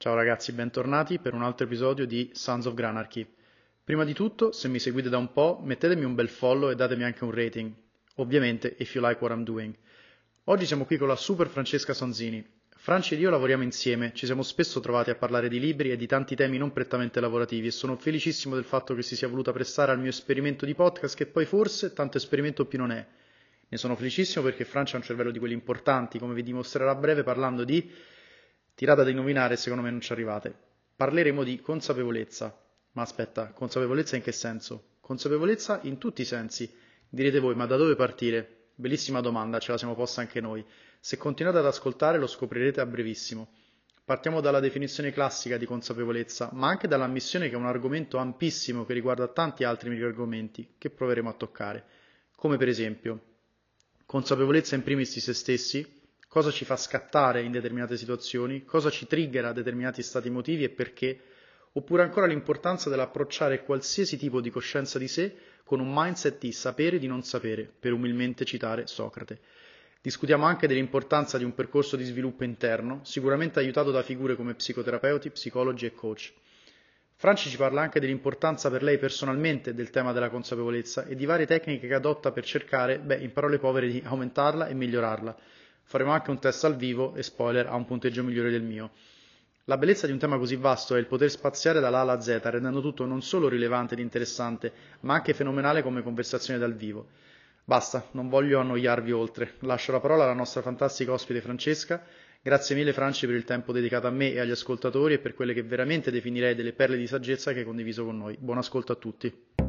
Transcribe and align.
Ciao 0.00 0.14
ragazzi, 0.14 0.52
bentornati 0.52 1.18
per 1.18 1.34
un 1.34 1.42
altro 1.42 1.66
episodio 1.66 2.06
di 2.06 2.30
Sons 2.32 2.66
of 2.66 2.74
Granarchy. 2.74 3.26
Prima 3.82 4.04
di 4.04 4.12
tutto, 4.12 4.52
se 4.52 4.68
mi 4.68 4.78
seguite 4.78 5.08
da 5.08 5.18
un 5.18 5.32
po', 5.32 5.60
mettetemi 5.60 6.04
un 6.04 6.14
bel 6.14 6.28
follow 6.28 6.70
e 6.70 6.76
datemi 6.76 7.02
anche 7.02 7.24
un 7.24 7.32
rating. 7.32 7.72
Ovviamente, 8.14 8.76
if 8.78 8.94
you 8.94 9.04
like 9.04 9.20
what 9.20 9.34
I'm 9.34 9.42
doing. 9.42 9.74
Oggi 10.44 10.66
siamo 10.66 10.84
qui 10.84 10.98
con 10.98 11.08
la 11.08 11.16
super 11.16 11.48
Francesca 11.48 11.94
Sonzini. 11.94 12.46
Franci 12.76 13.14
ed 13.14 13.20
io 13.22 13.30
lavoriamo 13.30 13.64
insieme, 13.64 14.12
ci 14.14 14.26
siamo 14.26 14.44
spesso 14.44 14.78
trovati 14.78 15.10
a 15.10 15.16
parlare 15.16 15.48
di 15.48 15.58
libri 15.58 15.90
e 15.90 15.96
di 15.96 16.06
tanti 16.06 16.36
temi 16.36 16.58
non 16.58 16.72
prettamente 16.72 17.18
lavorativi 17.18 17.66
e 17.66 17.72
sono 17.72 17.96
felicissimo 17.96 18.54
del 18.54 18.62
fatto 18.62 18.94
che 18.94 19.02
si 19.02 19.16
sia 19.16 19.26
voluta 19.26 19.50
prestare 19.50 19.90
al 19.90 19.98
mio 19.98 20.10
esperimento 20.10 20.64
di 20.64 20.76
podcast 20.76 21.16
che 21.16 21.26
poi 21.26 21.44
forse 21.44 21.92
tanto 21.92 22.18
esperimento 22.18 22.66
più 22.66 22.78
non 22.78 22.92
è. 22.92 23.04
Ne 23.68 23.76
sono 23.76 23.96
felicissimo 23.96 24.44
perché 24.44 24.64
Francia 24.64 24.94
ha 24.94 24.98
un 25.00 25.04
cervello 25.04 25.32
di 25.32 25.40
quelli 25.40 25.54
importanti, 25.54 26.20
come 26.20 26.34
vi 26.34 26.44
dimostrerà 26.44 26.92
a 26.92 26.94
breve 26.94 27.24
parlando 27.24 27.64
di 27.64 28.16
tirata 28.78 29.02
da 29.02 29.10
indovinare 29.10 29.56
secondo 29.56 29.82
me 29.82 29.90
non 29.90 30.00
ci 30.00 30.12
arrivate. 30.12 30.54
Parleremo 30.94 31.42
di 31.42 31.60
consapevolezza. 31.60 32.56
Ma 32.92 33.02
aspetta, 33.02 33.48
consapevolezza 33.48 34.14
in 34.14 34.22
che 34.22 34.30
senso? 34.30 34.90
Consapevolezza 35.00 35.80
in 35.82 35.98
tutti 35.98 36.22
i 36.22 36.24
sensi. 36.24 36.72
Direte 37.08 37.40
voi, 37.40 37.56
ma 37.56 37.66
da 37.66 37.76
dove 37.76 37.96
partire? 37.96 38.68
Bellissima 38.76 39.20
domanda, 39.20 39.58
ce 39.58 39.72
la 39.72 39.78
siamo 39.78 39.96
posta 39.96 40.20
anche 40.20 40.40
noi. 40.40 40.64
Se 41.00 41.16
continuate 41.16 41.58
ad 41.58 41.66
ascoltare 41.66 42.18
lo 42.18 42.28
scoprirete 42.28 42.80
a 42.80 42.86
brevissimo. 42.86 43.48
Partiamo 44.04 44.40
dalla 44.40 44.60
definizione 44.60 45.10
classica 45.12 45.56
di 45.56 45.66
consapevolezza, 45.66 46.50
ma 46.52 46.68
anche 46.68 46.86
dall'ammissione 46.86 47.48
che 47.48 47.54
è 47.54 47.58
un 47.58 47.66
argomento 47.66 48.18
ampissimo 48.18 48.86
che 48.86 48.92
riguarda 48.92 49.26
tanti 49.26 49.64
altri 49.64 50.00
argomenti 50.00 50.74
che 50.78 50.90
proveremo 50.90 51.28
a 51.28 51.34
toccare, 51.34 51.84
come 52.36 52.56
per 52.56 52.68
esempio 52.68 53.22
consapevolezza 54.06 54.76
in 54.76 54.84
primis 54.84 55.14
di 55.14 55.20
se 55.20 55.34
stessi, 55.34 55.97
cosa 56.28 56.50
ci 56.50 56.64
fa 56.64 56.76
scattare 56.76 57.42
in 57.42 57.50
determinate 57.50 57.96
situazioni, 57.96 58.64
cosa 58.64 58.90
ci 58.90 59.06
triggera 59.06 59.52
determinati 59.52 60.02
stati 60.02 60.28
emotivi 60.28 60.64
e 60.64 60.68
perché, 60.68 61.18
oppure 61.72 62.02
ancora 62.02 62.26
l'importanza 62.26 62.90
dell'approcciare 62.90 63.64
qualsiasi 63.64 64.18
tipo 64.18 64.40
di 64.40 64.50
coscienza 64.50 64.98
di 64.98 65.08
sé 65.08 65.34
con 65.64 65.80
un 65.80 65.90
mindset 65.92 66.38
di 66.38 66.52
sapere 66.52 66.98
di 66.98 67.06
non 67.06 67.22
sapere, 67.22 67.70
per 67.78 67.92
umilmente 67.92 68.44
citare 68.44 68.86
Socrate. 68.86 69.40
Discutiamo 70.00 70.44
anche 70.44 70.68
dell'importanza 70.68 71.38
di 71.38 71.44
un 71.44 71.54
percorso 71.54 71.96
di 71.96 72.04
sviluppo 72.04 72.44
interno, 72.44 73.00
sicuramente 73.02 73.58
aiutato 73.58 73.90
da 73.90 74.02
figure 74.02 74.36
come 74.36 74.54
psicoterapeuti, 74.54 75.30
psicologi 75.30 75.86
e 75.86 75.92
coach. 75.92 76.32
Franci 77.16 77.50
ci 77.50 77.56
parla 77.56 77.80
anche 77.80 77.98
dell'importanza 77.98 78.70
per 78.70 78.84
lei 78.84 78.96
personalmente 78.96 79.74
del 79.74 79.90
tema 79.90 80.12
della 80.12 80.30
consapevolezza 80.30 81.04
e 81.04 81.16
di 81.16 81.26
varie 81.26 81.46
tecniche 81.46 81.88
che 81.88 81.94
adotta 81.94 82.30
per 82.30 82.44
cercare, 82.44 83.00
beh, 83.00 83.16
in 83.16 83.32
parole 83.32 83.58
povere, 83.58 83.88
di 83.88 84.00
aumentarla 84.04 84.68
e 84.68 84.74
migliorarla. 84.74 85.36
Faremo 85.88 86.10
anche 86.10 86.28
un 86.28 86.38
test 86.38 86.64
al 86.64 86.76
vivo 86.76 87.14
e 87.14 87.22
spoiler 87.22 87.66
ha 87.66 87.74
un 87.74 87.86
punteggio 87.86 88.22
migliore 88.22 88.50
del 88.50 88.60
mio. 88.60 88.90
La 89.64 89.78
bellezza 89.78 90.04
di 90.04 90.12
un 90.12 90.18
tema 90.18 90.36
così 90.36 90.54
vasto 90.56 90.94
è 90.94 90.98
il 90.98 91.06
poter 91.06 91.30
spaziare 91.30 91.80
dall'A 91.80 92.00
alla 92.00 92.20
Z, 92.20 92.40
rendendo 92.42 92.82
tutto 92.82 93.06
non 93.06 93.22
solo 93.22 93.48
rilevante 93.48 93.94
ed 93.94 94.00
interessante, 94.00 94.70
ma 95.00 95.14
anche 95.14 95.32
fenomenale 95.32 95.82
come 95.82 96.02
conversazione 96.02 96.58
dal 96.58 96.74
vivo. 96.74 97.06
Basta, 97.64 98.06
non 98.10 98.28
voglio 98.28 98.60
annoiarvi 98.60 99.12
oltre. 99.12 99.54
Lascio 99.60 99.92
la 99.92 100.00
parola 100.00 100.24
alla 100.24 100.34
nostra 100.34 100.60
fantastica 100.60 101.12
ospite 101.12 101.40
Francesca. 101.40 102.04
Grazie 102.42 102.76
mille 102.76 102.92
Franci 102.92 103.24
per 103.24 103.36
il 103.36 103.44
tempo 103.44 103.72
dedicato 103.72 104.06
a 104.06 104.10
me 104.10 104.32
e 104.32 104.40
agli 104.40 104.50
ascoltatori 104.50 105.14
e 105.14 105.18
per 105.20 105.32
quelle 105.32 105.54
che 105.54 105.62
veramente 105.62 106.10
definirei 106.10 106.54
delle 106.54 106.74
perle 106.74 106.98
di 106.98 107.06
saggezza 107.06 107.54
che 107.54 107.60
hai 107.60 107.64
condiviso 107.64 108.04
con 108.04 108.18
noi. 108.18 108.36
Buon 108.38 108.58
ascolto 108.58 108.92
a 108.92 108.96
tutti. 108.96 109.67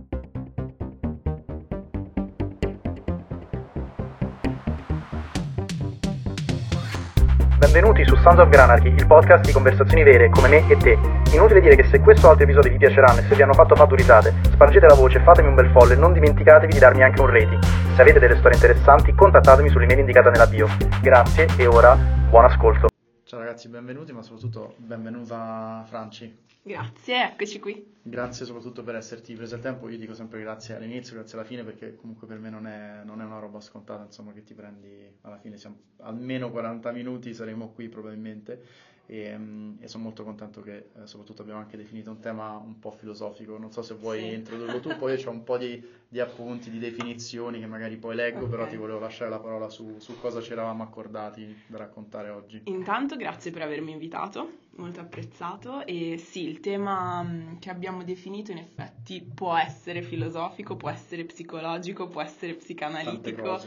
Benvenuti 7.60 8.06
su 8.06 8.16
Sons 8.16 8.40
of 8.40 8.48
Granarchy, 8.48 8.88
il 8.88 9.06
podcast 9.06 9.44
di 9.44 9.52
conversazioni 9.52 10.02
vere 10.02 10.30
come 10.30 10.48
me 10.48 10.64
e 10.70 10.78
te. 10.78 10.98
Inutile 11.34 11.60
dire 11.60 11.76
che 11.76 11.84
se 11.90 12.00
questo 12.00 12.28
o 12.28 12.30
altri 12.30 12.46
episodi 12.46 12.70
vi 12.70 12.78
piaceranno 12.78 13.20
e 13.20 13.24
se 13.28 13.36
vi 13.36 13.42
hanno 13.42 13.52
fatto 13.52 13.76
fatti 13.76 13.98
risate, 13.98 14.34
spargete 14.44 14.88
la 14.88 14.94
voce, 14.94 15.20
fatemi 15.20 15.50
un 15.50 15.56
bel 15.56 15.70
follow 15.72 15.92
e 15.92 16.00
non 16.00 16.14
dimenticatevi 16.14 16.72
di 16.72 16.80
darmi 16.80 17.04
anche 17.04 17.20
un 17.20 17.28
rating. 17.28 17.62
Se 17.96 18.02
avete 18.02 18.20
delle 18.20 18.38
storie 18.38 18.56
interessanti, 18.56 19.14
contattatemi 19.14 19.68
sull'email 19.68 20.00
indicata 20.00 20.30
nella 20.30 20.48
bio. 20.48 20.70
Grazie 21.02 21.48
e 21.58 21.68
ora 21.68 21.98
buon 22.30 22.46
ascolto. 22.46 22.89
Ciao 23.30 23.38
ragazzi, 23.42 23.68
benvenuti, 23.68 24.12
ma 24.12 24.24
soprattutto 24.24 24.74
benvenuta 24.78 25.84
Franci. 25.86 26.36
Grazie, 26.64 27.26
eccoci 27.26 27.60
qui. 27.60 27.94
Grazie 28.02 28.44
soprattutto 28.44 28.82
per 28.82 28.96
esserti 28.96 29.36
preso 29.36 29.54
il 29.54 29.62
tempo, 29.62 29.88
io 29.88 30.00
dico 30.00 30.16
sempre 30.16 30.40
grazie 30.40 30.76
all'inizio, 30.76 31.14
grazie 31.14 31.38
alla 31.38 31.46
fine, 31.46 31.64
perché 31.64 31.94
comunque 31.94 32.26
per 32.26 32.40
me 32.40 32.50
non 32.50 32.66
è, 32.66 33.04
non 33.06 33.22
è 33.22 33.26
una 33.26 33.38
roba 33.38 33.60
scontata, 33.60 34.04
insomma, 34.04 34.34
che 34.34 34.42
ti 34.42 34.56
prendi 34.56 35.18
alla 35.22 35.38
fine, 35.38 35.58
siamo 35.58 35.78
almeno 35.98 36.50
40 36.50 36.92
minuti, 36.92 37.36
saremo 37.36 37.72
qui 37.72 37.88
probabilmente 37.88 38.66
e, 39.10 39.36
mm, 39.36 39.78
e 39.80 39.88
sono 39.88 40.04
molto 40.04 40.24
contento 40.24 40.62
che 40.62 40.90
eh, 40.96 41.08
soprattutto 41.08 41.42
abbiamo 41.42 41.60
anche 41.60 41.76
definito 41.76 42.12
un 42.12 42.20
tema 42.20 42.56
un 42.58 42.78
po' 42.78 42.92
filosofico, 42.92 43.58
non 43.58 43.72
so 43.72 43.82
se 43.82 43.96
vuoi 43.96 44.20
sì. 44.20 44.34
introdurlo 44.34 44.80
tu, 44.80 44.96
poi 44.98 45.22
ho 45.24 45.32
un 45.32 45.44
po' 45.44 45.58
di, 45.58 45.84
di, 46.08 46.20
appunti, 46.20 46.70
di 46.70 46.78
definizioni 46.78 47.60
che 47.60 47.66
magari 47.66 47.98
poi 47.98 48.16
leggo, 48.16 48.46
okay. 48.46 48.50
però 48.50 48.68
ti 48.68 48.76
volevo 48.76 49.00
lasciare 49.00 49.32
la 49.32 49.40
parola 49.40 49.68
su, 49.68 49.96
su 49.98 50.20
cosa 50.20 50.42
ci 50.42 50.52
eravamo 50.52 50.84
accordati 50.84 51.64
da 51.66 51.78
raccontare 51.80 52.30
oggi. 52.30 52.62
Intanto 52.66 53.16
grazie 53.16 53.50
per 53.50 53.64
avermi 53.64 53.92
invitato, 53.92 54.58
molto 54.76 55.00
apprezzato 55.00 55.84
e 55.88 56.20
sì, 56.20 56.48
il 56.48 56.60
tema 56.60 57.24
mm, 57.24 57.58
che 57.58 57.72
abbiamo 57.72 58.04
definito 58.04 58.52
in 58.52 58.60
effetti 58.60 59.24
può 59.24 59.58
essere 59.58 60.04
filosofico, 60.04 60.76
può 60.76 60.90
essere 60.92 61.26
psicologico, 61.26 62.08
può 62.10 62.22
essere 62.22 62.54
psicanalitico, 62.54 63.60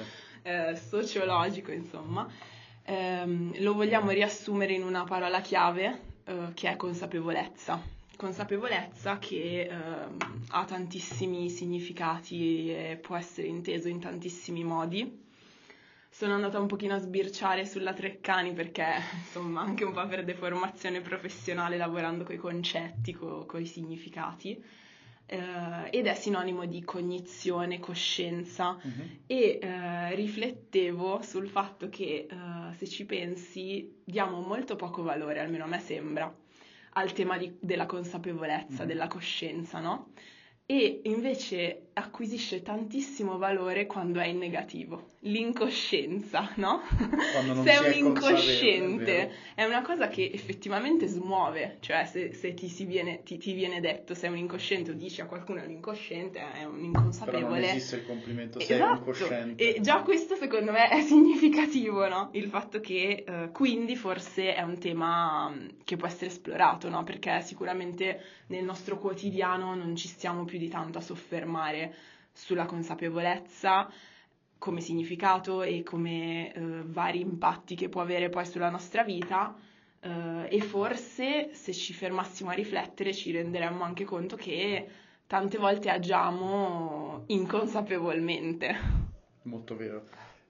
eh, 0.42 0.76
sociologico, 0.76 1.72
insomma 1.72 2.30
ehm, 2.84 3.60
lo 3.62 3.74
vogliamo 3.74 4.10
riassumere 4.10 4.72
in 4.72 4.82
una 4.82 5.04
parola 5.04 5.40
chiave 5.40 6.00
eh, 6.24 6.48
che 6.54 6.70
è 6.70 6.76
consapevolezza. 6.76 7.80
Consapevolezza 8.16 9.18
che 9.18 9.62
eh, 9.62 9.70
ha 10.50 10.64
tantissimi 10.64 11.48
significati 11.50 12.70
e 12.70 12.98
può 13.00 13.16
essere 13.16 13.48
inteso 13.48 13.88
in 13.88 14.00
tantissimi 14.00 14.64
modi. 14.64 15.20
Sono 16.08 16.34
andata 16.34 16.60
un 16.60 16.66
pochino 16.66 16.94
a 16.94 16.98
sbirciare 16.98 17.64
sulla 17.64 17.94
Treccani 17.94 18.52
perché, 18.52 18.86
insomma, 19.24 19.62
anche 19.62 19.84
un 19.84 19.92
po' 19.92 20.06
per 20.06 20.24
deformazione 20.24 21.00
professionale 21.00 21.76
lavorando 21.76 22.24
con 22.24 22.34
i 22.34 22.38
concetti, 22.38 23.12
con 23.12 23.60
i 23.60 23.66
significati 23.66 24.62
eh, 25.32 25.88
ed 25.90 26.06
è 26.06 26.14
sinonimo 26.14 26.66
di 26.66 26.84
cognizione, 26.84 27.80
coscienza 27.80 28.78
uh-huh. 28.82 29.20
e 29.26 29.58
eh, 29.62 30.14
riflettevo 30.14 31.22
sul 31.22 31.48
fatto 31.48 31.88
che 31.88 32.26
eh, 32.30 32.74
se 32.76 32.86
ci 32.86 33.06
pensi 33.06 34.00
diamo 34.04 34.40
molto 34.40 34.76
poco 34.76 35.02
valore, 35.02 35.40
almeno 35.40 35.64
a 35.64 35.68
me 35.68 35.80
sembra, 35.80 36.32
al 36.94 37.12
tema 37.14 37.38
di, 37.38 37.56
della 37.60 37.86
consapevolezza, 37.86 38.82
uh-huh. 38.82 38.88
della 38.88 39.08
coscienza, 39.08 39.80
no? 39.80 40.12
e 40.66 41.00
invece 41.04 41.90
acquisisce 41.94 42.62
tantissimo 42.62 43.36
valore 43.38 43.86
quando 43.86 44.20
è 44.20 44.26
in 44.26 44.38
negativo. 44.38 45.10
L'incoscienza, 45.24 46.50
no? 46.56 46.80
se 47.62 47.70
è 47.70 47.78
un 47.78 48.06
incosciente, 48.06 49.28
è, 49.54 49.62
è, 49.62 49.64
una 49.64 49.82
cosa 49.82 50.08
che 50.08 50.28
effettivamente 50.32 51.06
smuove, 51.06 51.76
cioè 51.80 52.04
se, 52.06 52.32
se 52.32 52.54
ti, 52.54 52.68
viene, 52.84 53.22
ti, 53.22 53.38
ti, 53.38 53.52
viene 53.52 53.80
detto 53.80 54.14
sei 54.14 54.30
un 54.30 54.36
incosciente 54.36 54.90
o 54.90 54.94
dici 54.94 55.20
a 55.20 55.26
qualcuno 55.26 55.60
è 55.60 55.64
un 55.64 55.70
incosciente, 55.70 56.40
è 56.40 56.64
un 56.64 56.82
inconsapevole. 56.82 57.42
Però 57.42 57.54
non 57.54 57.62
esiste 57.62 57.96
il 57.96 58.06
complimento, 58.06 58.58
sei 58.58 58.76
esatto. 58.76 58.98
incosciente. 58.98 59.74
E 59.76 59.80
già 59.80 60.02
questo 60.02 60.34
secondo 60.34 60.72
me 60.72 60.88
è 60.88 61.00
significativo, 61.06 62.08
no? 62.08 62.30
Il 62.32 62.48
fatto 62.48 62.80
che 62.80 63.24
eh, 63.26 63.50
quindi 63.52 63.94
forse 63.94 64.54
è 64.54 64.62
un 64.62 64.78
tema 64.78 65.50
mm, 65.50 65.68
che 65.84 65.96
può 65.96 66.08
essere 66.08 66.26
esplorato, 66.26 66.88
no? 66.88 67.04
Perché 67.04 67.40
sicuramente 67.42 68.20
nel 68.48 68.64
nostro 68.64 68.98
quotidiano 68.98 69.74
non 69.74 69.94
ci 69.94 70.08
stiamo 70.08 70.44
più 70.44 70.58
di 70.58 70.68
tanto 70.68 70.98
a 70.98 71.00
soffermare 71.00 71.81
sulla 72.32 72.66
consapevolezza 72.66 73.90
come 74.58 74.80
significato 74.80 75.62
e 75.62 75.82
come 75.82 76.52
eh, 76.52 76.60
vari 76.84 77.20
impatti 77.20 77.74
che 77.74 77.88
può 77.88 78.00
avere 78.00 78.28
poi 78.28 78.46
sulla 78.46 78.70
nostra 78.70 79.02
vita 79.02 79.54
eh, 80.00 80.46
e 80.48 80.60
forse 80.60 81.54
se 81.54 81.72
ci 81.72 81.92
fermassimo 81.92 82.50
a 82.50 82.54
riflettere 82.54 83.12
ci 83.12 83.32
renderemmo 83.32 83.82
anche 83.82 84.04
conto 84.04 84.36
che 84.36 84.88
tante 85.26 85.58
volte 85.58 85.90
agiamo 85.90 87.24
inconsapevolmente. 87.26 88.76
Molto 89.42 89.76
vero. 89.76 90.04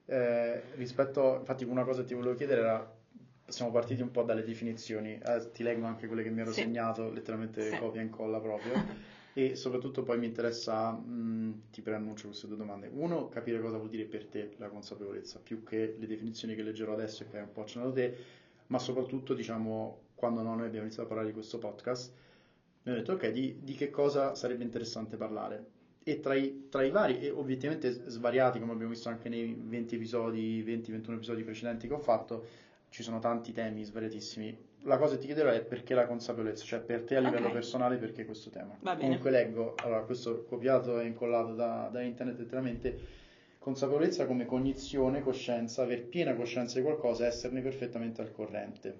Eh, 0.05 0.61
rispetto, 0.75 1.37
infatti 1.39 1.63
una 1.63 1.83
cosa 1.83 2.01
che 2.01 2.07
ti 2.07 2.13
volevo 2.13 2.35
chiedere 2.35 2.61
era 2.61 3.01
siamo 3.47 3.71
partiti 3.71 4.01
un 4.01 4.11
po' 4.11 4.23
dalle 4.23 4.43
definizioni, 4.43 5.19
eh, 5.23 5.51
ti 5.51 5.63
leggo 5.63 5.85
anche 5.85 6.07
quelle 6.07 6.23
che 6.23 6.29
mi 6.29 6.41
ero 6.41 6.51
sì. 6.51 6.61
segnato, 6.61 7.11
letteralmente 7.11 7.69
sì. 7.69 7.77
copia 7.77 8.01
e 8.01 8.05
incolla 8.05 8.39
proprio, 8.39 8.73
e 9.33 9.55
soprattutto 9.55 10.03
poi 10.03 10.19
mi 10.19 10.27
interessa, 10.27 10.91
mh, 10.91 11.71
ti 11.71 11.81
preannuncio 11.81 12.27
queste 12.27 12.47
due 12.47 12.55
domande. 12.57 12.87
Uno, 12.91 13.29
capire 13.29 13.59
cosa 13.59 13.77
vuol 13.77 13.89
dire 13.89 14.05
per 14.05 14.25
te 14.27 14.53
la 14.57 14.69
consapevolezza, 14.69 15.39
più 15.39 15.63
che 15.63 15.95
le 15.97 16.07
definizioni 16.07 16.55
che 16.55 16.61
leggerò 16.61 16.93
adesso 16.93 17.23
e 17.23 17.29
che 17.29 17.37
hai 17.37 17.43
un 17.43 17.51
po' 17.51 17.61
accennato 17.61 17.91
te, 17.93 18.15
ma 18.67 18.79
soprattutto, 18.79 19.33
diciamo, 19.33 20.01
quando 20.15 20.41
noi 20.41 20.65
abbiamo 20.65 20.85
iniziato 20.85 21.03
a 21.03 21.07
parlare 21.07 21.27
di 21.27 21.33
questo 21.33 21.57
podcast, 21.57 22.11
mi 22.83 22.91
ho 22.91 22.95
detto, 22.95 23.13
ok, 23.13 23.29
di, 23.29 23.57
di 23.63 23.73
che 23.73 23.89
cosa 23.89 24.35
sarebbe 24.35 24.63
interessante 24.63 25.17
parlare? 25.17 25.65
E 26.03 26.19
tra 26.19 26.35
i, 26.35 26.67
tra 26.69 26.83
i, 26.83 26.91
vari, 26.91 27.19
e 27.19 27.29
ovviamente 27.29 27.91
svariati, 28.09 28.59
come 28.59 28.73
abbiamo 28.73 28.91
visto 28.91 29.09
anche 29.09 29.29
nei 29.29 29.53
20 29.57 29.95
episodi, 29.95 30.63
20-21 30.63 31.13
episodi 31.13 31.43
precedenti 31.43 31.87
che 31.87 31.93
ho 31.93 31.97
fatto, 31.97 32.45
ci 32.89 33.03
sono 33.03 33.19
tanti 33.19 33.51
temi 33.53 33.83
svariatissimi. 33.83 34.72
La 34.83 34.97
cosa 34.97 35.15
che 35.15 35.21
ti 35.21 35.25
chiederò 35.27 35.49
è 35.49 35.61
perché 35.61 35.93
la 35.93 36.05
consapevolezza, 36.05 36.63
cioè 36.65 36.79
per 36.79 37.01
te 37.03 37.15
a 37.15 37.19
livello 37.19 37.47
Ok. 37.47 37.53
personale 37.53 37.97
perché 37.97 38.25
questo 38.25 38.49
tema. 38.49 38.75
Va 38.81 38.91
bene. 38.95 39.01
Comunque 39.07 39.31
leggo, 39.31 39.75
allora 39.77 40.01
questo 40.01 40.43
copiato 40.47 40.99
e 40.99 41.05
incollato 41.05 41.53
da, 41.53 41.89
da 41.91 42.01
internet 42.01 42.37
letteralmente, 42.39 42.97
consapevolezza 43.59 44.25
come 44.25 44.45
cognizione, 44.45 45.21
coscienza, 45.21 45.83
aver 45.83 46.03
piena 46.03 46.33
coscienza 46.35 46.77
di 46.77 46.83
qualcosa, 46.83 47.25
esserne 47.25 47.61
perfettamente 47.61 48.21
al 48.21 48.31
corrente. 48.31 48.99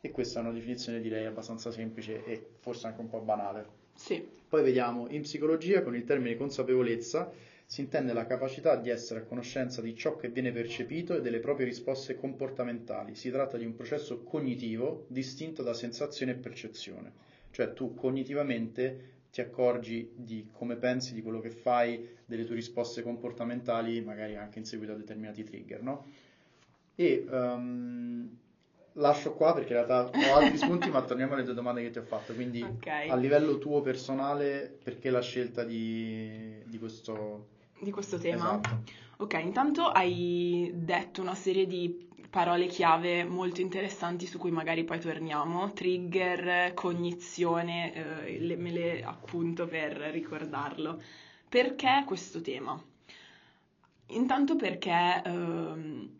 E 0.00 0.10
questa 0.10 0.38
è 0.38 0.42
una 0.42 0.52
definizione 0.52 1.00
direi 1.00 1.24
abbastanza 1.24 1.70
semplice 1.72 2.24
e 2.24 2.40
forse 2.60 2.86
anche 2.86 3.00
un 3.00 3.08
po' 3.08 3.20
banale. 3.20 3.82
Sì, 3.94 4.22
Poi 4.48 4.62
vediamo, 4.62 5.06
in 5.08 5.22
psicologia 5.22 5.82
con 5.82 5.96
il 5.96 6.04
termine 6.04 6.36
consapevolezza 6.36 7.28
si 7.66 7.80
intende 7.80 8.12
la 8.12 8.26
capacità 8.26 8.76
di 8.76 8.90
essere 8.90 9.20
a 9.20 9.24
conoscenza 9.24 9.80
di 9.80 9.96
ciò 9.96 10.16
che 10.16 10.28
viene 10.28 10.52
percepito 10.52 11.16
e 11.16 11.20
delle 11.20 11.40
proprie 11.40 11.66
risposte 11.66 12.14
comportamentali. 12.14 13.14
Si 13.14 13.30
tratta 13.30 13.56
di 13.56 13.64
un 13.64 13.74
processo 13.74 14.22
cognitivo 14.22 15.06
distinto 15.08 15.62
da 15.62 15.74
sensazione 15.74 16.32
e 16.32 16.36
percezione. 16.36 17.12
Cioè 17.50 17.72
tu 17.72 17.94
cognitivamente 17.94 19.12
ti 19.30 19.40
accorgi 19.40 20.12
di 20.14 20.48
come 20.52 20.76
pensi, 20.76 21.14
di 21.14 21.22
quello 21.22 21.40
che 21.40 21.50
fai, 21.50 22.08
delle 22.24 22.44
tue 22.44 22.54
risposte 22.54 23.02
comportamentali, 23.02 24.00
magari 24.00 24.36
anche 24.36 24.60
in 24.60 24.64
seguito 24.64 24.92
a 24.92 24.96
determinati 24.96 25.42
trigger, 25.42 25.82
no? 25.82 26.06
E 26.94 27.26
ehm, 27.28 28.38
lascio 28.94 29.32
qua 29.32 29.52
perché 29.54 29.72
in 29.72 29.84
realtà 29.84 30.10
ho 30.10 30.34
altri 30.34 30.56
spunti, 30.58 30.90
ma 30.90 31.02
torniamo 31.02 31.34
alle 31.34 31.44
due 31.44 31.54
domande 31.54 31.82
che 31.82 31.90
ti 31.90 31.98
ho 31.98 32.02
fatto. 32.02 32.34
Quindi 32.34 32.62
ok. 32.62 32.86
a 33.08 33.16
livello 33.16 33.58
tuo 33.58 33.80
personale, 33.80 34.78
perché 34.82 35.10
la 35.10 35.20
scelta 35.20 35.64
di, 35.64 36.62
di 36.64 36.78
questo... 36.78 37.48
Di 37.78 37.90
questo 37.90 38.18
tema? 38.18 38.60
Esatto. 38.60 38.82
Ok, 39.18 39.34
intanto 39.34 39.84
hai 39.86 40.70
detto 40.74 41.20
una 41.20 41.34
serie 41.34 41.66
di 41.66 42.08
parole 42.30 42.66
chiave 42.66 43.22
molto 43.24 43.60
interessanti 43.60 44.26
su 44.26 44.38
cui 44.38 44.50
magari 44.50 44.84
poi 44.84 44.98
torniamo. 44.98 45.72
Trigger, 45.72 46.74
cognizione, 46.74 47.94
eh, 48.24 48.40
le- 48.40 48.56
me 48.56 48.70
le 48.70 49.04
appunto 49.04 49.66
per 49.66 49.92
ricordarlo. 49.96 51.00
Perché 51.48 52.02
questo 52.06 52.40
tema? 52.40 52.80
Intanto 54.08 54.56
perché 54.56 55.22
ehm, 55.24 56.10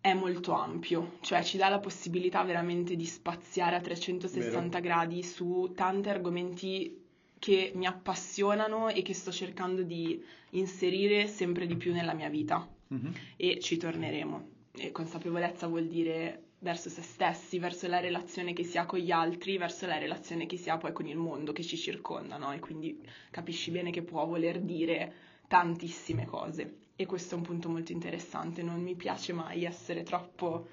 è 0.00 0.14
molto 0.14 0.52
ampio, 0.52 1.18
cioè 1.20 1.42
ci 1.42 1.56
dà 1.58 1.68
la 1.68 1.78
possibilità 1.78 2.42
veramente 2.42 2.96
di 2.96 3.04
spaziare 3.04 3.76
a 3.76 3.80
360 3.80 4.78
gradi 4.80 5.22
su 5.22 5.72
tanti 5.74 6.08
argomenti 6.08 6.98
che 7.38 7.72
mi 7.74 7.86
appassionano 7.86 8.88
e 8.88 9.02
che 9.02 9.14
sto 9.14 9.30
cercando 9.30 9.82
di 9.82 10.22
inserire 10.50 11.26
sempre 11.26 11.66
di 11.66 11.76
più 11.76 11.92
nella 11.92 12.14
mia 12.14 12.28
vita 12.28 12.66
Mhm. 12.88 13.12
e 13.36 13.60
ci 13.60 13.76
torneremo. 13.76 14.48
E 14.72 14.90
consapevolezza 14.90 15.66
vuol 15.68 15.86
dire 15.86 16.44
verso 16.60 16.88
se 16.90 17.02
stessi, 17.02 17.58
verso 17.58 17.86
la 17.86 18.00
relazione 18.00 18.52
che 18.52 18.64
si 18.64 18.78
ha 18.78 18.84
con 18.86 18.98
gli 18.98 19.10
altri, 19.10 19.56
verso 19.58 19.86
la 19.86 19.96
relazione 19.98 20.46
che 20.46 20.56
si 20.56 20.68
ha 20.70 20.76
poi 20.76 20.92
con 20.92 21.06
il 21.06 21.16
mondo 21.16 21.52
che 21.52 21.62
ci 21.62 21.76
circonda, 21.76 22.36
no? 22.36 22.52
E 22.52 22.58
quindi 22.58 23.00
capisci 23.30 23.70
bene 23.70 23.90
che 23.90 24.02
può 24.02 24.26
voler 24.26 24.60
dire 24.60 25.12
tantissime 25.48 26.26
cose. 26.26 26.79
E 27.00 27.06
questo 27.06 27.34
è 27.34 27.38
un 27.38 27.44
punto 27.44 27.70
molto 27.70 27.92
interessante, 27.92 28.62
non 28.62 28.82
mi 28.82 28.94
piace 28.94 29.32
mai 29.32 29.64
essere 29.64 30.02
troppo 30.02 30.68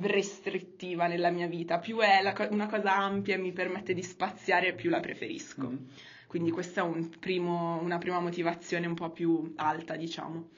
restrittiva 0.00 1.06
nella 1.06 1.30
mia 1.30 1.46
vita, 1.46 1.78
più 1.78 1.98
è 2.00 2.32
co- 2.34 2.46
una 2.50 2.66
cosa 2.68 2.94
ampia 2.94 3.34
e 3.34 3.38
mi 3.38 3.50
permette 3.52 3.94
di 3.94 4.02
spaziare, 4.02 4.74
più 4.74 4.90
la 4.90 5.00
preferisco. 5.00 5.68
Mhm. 5.70 5.88
Quindi 6.26 6.50
questa 6.50 6.82
è 6.82 6.84
un 6.84 7.08
primo- 7.18 7.80
una 7.80 7.96
prima 7.98 8.20
motivazione 8.20 8.86
un 8.86 8.94
po' 8.94 9.10
più 9.10 9.52
alta, 9.56 9.96
diciamo. 9.96 10.50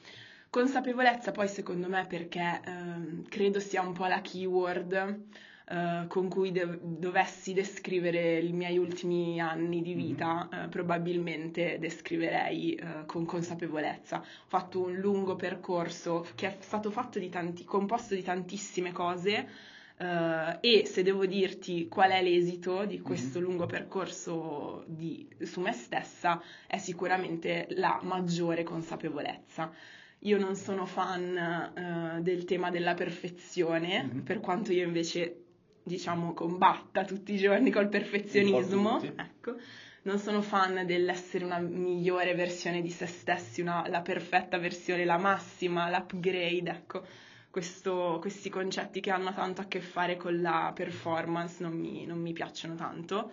Consapevolezza 0.49 1.31
poi 1.31 1.47
secondo 1.47 1.87
me 1.87 2.05
perché 2.05 2.61
ehm, 2.65 3.23
credo 3.29 3.59
sia 3.61 3.81
un 3.81 3.93
po' 3.93 4.05
la 4.05 4.21
keyword 4.21 5.21
eh, 5.69 6.05
con 6.07 6.27
cui 6.29 6.51
de- 6.51 6.79
dovessi 6.81 7.53
descrivere 7.53 8.39
i 8.39 8.51
miei 8.53 8.77
ultimi 8.77 9.39
anni 9.39 9.81
di 9.81 9.93
vita, 9.93 10.47
eh, 10.65 10.67
probabilmente 10.69 11.77
descriverei 11.79 12.75
eh, 12.75 13.05
con 13.05 13.25
consapevolezza. 13.25 14.17
Ho 14.19 14.23
fatto 14.47 14.81
un 14.81 14.95
lungo 14.95 15.35
percorso 15.35 16.25
che 16.35 16.47
è 16.47 16.57
stato 16.59 16.91
fatto 16.91 17.19
di 17.19 17.29
tanti, 17.29 17.63
composto 17.63 18.15
di 18.15 18.23
tantissime 18.23 18.91
cose 18.91 19.47
eh, 19.97 20.57
e 20.61 20.85
se 20.85 21.03
devo 21.03 21.25
dirti 21.25 21.87
qual 21.87 22.11
è 22.11 22.21
l'esito 22.21 22.85
di 22.85 22.99
questo 23.01 23.39
lungo 23.39 23.65
percorso 23.65 24.83
di- 24.87 25.27
su 25.41 25.59
me 25.61 25.71
stessa 25.73 26.41
è 26.67 26.77
sicuramente 26.77 27.67
la 27.71 27.99
maggiore 28.03 28.63
consapevolezza. 28.63 29.71
Io 30.25 30.37
non 30.39 30.55
sono 30.55 30.85
fan 30.85 31.35
eh, 32.17 32.21
del 32.21 32.45
tema 32.45 32.69
della 32.71 32.93
perfezione, 32.93 34.03
Mhm. 34.03 34.23
per 34.23 34.39
quanto 34.39 34.71
io 34.71 34.85
invece, 34.85 35.42
diciamo, 35.83 36.33
combatta 36.33 37.03
tutti 37.03 37.33
i 37.33 37.37
giorni 37.37 37.69
col 37.71 37.89
perfezionismo. 37.89 38.99
Ecco. 39.15 39.55
Non 40.03 40.17
sono 40.19 40.41
fan 40.41 40.85
dell'essere 40.85 41.45
una 41.45 41.59
migliore 41.59 42.35
versione 42.35 42.81
di 42.81 42.89
se 42.89 43.05
stessi, 43.05 43.61
una- 43.61 43.87
la 43.87 44.01
perfetta 44.01 44.57
versione, 44.57 45.05
la 45.05 45.17
massima, 45.17 45.89
l'upgrade, 45.89 46.69
ecco. 46.69 47.03
Questo- 47.49 48.17
questi 48.19 48.49
concetti 48.49 48.99
che 48.99 49.11
hanno 49.11 49.33
tanto 49.33 49.61
a 49.61 49.65
che 49.65 49.79
fare 49.79 50.17
con 50.17 50.41
la 50.41 50.71
performance 50.73 51.61
non 51.63 51.73
mi, 51.73 52.05
non 52.05 52.19
mi 52.19 52.33
piacciono 52.33 52.75
tanto. 52.75 53.31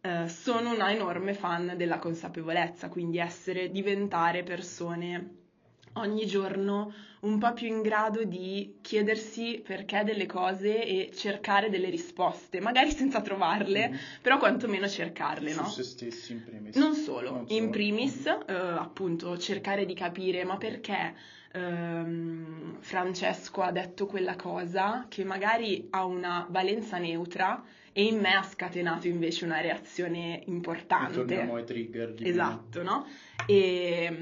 Eh, 0.00 0.28
sono 0.28 0.72
una 0.72 0.92
enorme 0.92 1.34
fan 1.34 1.74
della 1.76 1.98
consapevolezza, 1.98 2.88
quindi 2.88 3.18
essere, 3.18 3.70
diventare 3.70 4.42
persone 4.44 5.30
ogni 5.96 6.26
giorno 6.26 6.92
un 7.20 7.38
po' 7.38 7.52
più 7.54 7.66
in 7.66 7.82
grado 7.82 8.24
di 8.24 8.78
chiedersi 8.82 9.60
perché 9.64 10.04
delle 10.04 10.26
cose 10.26 10.84
e 10.84 11.10
cercare 11.14 11.70
delle 11.70 11.88
risposte, 11.88 12.60
magari 12.60 12.90
senza 12.92 13.20
trovarle, 13.20 13.88
Mhm. 13.88 13.96
però 14.22 14.38
quantomeno 14.38 14.86
cercarle, 14.88 15.50
Su 15.50 15.60
no? 15.60 15.68
se 15.68 15.82
stessi 15.82 16.32
in 16.32 16.44
primis. 16.44 16.76
Non 16.76 16.94
solo, 16.94 17.30
Non 17.30 17.44
in 17.48 17.58
solo. 17.58 17.70
primis, 17.70 18.26
Mhm. 18.26 18.42
eh, 18.46 18.52
appunto, 18.54 19.36
cercare 19.38 19.84
di 19.86 19.94
capire 19.94 20.44
ma 20.44 20.56
perché 20.56 21.14
ehm, 21.52 22.76
Francesco 22.80 23.62
ha 23.62 23.70
detto 23.72 24.06
quella 24.06 24.36
cosa 24.36 25.06
che 25.08 25.24
magari 25.24 25.86
ha 25.90 26.04
una 26.04 26.46
valenza 26.50 26.98
neutra 26.98 27.62
e 27.92 28.04
in 28.04 28.20
me 28.20 28.34
ha 28.34 28.42
scatenato 28.42 29.06
invece 29.08 29.46
una 29.46 29.60
reazione 29.60 30.40
E 30.40 30.42
importante. 30.50 31.14
torniamo 31.14 31.54
ai 31.54 31.64
trigger 31.64 32.12
di 32.12 32.24
prima. 32.24 32.28
Esatto, 32.50 32.82
no? 32.82 33.06
E 33.46 34.12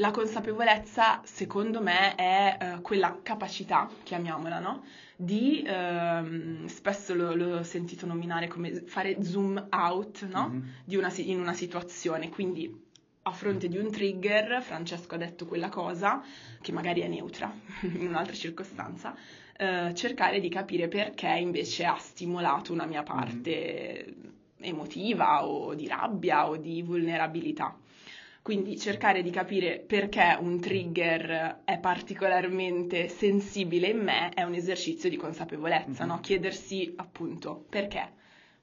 la 0.00 0.10
consapevolezza, 0.10 1.20
secondo 1.24 1.80
me, 1.80 2.14
è 2.14 2.56
eh, 2.58 2.80
quella 2.80 3.18
capacità, 3.22 3.88
chiamiamola, 4.02 4.58
no? 4.58 4.84
Di, 5.16 5.62
ehm, 5.66 6.66
spesso 6.66 7.14
lo- 7.14 7.34
l'ho 7.34 7.62
sentito 7.62 8.06
nominare 8.06 8.48
come 8.48 8.70
fare 8.86 9.22
zoom 9.22 9.66
out, 9.70 10.26
no? 10.26 10.48
Mhm. 10.48 10.68
Di 10.84 10.96
una 10.96 11.12
in 11.16 11.38
una 11.38 11.52
situazione. 11.52 12.30
Quindi, 12.30 12.88
a 13.22 13.30
fronte 13.32 13.68
di 13.68 13.76
un 13.76 13.90
trigger, 13.90 14.62
Francesco 14.62 15.14
ha 15.14 15.18
detto 15.18 15.44
quella 15.46 15.68
cosa, 15.68 16.22
che 16.62 16.72
magari 16.72 17.00
è 17.02 17.08
neutra 17.08 17.52
in 17.82 18.06
un'altra 18.08 18.34
circostanza, 18.34 19.14
eh, 19.58 19.92
cercare 19.94 20.40
di 20.40 20.48
capire 20.48 20.88
perché 20.88 21.28
invece 21.28 21.84
ha 21.84 21.96
stimolato 21.98 22.72
una 22.72 22.86
mia 22.86 23.02
parte 23.02 24.14
emotiva 24.60 25.44
o 25.46 25.74
di 25.74 25.86
rabbia 25.86 26.48
o 26.48 26.56
di 26.56 26.82
vulnerabilità. 26.82 27.76
Quindi 28.50 28.76
cercare 28.76 29.22
di 29.22 29.30
capire 29.30 29.78
perché 29.78 30.36
un 30.40 30.58
trigger 30.58 31.60
è 31.64 31.78
particolarmente 31.78 33.06
sensibile 33.08 33.86
in 33.86 33.98
me 34.00 34.30
è 34.30 34.42
un 34.42 34.54
esercizio 34.54 35.08
di 35.08 35.14
consapevolezza, 35.16 36.02
Mhm. 36.02 36.10
no? 36.10 36.18
Chiedersi 36.18 36.92
appunto 36.96 37.64
perché. 37.68 38.10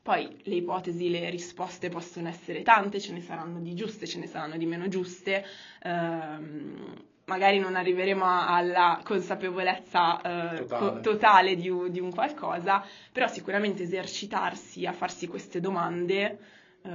Poi 0.02 0.42
le 0.44 0.56
ipotesi, 0.56 1.10
le 1.10 1.30
risposte 1.30 1.88
possono 1.88 2.28
essere 2.28 2.64
tante, 2.64 3.00
ce 3.00 3.14
ne 3.14 3.22
saranno 3.22 3.62
di 3.62 3.74
giuste, 3.76 4.06
ce 4.06 4.20
ne 4.20 4.28
saranno 4.28 4.58
di 4.58 4.66
meno 4.66 4.90
giuste. 4.90 5.46
ehm, 5.84 6.94
magari 7.28 7.58
non 7.60 7.76
arriveremo 7.78 8.26
alla 8.26 9.00
consapevolezza 9.06 10.18
eh, 10.20 10.58
Totale. 10.66 10.92
co- 10.96 11.00
totale 11.00 11.56
di, 11.56 11.70
un- 11.70 11.90
di 11.90 12.02
un 12.02 12.12
qualcosa, 12.12 12.84
però 13.10 13.30
sicuramente 13.30 13.84
esercitarsi 13.84 14.86
a 14.86 14.92
farsi 14.92 15.28
queste 15.28 15.62
domande 15.62 16.40
eh, 16.84 16.90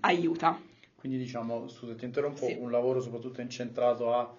aiuta. 0.00 0.68
Quindi 1.00 1.18
diciamo, 1.18 1.66
scusa, 1.68 1.94
ti 1.94 2.04
interrompo, 2.04 2.46
Sì. 2.46 2.56
un 2.58 2.70
lavoro 2.70 3.00
soprattutto 3.00 3.40
incentrato 3.40 4.12
a, 4.14 4.36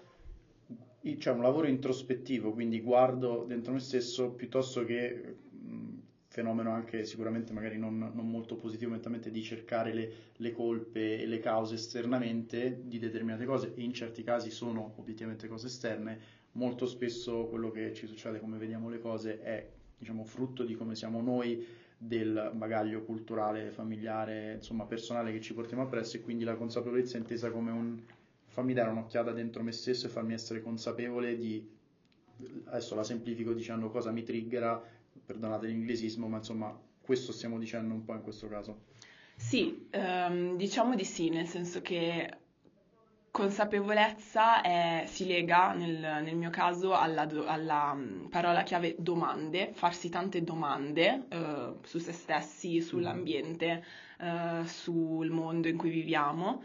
cioè 1.18 1.32
un 1.32 1.42
lavoro 1.42 1.66
introspettivo, 1.66 2.52
quindi 2.52 2.80
guardo 2.80 3.44
dentro 3.46 3.72
me 3.72 3.80
stesso 3.80 4.30
piuttosto 4.30 4.84
che 4.84 5.34
mh, 5.50 5.98
fenomeno 6.28 6.70
anche 6.70 7.04
sicuramente 7.04 7.52
magari 7.52 7.76
non, 7.76 7.98
non 7.98 8.30
molto 8.30 8.56
positivo 8.56 8.92
mentalmente 8.92 9.30
di 9.30 9.42
cercare 9.42 9.92
le, 9.92 10.12
le 10.36 10.52
colpe 10.52 11.20
e 11.20 11.26
le 11.26 11.38
cause 11.40 11.74
esternamente 11.74 12.78
di 12.84 12.98
determinate 12.98 13.44
cose 13.44 13.72
e 13.74 13.82
in 13.82 13.92
certi 13.92 14.22
casi 14.22 14.50
sono 14.50 14.92
obiettivamente 14.96 15.48
cose 15.48 15.66
esterne, 15.66 16.18
molto 16.52 16.86
spesso 16.86 17.46
quello 17.46 17.70
che 17.70 17.92
ci 17.94 18.06
succede 18.06 18.38
come 18.38 18.56
vediamo 18.58 18.88
le 18.88 18.98
cose 19.00 19.40
è 19.40 19.68
diciamo 19.98 20.24
frutto 20.24 20.64
di 20.64 20.74
come 20.74 20.94
siamo 20.94 21.20
noi 21.20 21.64
del 22.04 22.50
bagaglio 22.52 23.02
culturale, 23.04 23.70
familiare, 23.70 24.54
insomma 24.54 24.86
personale 24.86 25.30
che 25.30 25.40
ci 25.40 25.54
portiamo 25.54 25.84
appresso 25.84 26.16
e 26.16 26.20
quindi 26.20 26.42
la 26.42 26.56
consapevolezza 26.56 27.16
è 27.16 27.20
intesa 27.20 27.50
come 27.50 27.70
un 27.70 27.96
farmi 28.48 28.74
dare 28.74 28.90
un'occhiata 28.90 29.32
dentro 29.32 29.62
me 29.62 29.70
stesso 29.70 30.06
e 30.06 30.10
farmi 30.10 30.34
essere 30.34 30.60
consapevole 30.60 31.36
di 31.36 31.64
adesso 32.64 32.96
la 32.96 33.04
semplifico 33.04 33.52
dicendo 33.52 33.88
cosa 33.88 34.10
mi 34.10 34.24
triggera, 34.24 34.82
perdonate 35.24 35.66
l'inglesismo, 35.68 36.26
ma 36.26 36.38
insomma 36.38 36.76
questo 37.00 37.30
stiamo 37.30 37.56
dicendo 37.56 37.94
un 37.94 38.04
po' 38.04 38.14
in 38.14 38.22
questo 38.22 38.48
caso. 38.48 38.80
Sì, 39.36 39.86
ehm, 39.90 40.56
diciamo 40.56 40.96
di 40.96 41.04
sì, 41.04 41.28
nel 41.28 41.46
senso 41.46 41.80
che 41.82 42.28
consapevolezza 43.32 44.60
è- 44.62 45.04
si 45.08 45.26
lega 45.26 45.72
nel, 45.72 46.22
nel 46.22 46.36
mio 46.36 46.50
caso 46.50 46.94
alla, 46.94 47.24
do- 47.26 47.46
alla, 47.46 47.94
mm, 47.94 48.26
parola 48.28 48.62
chiave 48.62 48.94
domande, 48.98 49.72
farsi 49.74 50.08
tante 50.10 50.42
domande 50.44 51.26
eh, 51.30 51.74
su 51.82 51.98
se 51.98 52.12
stessi, 52.12 52.80
sull'ambiente, 52.80 53.84
eh, 54.20 54.62
sul 54.66 55.30
mondo 55.30 55.66
in 55.68 55.76
cui 55.76 55.90
viviamo. 55.90 56.62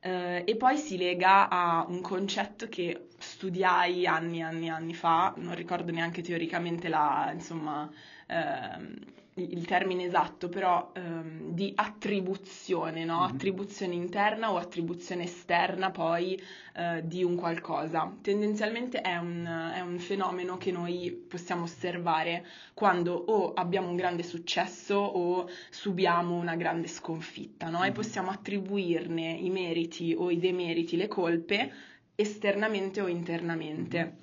Eh, 0.00 0.44
e 0.46 0.56
poi 0.56 0.76
si 0.76 0.96
lega 0.96 1.48
a 1.48 1.84
un 1.88 2.00
concetto 2.02 2.68
che 2.68 3.08
studiai 3.18 4.06
anni 4.06 4.38
e 4.38 4.42
anni 4.42 4.66
e 4.66 4.70
anni 4.70 4.94
fa, 4.94 5.32
non 5.38 5.54
ricordo 5.56 5.90
neanche 5.92 6.22
teoricamente 6.22 6.88
la, 6.88 7.30
insomma, 7.32 7.90
ehm, 8.28 8.96
il 9.42 9.64
termine 9.66 10.04
esatto, 10.04 10.48
però 10.48 10.92
ehm, 10.94 11.52
di 11.52 11.72
attribuzione, 11.74 13.04
no? 13.04 13.18
Mhm. 13.18 13.34
Attribuzione 13.34 13.94
interna 13.94 14.52
o 14.52 14.56
attribuzione 14.56 15.24
esterna 15.24 15.90
poi 15.90 16.40
eh, 16.74 17.02
di 17.04 17.22
un 17.24 17.36
qualcosa. 17.36 18.12
Tendenzialmente 18.22 19.00
è 19.00 19.16
un, 19.16 19.44
è 19.74 19.80
un 19.80 19.98
fenomeno 19.98 20.56
che 20.56 20.70
noi 20.72 21.10
possiamo 21.28 21.64
osservare 21.64 22.46
quando 22.74 23.12
o 23.14 23.52
abbiamo 23.54 23.88
un 23.88 23.96
grande 23.96 24.22
successo 24.22 24.96
o 24.96 25.48
subiamo 25.70 26.34
una 26.36 26.56
grande 26.56 26.88
sconfitta, 26.88 27.68
no? 27.68 27.82
E 27.84 27.88
Mhm. 27.88 27.94
possiamo 27.94 28.30
attribuirne 28.30 29.30
i 29.32 29.50
meriti 29.50 30.14
o 30.16 30.30
i 30.30 30.38
demeriti, 30.38 30.96
le 30.96 31.08
colpe 31.08 31.72
esternamente 32.14 33.00
o 33.00 33.06
internamente. 33.06 34.16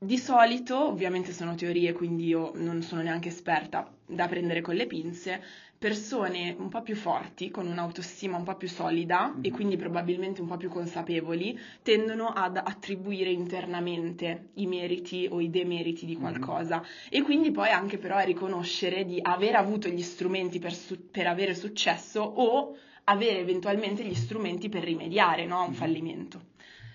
Di 0.00 0.16
solito, 0.16 0.86
ovviamente 0.86 1.32
sono 1.32 1.56
teorie, 1.56 1.92
quindi 1.92 2.26
io 2.26 2.52
non 2.54 2.82
sono 2.82 3.02
neanche 3.02 3.28
esperta 3.30 3.92
da 4.06 4.28
prendere 4.28 4.60
con 4.60 4.76
le 4.76 4.86
pinze, 4.86 5.42
persone 5.76 6.54
un 6.56 6.68
po' 6.68 6.82
più 6.82 6.94
forti, 6.94 7.50
con 7.50 7.66
un'autostima 7.66 8.36
un 8.36 8.44
po' 8.44 8.54
più 8.54 8.68
solida 8.68 9.34
e 9.40 9.48
Mhm. 9.48 9.54
quindi 9.54 9.76
probabilmente 9.76 10.40
un 10.40 10.46
po' 10.46 10.56
più 10.56 10.68
consapevoli, 10.68 11.58
tendono 11.82 12.28
ad 12.28 12.56
attribuire 12.58 13.30
internamente 13.30 14.50
i 14.54 14.66
meriti 14.66 15.26
o 15.28 15.40
i 15.40 15.50
demeriti 15.50 16.06
di 16.06 16.14
Mhm. 16.14 16.20
qualcosa 16.20 16.80
e 17.10 17.22
quindi 17.22 17.50
poi 17.50 17.70
anche 17.70 17.98
però 17.98 18.16
a 18.16 18.22
riconoscere 18.22 19.04
di 19.04 19.18
aver 19.20 19.56
avuto 19.56 19.88
gli 19.88 20.02
strumenti 20.02 20.60
per, 20.60 20.74
su- 20.74 21.10
per 21.10 21.26
avere 21.26 21.56
successo 21.56 22.20
o 22.22 22.76
avere 23.04 23.38
eventualmente 23.40 24.04
gli 24.04 24.14
strumenti 24.14 24.68
per 24.68 24.84
rimediare, 24.84 25.44
no, 25.44 25.58
a 25.58 25.62
un 25.64 25.70
Mhm. 25.70 25.74
fallimento. 25.74 26.40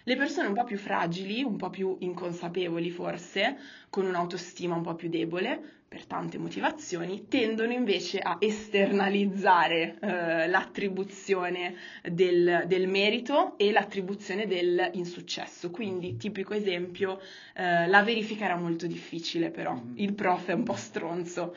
Le 0.05 0.15
persone 0.17 0.47
un 0.49 0.53
po' 0.53 0.65
più 0.65 0.77
fragili, 0.77 1.43
un 1.43 1.55
po' 1.55 1.69
più 1.69 1.95
inconsapevoli 1.99 2.89
forse, 2.91 3.57
con 3.89 4.05
un'autostima 4.05 4.75
un 4.75 4.81
po' 4.81 4.95
più 4.95 5.07
debole, 5.09 5.81
per 5.87 6.05
tante 6.05 6.39
motivazioni, 6.39 7.27
tendono 7.27 7.71
invece 7.71 8.17
a 8.19 8.37
esternalizzare 8.39 9.97
eh, 10.01 10.47
l'attribuzione 10.47 11.75
del, 12.09 12.63
del 12.65 12.87
merito 12.87 13.53
e 13.57 13.71
l'attribuzione 13.71 14.47
dell'insuccesso. 14.47 15.69
Quindi, 15.69 16.17
tipico 16.17 16.53
esempio, 16.55 17.19
eh, 17.55 17.87
la 17.87 18.01
verifica 18.01 18.45
era 18.45 18.55
molto 18.55 18.87
difficile 18.87 19.51
però, 19.51 19.73
Mhm. 19.73 19.93
il 19.97 20.13
prof 20.13 20.47
è 20.47 20.53
un 20.53 20.63
po' 20.63 20.73
stronzo. 20.75 21.55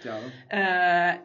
Eh, 0.48 1.20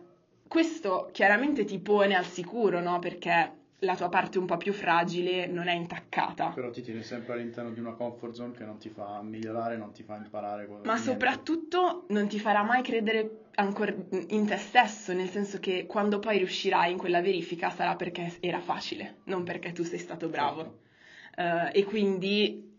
questo 0.48 1.10
chiaramente 1.12 1.66
ti 1.66 1.80
pone 1.80 2.16
al 2.16 2.25
sicuro, 2.25 2.80
no? 2.82 3.00
Perché 3.00 3.51
la 3.84 3.96
tua 3.96 4.10
parte 4.10 4.38
un 4.38 4.46
po' 4.46 4.58
più 4.58 4.74
fragile 4.74 5.48
non 5.48 5.68
è 5.68 5.74
intaccata. 5.74 6.50
Però 6.50 6.70
ti 6.70 6.82
tieni 6.82 7.04
sempre 7.04 7.34
all'interno 7.34 7.72
di 7.72 7.80
una 7.80 7.94
comfort 7.94 8.34
zone 8.34 8.54
che 8.54 8.64
non 8.64 8.78
ti 8.78 8.90
fa 8.90 9.22
migliorare, 9.22 9.78
non 9.78 9.92
ti 9.92 10.04
fa 10.04 10.18
imparare. 10.18 10.68
Ma 10.68 10.80
niente. 10.82 11.02
soprattutto 11.02 12.06
non 12.10 12.28
ti 12.28 12.40
farà 12.40 12.64
mai 12.64 12.84
credere 12.84 13.48
ancora 13.56 13.94
in 14.28 14.46
te 14.46 14.58
stesso, 14.58 15.14
nel 15.14 15.30
senso 15.30 15.60
che 15.60 15.86
quando 15.88 16.20
poi 16.20 16.38
riuscirai 16.38 16.92
in 16.92 16.98
quella 16.98 17.22
verifica 17.22 17.70
sarà 17.70 17.96
perché 17.96 18.38
era 18.40 18.60
facile, 18.60 19.18
non 19.26 19.44
perché 19.44 19.72
tu 19.72 19.84
sei 19.84 20.00
stato 20.00 20.30
bravo. 20.30 20.62
Certo. 20.62 21.74
Eh, 21.74 21.80
e 21.80 21.84
quindi 21.84 22.71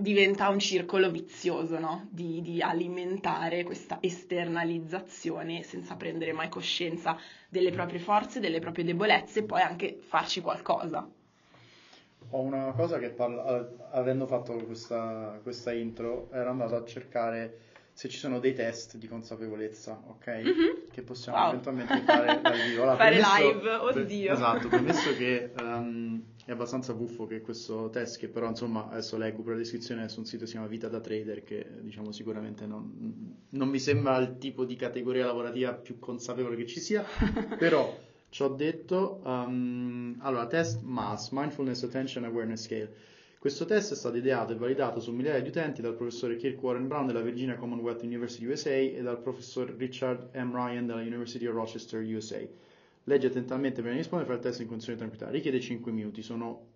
diventa 0.00 0.48
un 0.48 0.60
circolo 0.60 1.10
vizioso, 1.10 1.80
no? 1.80 2.06
Di, 2.12 2.40
di 2.40 2.62
alimentare 2.62 3.64
questa 3.64 3.98
esternalizzazione 4.00 5.64
senza 5.64 5.96
prendere 5.96 6.32
mai 6.32 6.48
coscienza 6.48 7.18
delle 7.48 7.72
proprie 7.72 7.98
forze, 7.98 8.38
delle 8.38 8.60
proprie 8.60 8.84
debolezze 8.84 9.40
e 9.40 9.42
poi 9.42 9.60
anche 9.60 9.98
farci 10.00 10.40
qualcosa. 10.40 11.04
Ho 12.30 12.40
una 12.40 12.72
cosa 12.76 12.98
che 13.00 13.10
parla, 13.10 13.68
avendo 13.90 14.26
fatto 14.26 14.54
questa, 14.64 15.40
questa 15.42 15.72
intro, 15.72 16.28
ero 16.30 16.50
andato 16.50 16.76
a 16.76 16.84
cercare 16.84 17.58
se 17.98 18.08
ci 18.08 18.16
sono 18.18 18.38
dei 18.38 18.54
test 18.54 18.96
di 18.96 19.08
consapevolezza, 19.08 20.00
ok? 20.06 20.26
Mhm. 20.28 20.90
Che 20.92 21.02
possiamo 21.02 21.36
Wow. 21.38 21.48
eventualmente 21.48 21.98
fare 22.02 22.40
dal 22.40 22.52
vivo. 22.60 22.82
Allora, 22.82 22.96
Fare 22.96 23.16
premesso- 23.18 23.52
live, 23.52 23.70
oddio. 23.74 24.32
esatto, 24.32 24.68
premesso 24.68 25.16
che 25.16 25.50
ehm, 25.58 26.22
è 26.44 26.52
abbastanza 26.52 26.94
buffo 26.94 27.26
che 27.26 27.40
questo 27.40 27.90
test, 27.90 28.18
che 28.18 28.28
però 28.28 28.46
insomma 28.48 28.88
adesso 28.88 29.16
leggo 29.16 29.42
per 29.42 29.54
la 29.54 29.58
descrizione 29.58 30.08
su 30.08 30.20
un 30.20 30.26
sito 30.26 30.42
che 30.42 30.46
si 30.46 30.52
chiama 30.52 30.68
Vita 30.68 30.86
da 30.86 31.00
Trader, 31.00 31.42
che 31.42 31.66
diciamo 31.80 32.12
sicuramente 32.12 32.66
non, 32.66 33.34
non 33.48 33.68
mi 33.68 33.80
sembra 33.80 34.16
il 34.18 34.38
tipo 34.38 34.64
di 34.64 34.76
categoria 34.76 35.26
lavorativa 35.26 35.72
più 35.72 35.98
consapevole 35.98 36.54
che 36.54 36.66
ci 36.66 36.78
sia, 36.78 37.02
però 37.58 37.98
ci 38.30 38.42
ho 38.44 38.48
detto, 38.48 39.20
um, 39.24 40.16
allora, 40.20 40.46
test 40.46 40.82
MAS, 40.82 41.30
Mindfulness 41.32 41.82
Attention 41.82 42.22
Awareness 42.24 42.62
Scale. 42.64 42.92
Questo 43.38 43.66
test 43.66 43.92
è 43.92 43.94
stato 43.94 44.16
ideato 44.16 44.52
e 44.52 44.56
validato 44.56 44.98
su 44.98 45.12
migliaia 45.12 45.40
di 45.40 45.48
utenti 45.48 45.80
dal 45.80 45.94
professore 45.94 46.36
Kirk 46.36 46.60
Warren 46.60 46.88
Brown 46.88 47.06
della 47.06 47.20
Virginia 47.20 47.54
Commonwealth 47.54 48.02
University 48.02 48.44
USA 48.46 48.70
e 48.70 49.00
dal 49.00 49.20
professor 49.20 49.72
Richard 49.76 50.34
M. 50.34 50.52
Ryan 50.52 50.86
della 50.86 51.02
University 51.02 51.46
of 51.46 51.54
Rochester 51.54 52.02
USA. 52.02 52.40
Legge 53.04 53.28
attentamente 53.28 53.76
prima 53.76 53.92
di 53.92 53.98
rispondere, 53.98 54.28
fa 54.28 54.36
il 54.36 54.42
test 54.42 54.60
in 54.60 54.66
condizioni 54.66 54.98
di 54.98 55.04
tranquillità. 55.04 55.32
Richiede 55.32 55.60
5 55.60 55.92
minuti, 55.92 56.20
sono 56.20 56.66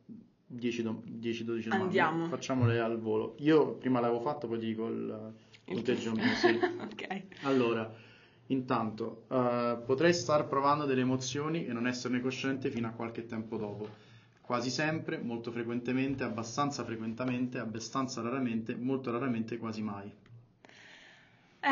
10-12 0.55 0.83
domande. 0.83 1.71
Andiamo. 1.71 2.29
Facciamole 2.29 2.79
al 2.79 2.97
volo. 3.01 3.35
Io 3.41 3.75
prima 3.75 3.99
l'avevo 3.99 4.21
fatto, 4.21 4.47
poi 4.47 4.59
dico 4.59 4.87
il 4.87 5.33
punteggio 5.65 6.13
mio, 6.13 6.33
sì. 6.37 6.47
ok. 6.81 7.23
Allora, 7.43 7.93
intanto, 8.47 9.25
eh, 9.29 9.79
potrei 9.85 10.15
star 10.15 10.47
provando 10.47 10.85
delle 10.85 11.01
emozioni 11.01 11.67
e 11.67 11.73
non 11.73 11.89
esserne 11.89 12.21
cosciente 12.21 12.71
fino 12.71 12.87
a 12.87 12.93
qualche 12.93 13.27
tempo 13.27 13.57
dopo. 13.57 14.11
Quasi 14.43 14.69
sempre, 14.69 15.17
molto 15.19 15.51
frequentemente, 15.51 16.23
abbastanza 16.23 16.85
frequentemente, 16.85 17.59
abbastanza 17.59 18.21
raramente, 18.21 18.77
molto 18.77 19.11
raramente, 19.11 19.57
quasi 19.57 19.81
mai. 19.81 20.13
Eh, 21.65 21.69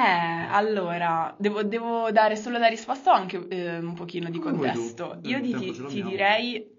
allora, 0.51 1.35
devo, 1.37 1.65
devo 1.65 2.13
dare 2.13 2.37
solo 2.37 2.59
la 2.59 2.69
risposta 2.69 3.11
o 3.11 3.15
anche 3.15 3.45
eh, 3.49 3.79
un 3.79 3.95
pochino 3.95 4.31
di 4.31 4.39
Come 4.39 4.53
contesto? 4.53 5.19
Il 5.23 5.31
Io 5.31 5.41
di- 5.41 5.51
ti, 5.87 6.03
direi 6.03 6.79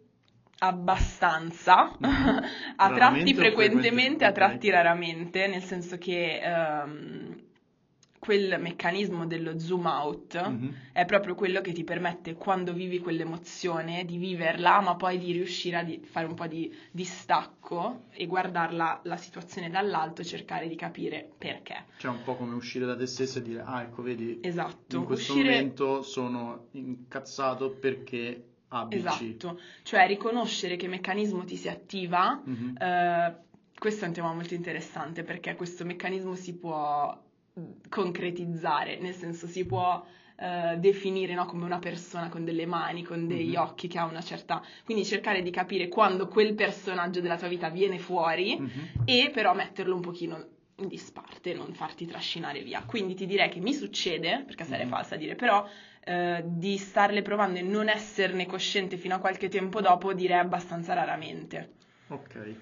abbastanza, 0.59 1.91
Mhm. 1.99 1.99
a 2.77 2.87
Raramente 2.87 3.33
tratti 3.33 3.33
frequentemente, 3.33 3.91
frequente- 3.91 4.25
a 4.25 4.31
tratti 4.31 4.69
raramente, 4.69 5.47
nel 5.47 5.61
senso 5.63 5.97
che 5.97 6.39
ehm, 6.41 7.35
quel 8.21 8.59
meccanismo 8.61 9.25
dello 9.25 9.57
zoom 9.57 9.87
out 9.87 10.39
Mhm. 10.47 10.75
è 10.93 11.05
proprio 11.05 11.33
quello 11.33 11.59
che 11.59 11.71
ti 11.71 11.83
permette, 11.83 12.35
quando 12.35 12.71
vivi 12.71 12.99
quell'emozione, 12.99 14.05
di 14.05 14.17
viverla, 14.17 14.79
ma 14.79 14.95
poi 14.95 15.17
di 15.17 15.31
riuscire 15.31 15.77
a 15.77 15.83
di- 15.83 15.99
fare 16.05 16.27
un 16.27 16.35
po' 16.35 16.45
di 16.45 16.71
distacco 16.91 18.03
e 18.11 18.27
guardarla 18.27 18.99
la 19.05 19.17
situazione 19.17 19.71
dall'alto 19.71 20.21
e 20.21 20.25
cercare 20.25 20.67
di 20.67 20.75
capire 20.75 21.31
perché. 21.35 21.85
Cioè, 21.97 22.11
un 22.11 22.21
po' 22.23 22.35
come 22.35 22.53
uscire 22.53 22.85
da 22.85 22.95
te 22.95 23.07
stesso 23.07 23.39
e 23.39 23.41
dire, 23.41 23.63
ah, 23.65 23.81
ecco, 23.81 24.03
vedi, 24.03 24.37
Esatto, 24.43 24.97
in 24.97 25.03
questo 25.05 25.33
uscire... 25.33 25.49
momento 25.55 26.03
sono 26.03 26.67
incazzato 26.73 27.71
perché 27.71 28.49
ABC. 28.67 28.95
Esatto, 28.95 29.59
cioè 29.81 30.05
riconoscere 30.05 30.75
che 30.75 30.87
meccanismo 30.87 31.43
ti 31.43 31.55
si 31.55 31.69
attiva, 31.69 32.39
Mhm. 32.45 32.75
eh, 32.79 33.35
questo 33.79 34.05
è 34.05 34.07
un 34.09 34.13
tema 34.13 34.31
molto 34.31 34.53
interessante 34.53 35.23
perché 35.23 35.55
questo 35.55 35.85
meccanismo 35.85 36.35
si 36.35 36.53
può 36.55 37.19
concretizzare, 37.89 38.97
nel 38.99 39.13
senso 39.13 39.47
si 39.47 39.65
può 39.65 40.03
eh, 40.37 40.75
definire 40.77 41.33
no, 41.35 41.45
come 41.45 41.65
una 41.65 41.79
persona 41.79 42.27
con 42.29 42.43
delle 42.43 42.65
mani, 42.65 43.03
con 43.03 43.27
degli 43.27 43.51
Mhm. 43.55 43.61
occhi, 43.61 43.87
che 43.87 43.99
ha 43.99 44.05
una 44.05 44.21
certa... 44.21 44.61
Quindi 44.83 45.05
cercare 45.05 45.41
di 45.41 45.51
capire 45.51 45.87
quando 45.87 46.27
quel 46.27 46.55
personaggio 46.55 47.21
della 47.21 47.37
tua 47.37 47.47
vita 47.47 47.69
viene 47.69 47.99
fuori 47.99 48.57
Mhm. 48.59 48.89
e 49.05 49.29
però 49.31 49.53
metterlo 49.53 49.93
un 49.95 50.01
pochino 50.01 50.45
in 50.77 50.87
disparte, 50.87 51.53
non 51.53 51.73
farti 51.73 52.07
trascinare 52.07 52.61
via. 52.63 52.81
Quindi 52.85 53.13
ti 53.13 53.27
direi 53.27 53.49
che 53.49 53.59
mi 53.59 53.73
succede, 53.73 54.43
perché 54.45 54.63
sarei 54.63 54.85
Mhm. 54.85 54.91
falsa 54.91 55.13
a 55.15 55.17
dire, 55.17 55.35
però 55.35 55.63
eh, 56.03 56.41
di 56.43 56.77
starle 56.77 57.21
provando 57.21 57.59
e 57.59 57.61
non 57.61 57.87
esserne 57.87 58.47
cosciente 58.47 58.97
fino 58.97 59.13
a 59.13 59.19
qualche 59.19 59.47
tempo 59.47 59.79
dopo 59.81 60.11
direi 60.13 60.39
abbastanza 60.39 60.95
raramente. 60.95 61.69
Ok, 62.07 62.55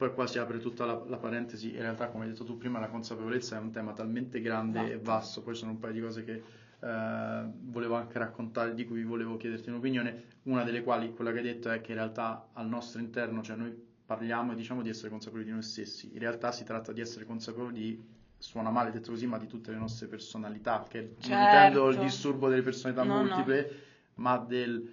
poi 0.00 0.14
qua 0.14 0.26
si 0.26 0.38
apre 0.38 0.60
tutta 0.60 0.86
la, 0.86 0.98
la 1.08 1.18
parentesi, 1.18 1.74
in 1.74 1.82
realtà 1.82 2.08
come 2.08 2.24
hai 2.24 2.30
detto 2.30 2.42
tu 2.42 2.56
prima 2.56 2.78
la 2.78 2.88
consapevolezza 2.88 3.58
è 3.58 3.60
un 3.60 3.70
tema 3.70 3.92
talmente 3.92 4.40
grande 4.40 4.80
e 4.80 4.84
Esatto. 4.92 5.02
vasto, 5.02 5.42
poi 5.42 5.54
sono 5.54 5.72
un 5.72 5.78
paio 5.78 5.92
di 5.92 6.00
cose 6.00 6.24
che 6.24 6.42
eh, 6.80 7.44
volevo 7.64 7.96
anche 7.96 8.18
raccontare, 8.18 8.72
di 8.72 8.86
cui 8.86 9.04
volevo 9.04 9.36
chiederti 9.36 9.68
un'opinione, 9.68 10.24
una 10.44 10.64
delle 10.64 10.82
quali, 10.82 11.12
quella 11.12 11.32
che 11.32 11.36
hai 11.40 11.44
detto, 11.44 11.68
è 11.68 11.82
che 11.82 11.90
in 11.90 11.98
realtà 11.98 12.48
al 12.54 12.66
nostro 12.66 12.98
interno, 12.98 13.42
cioè 13.42 13.56
noi 13.56 13.78
parliamo 14.06 14.52
e 14.52 14.54
diciamo 14.54 14.80
di 14.80 14.88
essere 14.88 15.10
consapevoli 15.10 15.44
di 15.44 15.50
noi 15.50 15.62
stessi, 15.62 16.08
in 16.14 16.18
realtà 16.18 16.50
si 16.50 16.64
tratta 16.64 16.92
di 16.92 17.02
essere 17.02 17.26
consapevoli 17.26 17.74
di 17.74 18.02
suona 18.38 18.70
male 18.70 18.92
detto 18.92 19.10
così, 19.10 19.26
ma 19.26 19.36
di 19.36 19.48
tutte 19.48 19.70
le 19.70 19.76
nostre 19.76 20.06
personalità, 20.06 20.86
che 20.88 21.16
certo. 21.18 21.28
non 21.28 21.42
intendo 21.42 21.88
il 21.90 21.98
disturbo 21.98 22.48
delle 22.48 22.62
personalità 22.62 23.02
no, 23.02 23.18
multiple, 23.18 23.68
no. 23.70 23.76
ma 24.14 24.38
del, 24.38 24.90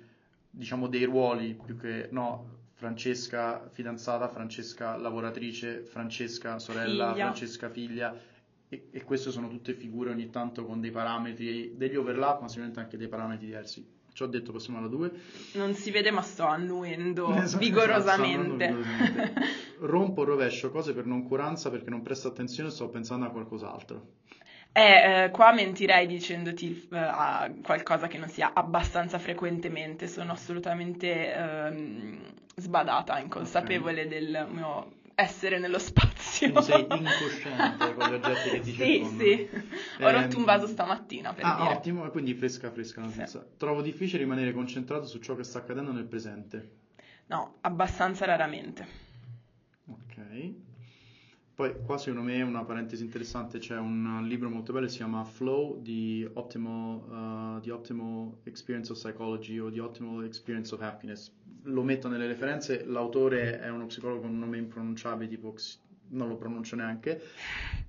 diciamo, 0.50 0.88
dei 0.88 1.06
ruoli 1.06 1.54
più 1.54 1.78
che 1.78 2.10
no. 2.12 2.56
Francesca 2.78 3.68
fidanzata, 3.72 4.28
Francesca 4.28 4.98
lavoratrice, 4.98 5.82
Francesca 5.82 6.60
sorella, 6.60 7.12
figlia. 7.12 7.24
Francesca 7.26 7.70
figlia, 7.72 8.16
e, 8.70 8.90
e, 8.92 9.04
queste 9.04 9.32
sono 9.32 9.48
tutte 9.48 9.74
figure 9.74 10.12
ogni 10.12 10.30
tanto 10.30 10.64
con 10.64 10.80
dei 10.80 10.92
parametri, 10.92 11.76
degli 11.76 11.96
overlap, 11.96 12.42
ma 12.42 12.48
sicuramente 12.48 12.80
anche 12.80 12.96
dei 12.96 13.08
parametri 13.08 13.48
diversi. 13.48 13.96
Ci 14.14 14.22
ho 14.22 14.28
detto, 14.28 14.52
passiamo 14.52 14.78
alla 14.78 14.90
2. 14.90 15.12
Non 15.54 15.74
si 15.74 15.90
vede, 15.90 16.12
ma 16.12 16.22
sto 16.22 16.46
annuendo 16.46 17.34
esatto, 17.34 17.58
vigorosamente. 17.58 18.66
Esatto, 18.66 18.82
vigorosamente. 18.84 19.34
Rompo, 19.82 20.24
rovescio 20.24 20.70
cose 20.70 20.94
per 20.94 21.08
noncuranza 21.08 21.72
perché 21.72 21.90
non 21.90 22.04
presto 22.04 22.28
attenzione 22.28 22.70
e 22.70 22.72
sto 22.72 22.90
pensando 22.90 23.26
a 23.26 23.32
qualcos'altro. 23.32 24.06
Eh, 24.72 25.24
eh, 25.24 25.32
qua 25.32 25.52
mentirei 25.52 26.06
dicendoti 26.06 26.88
eh, 26.92 27.62
qualcosa 27.64 28.06
che 28.06 28.20
non 28.20 28.30
sia 28.30 28.52
abbastanza 28.54 29.18
frequentemente, 29.18 30.08
sono 30.08 30.34
assolutamente 30.34 31.34
ehm, 31.34 32.20
sbadata, 32.60 33.20
inconsapevole 33.20 34.06
okay. 34.06 34.08
del 34.08 34.48
mio 34.52 34.96
essere 35.14 35.60
nello 35.60 35.78
spazio. 35.80 36.52
Quindi 36.52 36.72
sei 36.72 36.82
incosciente 36.90 37.94
con 37.94 38.10
gli 38.10 38.14
oggetti 38.14 38.50
che 38.50 38.60
ti 38.60 38.72
sì, 38.72 38.78
circondano. 38.78 39.24
Sì, 39.24 39.50
Ho 40.04 40.12
rotto 40.12 40.38
un 40.38 40.44
vaso 40.44 40.68
stamattina 40.68 41.34
per 41.34 41.46
ah, 41.46 41.56
dire. 41.62 41.74
ottimo, 41.76 42.10
quindi 42.10 42.34
fresca 42.34 42.72
fresca 42.72 43.02
notizia. 43.02 43.28
Sì. 43.28 43.58
Trovo 43.58 43.82
difficile 43.82 44.24
rimanere 44.24 44.54
concentrato 44.54 45.06
su 45.06 45.20
ciò 45.20 45.36
che 45.36 45.44
sta 45.44 45.60
accadendo 45.60 45.92
nel 45.92 46.06
presente. 46.06 46.76
No, 47.28 47.58
abbastanza 47.62 48.26
raramente. 48.26 48.88
Ok. 49.88 50.54
Poi 51.54 51.76
qua 51.84 51.98
secondo 51.98 52.22
me 52.22 52.42
una 52.44 52.64
parentesi 52.64 53.04
interessante, 53.04 53.58
c'è 53.58 53.78
un 53.78 54.24
libro 54.28 54.48
molto 54.48 54.74
bello, 54.74 54.88
si 54.88 54.98
chiama 54.98 55.24
Flow 55.24 55.82
di 55.82 56.28
Optimal, 56.34 57.56
uh, 57.58 57.60
di 57.60 57.72
Optimal 57.72 58.38
Experience 58.44 58.92
of 58.92 59.00
Psychology 59.00 59.58
o 59.58 59.72
di 59.72 59.80
Optimal 59.80 60.24
Experience 60.26 60.74
of 60.76 60.82
Happiness. 60.82 61.32
Lo 61.64 61.84
metto 61.84 62.08
nelle 62.08 62.28
referenze, 62.28 62.86
l'autore 62.86 63.60
è 63.60 63.70
uno 63.70 63.86
psicologo 63.86 64.22
con 64.22 64.30
un 64.30 64.40
nome 64.40 64.58
impronunciabile, 64.58 65.30
tipo 65.30 65.56
non 66.10 66.28
lo 66.28 66.38
pronuncio 66.38 66.76
neanche, 66.76 67.22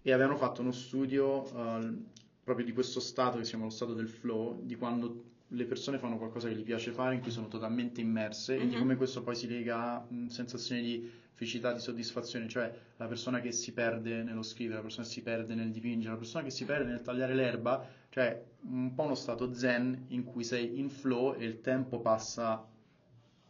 e 0.02 0.12
avevano 0.12 0.36
fatto 0.36 0.60
uno 0.60 0.72
studio 0.72 1.42
uh, 1.54 2.04
proprio 2.42 2.64
di 2.64 2.72
questo 2.72 3.00
stato 3.00 3.38
che 3.38 3.44
si 3.44 3.50
chiama 3.50 3.64
lo 3.64 3.70
stato 3.70 3.94
del 3.94 4.08
flow, 4.08 4.60
di 4.62 4.74
quando 4.76 5.24
le 5.52 5.64
persone 5.64 5.98
fanno 5.98 6.18
qualcosa 6.18 6.48
che 6.48 6.54
gli 6.54 6.62
piace 6.62 6.90
fare, 6.90 7.14
in 7.14 7.20
cui 7.20 7.30
sono 7.30 7.48
totalmente 7.48 8.00
immerse 8.00 8.56
mm-hmm. 8.56 8.66
e 8.66 8.68
di 8.68 8.76
come 8.76 8.96
questo 8.96 9.22
poi 9.22 9.34
si 9.34 9.48
lega 9.48 9.94
a 9.94 10.06
mh, 10.06 10.26
sensazioni 10.26 10.82
di 10.82 11.10
felicità, 11.32 11.72
di 11.72 11.78
soddisfazione, 11.78 12.48
cioè 12.48 12.72
la 12.96 13.06
persona 13.06 13.40
che 13.40 13.52
si 13.52 13.72
perde 13.72 14.22
nello 14.24 14.42
scrivere, 14.42 14.76
la 14.76 14.82
persona 14.82 15.06
che 15.06 15.12
si 15.12 15.22
perde 15.22 15.54
nel 15.54 15.70
dipingere, 15.70 16.12
la 16.12 16.18
persona 16.18 16.42
che 16.42 16.50
si 16.50 16.64
perde 16.64 16.90
nel 16.90 17.02
tagliare 17.02 17.34
l'erba, 17.34 17.86
cioè 18.08 18.44
un 18.62 18.92
po' 18.94 19.04
uno 19.04 19.14
stato 19.14 19.54
zen 19.54 20.06
in 20.08 20.24
cui 20.24 20.42
sei 20.42 20.78
in 20.80 20.90
flow 20.90 21.34
e 21.38 21.44
il 21.44 21.60
tempo 21.60 22.00
passa 22.00 22.66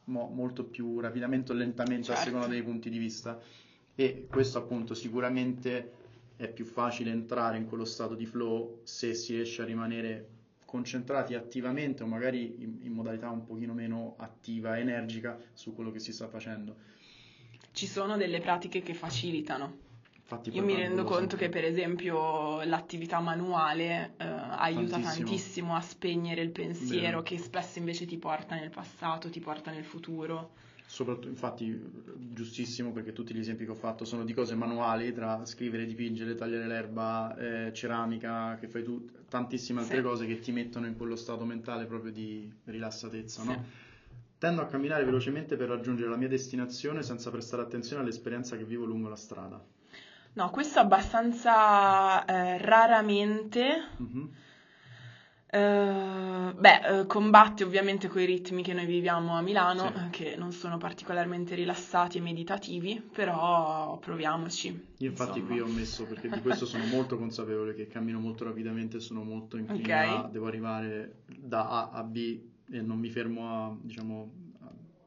mo- 0.08 0.28
molto 0.28 0.64
più 0.64 1.00
rapidamente 1.00 1.52
o 1.52 1.54
lentamente 1.54 2.06
certo. 2.06 2.20
a 2.20 2.24
seconda 2.24 2.46
dei 2.46 2.62
punti 2.62 2.90
di 2.90 2.98
vista 2.98 3.40
e 3.94 4.26
questo 4.28 4.58
appunto 4.58 4.94
sicuramente 4.94 5.92
è 6.36 6.48
più 6.48 6.64
facile 6.64 7.10
entrare 7.10 7.56
in 7.56 7.66
quello 7.66 7.84
stato 7.84 8.14
di 8.14 8.26
flow 8.26 8.80
se 8.84 9.14
si 9.14 9.34
riesce 9.34 9.62
a 9.62 9.64
rimanere 9.64 10.36
concentrati 10.64 11.34
attivamente 11.34 12.02
o 12.02 12.06
magari 12.06 12.56
in, 12.58 12.78
in 12.82 12.92
modalità 12.92 13.30
un 13.30 13.44
pochino 13.44 13.72
meno 13.72 14.14
attiva, 14.18 14.78
energica 14.78 15.38
su 15.54 15.74
quello 15.74 15.90
che 15.90 15.98
si 15.98 16.12
sta 16.12 16.28
facendo 16.28 16.96
ci 17.78 17.86
sono 17.86 18.16
delle 18.16 18.40
pratiche 18.40 18.82
che 18.82 18.92
facilitano. 18.92 19.86
Infatti, 20.30 20.54
Io 20.54 20.62
mi 20.62 20.74
rendo 20.74 21.04
conto 21.04 21.38
che 21.38 21.48
per 21.48 21.64
esempio 21.64 22.62
l'attività 22.64 23.18
manuale 23.18 24.12
eh, 24.18 24.24
aiuta 24.26 24.98
tantissimo. 24.98 25.26
tantissimo. 25.26 25.74
a 25.74 25.80
spegnere 25.80 26.42
il 26.42 26.50
pensiero 26.50 27.22
Bene. 27.22 27.22
che 27.22 27.38
spesso 27.38 27.78
invece 27.78 28.04
ti 28.04 28.18
porta 28.18 28.54
nel 28.54 28.68
passato, 28.68 29.30
ti 29.30 29.40
porta 29.40 29.70
nel 29.70 29.84
futuro. 29.84 30.50
Soprattutto, 30.84 31.28
infatti, 31.28 31.82
giustissimo 32.34 32.92
perché 32.92 33.14
tutti 33.14 33.32
gli 33.32 33.38
esempi 33.38 33.64
che 33.64 33.70
ho 33.70 33.74
fatto 33.74 34.04
sono 34.04 34.24
di 34.24 34.34
cose 34.34 34.54
manuali, 34.54 35.14
tra 35.14 35.46
scrivere, 35.46 35.86
dipingere, 35.86 36.34
tagliare 36.34 36.66
l'erba, 36.66 37.34
eh, 37.36 37.72
ceramica, 37.72 38.58
che 38.60 38.68
fai 38.68 38.82
tu, 38.82 39.08
tantissime 39.30 39.80
altre 39.80 39.96
sì. 39.96 40.02
cose 40.02 40.26
che 40.26 40.40
ti 40.40 40.52
mettono 40.52 40.86
in 40.86 40.96
quello 40.98 41.16
stato 41.16 41.46
mentale 41.46 41.86
proprio 41.86 42.12
di 42.12 42.52
rilassatezza, 42.64 43.40
sì. 43.40 43.48
no? 43.48 43.64
Tendo 44.36 44.60
a 44.60 44.66
camminare 44.66 45.04
velocemente 45.04 45.56
per 45.56 45.68
raggiungere 45.68 46.10
la 46.10 46.16
mia 46.16 46.28
destinazione 46.28 47.02
senza 47.02 47.30
prestare 47.30 47.62
attenzione 47.62 48.02
all'esperienza 48.02 48.58
che 48.58 48.64
vivo 48.64 48.84
lungo 48.84 49.08
la 49.08 49.16
strada. 49.16 49.76
No, 50.34 50.50
questo 50.50 50.78
abbastanza 50.78 52.24
eh, 52.24 52.58
raramente. 52.58 53.88
Mm-hmm. 54.00 54.26
Uh, 55.50 56.52
beh, 56.52 56.90
uh, 56.90 57.06
combatte 57.06 57.64
ovviamente 57.64 58.08
con 58.08 58.20
i 58.20 58.26
ritmi 58.26 58.62
che 58.62 58.74
noi 58.74 58.84
viviamo 58.84 59.34
a 59.34 59.40
Milano, 59.40 59.90
sì. 59.94 60.10
che 60.10 60.36
non 60.36 60.52
sono 60.52 60.76
particolarmente 60.76 61.54
rilassati 61.54 62.18
e 62.18 62.20
meditativi, 62.20 63.00
però 63.00 63.96
proviamoci. 63.96 64.88
Io 64.98 65.08
infatti 65.08 65.38
insomma. 65.38 65.62
qui 65.62 65.70
ho 65.70 65.74
messo, 65.74 66.04
perché 66.04 66.28
di 66.28 66.42
questo 66.42 66.66
sono 66.66 66.84
molto 66.92 67.16
consapevole, 67.16 67.74
che 67.74 67.86
cammino 67.86 68.20
molto 68.20 68.44
rapidamente, 68.44 69.00
sono 69.00 69.22
molto 69.22 69.56
incline 69.56 69.82
okay. 69.84 70.30
devo 70.30 70.48
arrivare 70.48 71.22
da 71.26 71.66
A 71.66 71.90
a 71.92 72.02
B 72.02 72.40
e 72.70 72.82
non 72.82 72.98
mi 72.98 73.08
fermo 73.08 73.48
a, 73.48 73.76
diciamo, 73.80 74.30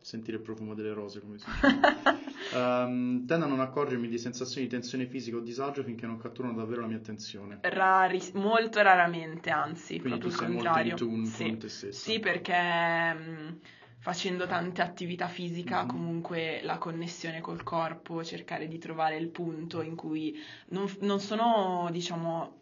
sentire 0.01 0.37
il 0.37 0.43
profumo 0.43 0.73
delle 0.73 0.93
rose, 0.93 1.21
come 1.21 1.37
si 1.37 1.45
dice. 1.45 2.55
um, 2.57 3.25
tendo 3.25 3.45
a 3.45 3.47
non 3.47 3.59
accorgermi 3.59 4.07
di 4.07 4.17
sensazioni 4.17 4.67
di 4.67 4.73
tensione 4.73 5.05
fisica 5.05 5.37
o 5.37 5.39
disagio 5.39 5.83
finché 5.83 6.05
non 6.05 6.17
catturano 6.17 6.55
davvero 6.55 6.81
la 6.81 6.87
mia 6.87 6.97
attenzione. 6.97 7.59
Rari, 7.61 8.21
molto 8.33 8.81
raramente, 8.81 9.49
anzi, 9.49 9.99
Quindi 9.99 10.19
proprio 10.19 10.37
tu 10.37 10.43
il 10.43 10.53
contrario. 10.53 10.97
Molto 10.99 11.29
sì. 11.29 11.43
con 11.45 11.57
te 11.57 11.69
stessa. 11.69 12.11
Sì, 12.11 12.19
perché 12.19 13.13
mh, 13.13 13.59
facendo 13.99 14.47
tante 14.47 14.81
attività 14.81 15.27
fisica, 15.27 15.79
mm-hmm. 15.79 15.87
comunque 15.87 16.59
la 16.63 16.77
connessione 16.77 17.39
col 17.39 17.63
corpo, 17.63 18.23
cercare 18.23 18.67
di 18.67 18.79
trovare 18.79 19.17
il 19.17 19.29
punto 19.29 19.81
in 19.81 19.95
cui 19.95 20.35
non, 20.69 20.91
non 21.01 21.19
sono, 21.19 21.87
diciamo, 21.91 22.60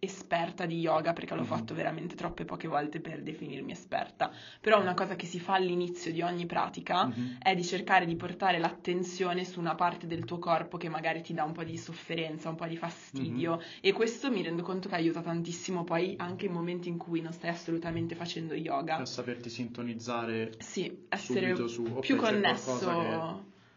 esperta 0.00 0.66
di 0.66 0.78
yoga 0.78 1.12
perché 1.12 1.34
l'ho 1.34 1.40
mm-hmm. 1.40 1.50
fatto 1.50 1.74
veramente 1.74 2.14
troppe 2.14 2.44
poche 2.44 2.68
volte 2.68 3.00
per 3.00 3.22
definirmi 3.22 3.72
esperta, 3.72 4.30
però 4.60 4.80
una 4.80 4.94
cosa 4.94 5.16
che 5.16 5.26
si 5.26 5.40
fa 5.40 5.54
all'inizio 5.54 6.12
di 6.12 6.22
ogni 6.22 6.46
pratica 6.46 7.06
mm-hmm. 7.06 7.36
è 7.40 7.54
di 7.54 7.64
cercare 7.64 8.06
di 8.06 8.16
portare 8.16 8.58
l'attenzione 8.58 9.44
su 9.44 9.58
una 9.58 9.74
parte 9.74 10.06
del 10.06 10.24
tuo 10.24 10.38
corpo 10.38 10.76
che 10.76 10.88
magari 10.88 11.22
ti 11.22 11.34
dà 11.34 11.44
un 11.44 11.52
po' 11.52 11.64
di 11.64 11.76
sofferenza, 11.76 12.48
un 12.48 12.56
po' 12.56 12.66
di 12.66 12.76
fastidio 12.76 13.56
mm-hmm. 13.56 13.78
e 13.80 13.92
questo 13.92 14.30
mi 14.30 14.42
rendo 14.42 14.62
conto 14.62 14.88
che 14.88 14.94
aiuta 14.94 15.20
tantissimo 15.20 15.84
poi 15.84 16.14
anche 16.18 16.46
in 16.46 16.52
momenti 16.52 16.88
in 16.88 16.96
cui 16.96 17.20
non 17.20 17.32
stai 17.32 17.50
assolutamente 17.50 18.14
facendo 18.14 18.54
yoga. 18.54 18.96
Per 18.96 19.08
saperti 19.08 19.50
sintonizzare 19.50 20.52
sì, 20.58 21.06
essere 21.08 21.54
su, 21.68 21.98
più 22.00 22.16
connesso 22.16 22.78
che... 22.78 23.18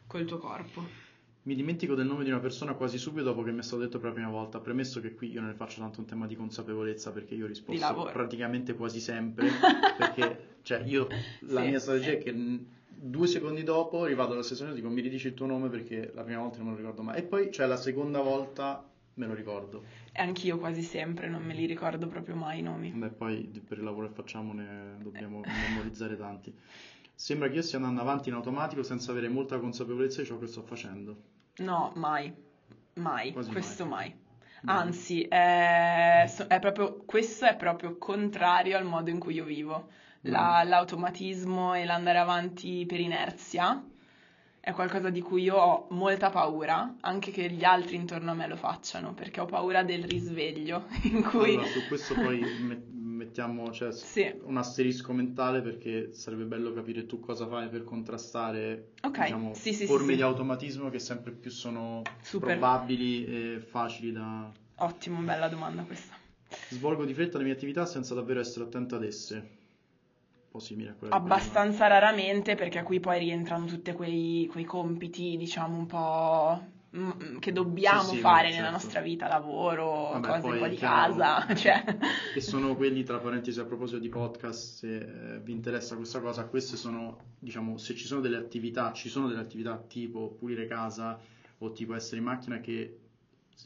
col 0.08 0.26
tuo 0.26 0.38
corpo. 0.38 1.01
Mi 1.44 1.56
dimentico 1.56 1.96
del 1.96 2.06
nome 2.06 2.24
di 2.24 2.30
una 2.30 2.40
persona 2.40 2.74
quasi 2.74 3.00
subito 3.00 3.24
dopo 3.24 3.42
che 3.42 3.52
mi 3.52 3.60
è 3.60 3.64
stato 3.64 3.82
detto 3.82 3.98
per 3.98 4.10
la 4.10 4.14
prima 4.14 4.30
volta, 4.30 4.60
premesso 4.60 5.02
che 5.02 5.16
qui 5.16 5.32
io 5.32 5.40
non 5.40 5.50
ne 5.50 5.56
faccio 5.56 5.80
tanto 5.80 6.00
un 6.00 6.06
tema 6.06 6.28
di 6.28 6.36
consapevolezza 6.36 7.12
perché 7.12 7.34
io 7.34 7.48
rispondo 7.48 8.10
praticamente 8.12 8.76
quasi 8.76 9.00
sempre, 9.00 9.50
perché 9.98 10.58
cioè 10.62 10.84
io 10.86 11.08
la 11.40 11.62
sì, 11.62 11.68
mia 11.68 11.80
strategia 11.80 12.12
sì. 12.12 12.16
è 12.16 12.18
che 12.20 12.60
due 12.88 13.26
secondi 13.26 13.64
dopo 13.64 14.06
rivado 14.06 14.34
alla 14.34 14.44
sessione 14.44 14.72
e 14.72 14.76
dico 14.76 14.90
mi 14.90 15.02
ridici 15.02 15.28
il 15.28 15.34
tuo 15.34 15.48
nome 15.48 15.70
perché 15.70 16.12
la 16.14 16.24
prima 16.24 16.42
volta 16.42 16.58
non 16.58 16.68
me 16.68 16.72
lo 16.74 16.78
ricordo 16.78 17.02
mai 17.02 17.18
e 17.18 17.24
poi 17.24 17.52
cioè 17.52 17.66
la 17.66 17.78
seconda 17.78 18.22
volta 18.22 18.88
me 19.16 19.26
lo 19.26 19.34
ricordo. 19.34 19.84
E 20.12 20.22
anch'io 20.22 20.60
quasi 20.60 20.84
sempre 20.84 21.28
non 21.28 21.44
me 21.44 21.54
li 21.54 21.66
ricordo 21.66 22.08
proprio 22.08 22.36
mai 22.36 22.60
i 22.60 22.62
nomi. 22.62 22.92
Beh, 22.92 23.10
poi 23.10 23.50
per 23.68 23.80
il 23.80 23.84
lavoro 23.84 24.08
che 24.08 24.14
facciamo 24.14 24.54
ne 24.54 24.98
dobbiamo 25.02 25.42
memorizzare 25.44 26.16
tanti. 26.18 26.54
Sembra 27.22 27.50
che 27.50 27.58
io 27.58 27.62
stia 27.62 27.78
andando 27.78 28.02
avanti 28.02 28.30
in 28.30 28.36
automatico 28.36 28.82
senza 28.82 29.12
avere 29.12 29.30
molta 29.30 29.60
consapevolezza 29.60 30.22
di 30.22 30.28
ciò 30.28 30.40
che 30.40 30.48
sto 30.48 30.64
facendo. 30.64 31.18
No, 31.58 31.92
mai, 31.94 32.34
mai, 32.96 33.32
Quasi 33.32 33.52
questo 33.52 33.86
mai. 33.86 34.12
mai. 34.64 34.76
Anzi, 34.76 35.22
è, 35.22 36.24
è 36.24 36.60
proprio, 36.60 37.04
questo 37.06 37.46
è 37.46 37.56
proprio 37.56 38.00
contrario 38.00 38.76
al 38.76 38.86
modo 38.86 39.12
in 39.12 39.20
cui 39.20 39.36
io 39.36 39.46
vivo. 39.46 39.90
La, 40.22 40.64
l'automatismo 40.66 41.76
e 41.76 41.86
l'andare 41.86 42.18
avanti 42.18 42.88
per 42.88 43.00
inerzia 43.00 43.86
è 44.60 44.72
qualcosa 44.72 45.12
di 45.12 45.22
cui 45.22 45.44
io 45.44 45.58
ho 45.58 45.88
molta 45.92 46.32
paura, 46.32 46.96
anche 47.02 47.30
che 47.30 47.52
gli 47.52 47.64
altri 47.64 47.98
intorno 47.98 48.32
a 48.32 48.34
me 48.34 48.48
lo 48.48 48.56
facciano, 48.56 49.14
perché 49.14 49.42
ho 49.42 49.46
paura 49.46 49.84
del 49.84 50.06
risveglio 50.06 50.88
in 51.06 51.22
cui... 51.22 51.54
Allora, 51.54 51.68
su 51.68 51.88
questo 51.88 52.16
poi 52.16 52.40
mettiamo 53.32 53.72
cioè, 53.72 53.94
sì. 53.94 54.34
un 54.44 54.58
asterisco 54.58 55.14
mentale 55.14 55.62
perché 55.62 56.12
sarebbe 56.12 56.44
bello 56.44 56.74
capire 56.74 57.06
tu 57.06 57.22
cosa 57.22 57.48
fai 57.48 57.70
per 57.70 57.86
contrastare 57.86 58.90
okay. 59.02 59.26
diciamo, 59.26 59.54
sì, 59.54 59.74
sì, 59.74 59.86
forme 59.86 60.16
di 60.16 60.22
automatismo 60.22 60.90
che 60.90 61.00
sempre 61.00 61.32
più 61.32 61.50
sono 61.50 62.02
Super. 62.22 62.58
probabili 62.58 63.26
e 63.26 63.60
facili 63.60 64.12
da... 64.12 64.52
Ottimo, 64.76 65.22
bella 65.22 65.48
domanda 65.48 65.84
questa. 65.84 66.16
Svolgo 66.70 67.06
di 67.06 67.14
fretta 67.14 67.38
le 67.38 67.46
mie 67.46 67.54
attività 67.54 67.86
senza 67.86 68.14
davvero 68.14 68.42
essere 68.42 68.66
attento 68.66 68.96
ad 68.96 69.06
esse. 69.06 69.36
Un 69.36 70.52
po' 70.52 70.60
simile 70.60 70.90
a 70.90 70.94
quella 70.94 71.16
Abbastanza 71.16 71.88
raramente 71.88 72.56
perché 72.56 72.84
qui 72.84 73.00
poi 73.00 73.20
rientrano 73.20 73.66
tutti 73.66 73.94
quei, 73.94 74.50
quei 74.52 74.66
compiti, 74.66 75.38
diciamo, 75.38 75.78
un 75.78 75.86
po' 75.86 76.62
che 77.40 77.52
dobbiamo 77.54 78.02
Sì, 78.02 78.16
sì, 78.16 78.22
fare 78.22 78.50
no, 78.50 78.56
nella 78.56 78.68
certo. 78.70 78.72
nostra 78.72 79.02
vita, 79.02 79.28
lavoro, 79.28 80.10
Vabbè, 80.12 80.28
cose 80.28 80.42
poi 80.42 80.52
un 80.54 80.60
po' 80.60 80.68
di 80.68 80.76
chiaro- 80.76 81.16
casa, 81.16 81.54
cioè... 81.56 81.84
E 82.36 82.42
sono 82.42 82.76
quelli, 82.76 83.04
tra 83.04 83.18
parentesi, 83.20 83.60
a 83.60 83.66
proposito 83.66 84.00
di 84.00 84.10
podcast, 84.10 84.78
se 84.80 84.98
eh, 85.36 85.40
vi 85.40 85.54
interessa 85.54 85.96
questa 85.96 86.20
cosa, 86.20 86.44
queste 86.46 86.76
sono, 86.76 87.18
diciamo, 87.40 87.78
se 87.78 87.96
ci 87.96 88.06
sono 88.08 88.20
delle 88.20 88.38
attività, 88.38 88.92
ci 88.94 89.08
sono 89.08 89.28
delle 89.28 89.40
attività 89.40 89.78
tipo 89.78 90.36
pulire 90.38 90.68
casa 90.68 91.18
o 91.60 91.72
tipo 91.72 91.94
essere 91.96 92.18
in 92.18 92.24
macchina 92.24 92.60
che 92.60 92.98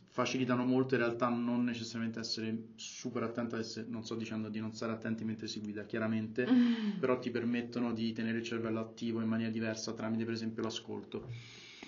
facilitano 0.09 0.63
molto 0.63 0.95
in 0.95 1.01
realtà 1.01 1.27
non 1.27 1.63
necessariamente 1.63 2.19
essere 2.19 2.55
super 2.75 3.23
attento, 3.23 3.55
ad 3.55 3.61
essere- 3.61 3.85
non 3.89 4.03
sto 4.03 4.15
dicendo 4.15 4.49
di 4.49 4.59
non 4.59 4.73
stare 4.73 4.91
attenti 4.91 5.23
mentre 5.23 5.47
si 5.47 5.59
guida, 5.59 5.83
chiaramente, 5.85 6.45
però 6.99 7.17
ti 7.19 7.31
permettono 7.31 7.91
di 7.91 8.13
tenere 8.13 8.37
il 8.37 8.43
cervello 8.43 8.79
attivo 8.79 9.19
in 9.21 9.27
maniera 9.27 9.51
diversa 9.51 9.93
tramite 9.93 10.25
per 10.25 10.33
esempio 10.33 10.61
l'ascolto. 10.63 11.27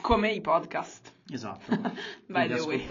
Come 0.02 0.32
i 0.32 0.42
podcast. 0.42 1.14
Esatto. 1.30 1.76
By 2.28 2.48
the 2.48 2.62
way. 2.62 2.88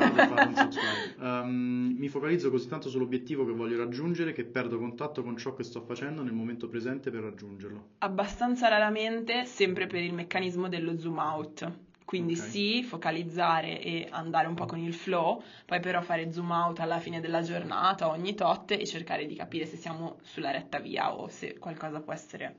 Um, 1.19 1.95
mi 1.99 2.09
focalizzo 2.09 2.51
così 2.51 2.69
tanto 2.69 2.89
sull'obiettivo 2.89 3.47
che 3.47 3.53
voglio 3.53 3.79
raggiungere 3.79 4.33
che 4.33 4.45
perdo 4.45 4.79
contatto 4.79 5.23
con 5.23 5.37
ciò 5.37 5.55
che 5.55 5.63
sto 5.63 5.81
facendo 5.81 6.23
nel 6.23 6.33
momento 6.33 6.69
presente 6.69 7.11
per 7.11 7.23
raggiungerlo. 7.23 7.89
Abbastanza 7.99 8.69
raramente, 8.69 9.45
sempre 9.47 9.87
per 9.87 10.03
il 10.03 10.13
meccanismo 10.13 10.69
dello 10.69 10.99
zoom 10.99 11.19
out. 11.19 11.73
Quindi 12.05 12.35
Ok. 12.35 12.39
sì, 12.39 12.83
focalizzare 12.85 13.83
e 13.83 14.07
andare 14.11 14.47
un 14.47 14.55
po' 14.55 14.67
con 14.67 14.79
il 14.79 14.95
flow, 14.95 15.43
poi 15.65 15.81
però 15.81 16.01
fare 16.03 16.31
zoom 16.33 16.51
out 16.51 16.79
alla 16.79 17.01
fine 17.01 17.21
della 17.21 17.43
giornata, 17.43 18.09
ogni 18.09 18.35
tot, 18.35 18.71
e 18.71 18.87
cercare 18.87 19.27
di 19.27 19.35
capire 19.35 19.67
se 19.67 19.77
siamo 19.77 20.19
sulla 20.23 20.53
retta 20.53 20.79
via 20.79 21.13
o 21.13 21.27
se 21.29 21.59
qualcosa 21.59 22.01
può 22.01 22.13
essere... 22.13 22.57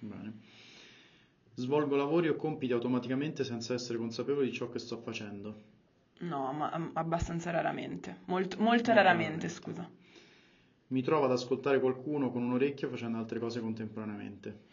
Bene. 0.00 0.32
Svolgo 1.54 1.96
lavori 1.96 2.28
o 2.28 2.36
compiti 2.36 2.72
automaticamente 2.72 3.44
senza 3.44 3.74
essere 3.74 3.98
consapevole 3.98 4.46
di 4.46 4.52
ciò 4.52 4.68
che 4.70 4.78
sto 4.78 4.96
facendo. 4.98 5.62
No, 6.20 6.52
ma 6.52 6.70
abbastanza 6.94 7.50
raramente. 7.50 8.20
Molto, 8.26 8.56
molto 8.60 8.92
raramente, 8.92 9.02
raramente. 9.02 9.48
scusa. 9.48 9.90
Mi 10.88 11.02
trovo 11.02 11.24
ad 11.24 11.32
ascoltare 11.32 11.80
qualcuno 11.80 12.30
con 12.30 12.42
un 12.42 12.52
orecchio 12.52 12.88
facendo 12.88 13.18
altre 13.18 13.38
cose 13.38 13.60
contemporaneamente. 13.60 14.64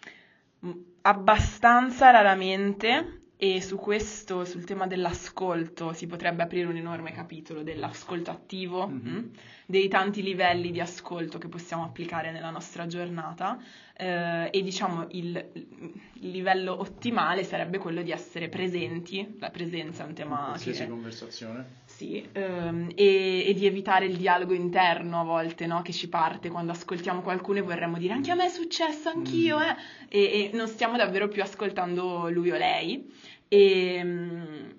Abbastanza 1.01 2.09
raramente 2.09 3.21
e 3.39 3.61
su 3.61 3.77
questo, 3.77 4.45
sul 4.45 4.63
tema 4.63 4.87
dell'ascolto, 4.87 5.93
si 5.93 6.07
potrebbe 6.07 6.41
aprire 6.41 6.65
un 6.67 6.75
enorme 6.75 7.11
capitolo 7.11 7.61
dell'ascolto 7.61 8.31
attivo, 8.31 8.87
Mhm. 8.87 9.09
mm, 9.09 9.25
dei 9.67 9.87
tanti 9.89 10.23
livelli 10.23 10.71
di 10.71 10.79
ascolto 10.79 11.37
che 11.37 11.47
possiamo 11.47 11.83
applicare 11.83 12.31
nella 12.31 12.49
nostra 12.49 12.87
giornata 12.87 13.59
eh, 13.99 14.49
e 14.51 14.61
diciamo 14.63 15.07
il, 15.11 15.49
il 15.53 16.29
livello 16.31 16.79
ottimale 16.79 17.43
sarebbe 17.43 17.77
quello 17.77 18.01
di 18.01 18.11
essere 18.11 18.47
presenti, 18.49 19.35
la 19.39 19.49
presenza 19.49 20.03
è 20.03 20.07
un 20.07 20.13
tema 20.13 20.37
Qualsiasi 20.47 20.83
che... 20.83 20.89
conversazione. 20.89 21.65
Sì, 21.97 22.23
ehm, 22.31 22.91
e, 22.93 23.47
e 23.47 23.53
di 23.55 23.65
evitare 23.65 24.05
il 24.05 24.17
dialogo 24.17 24.53
interno 24.53 25.19
a 25.19 25.23
volte, 25.23 25.65
no? 25.65 25.81
Che 25.81 25.91
ci 25.91 26.07
parte 26.09 26.47
quando 26.47 26.71
ascoltiamo 26.71 27.21
qualcuno 27.21 27.57
e 27.57 27.61
vorremmo 27.63 27.97
dire 27.97 28.13
anche 28.13 28.29
a 28.29 28.35
me 28.35 28.45
è 28.45 28.49
successo, 28.49 29.09
anch'io, 29.09 29.57
Mm. 29.57 29.61
eh? 29.61 29.75
E, 30.09 30.19
e 30.19 30.49
non 30.53 30.67
stiamo 30.67 30.95
davvero 30.95 31.27
più 31.27 31.41
ascoltando 31.41 32.29
lui 32.29 32.51
o 32.51 32.55
lei. 32.55 33.11
E, 33.47 34.01
mm, 34.03 34.69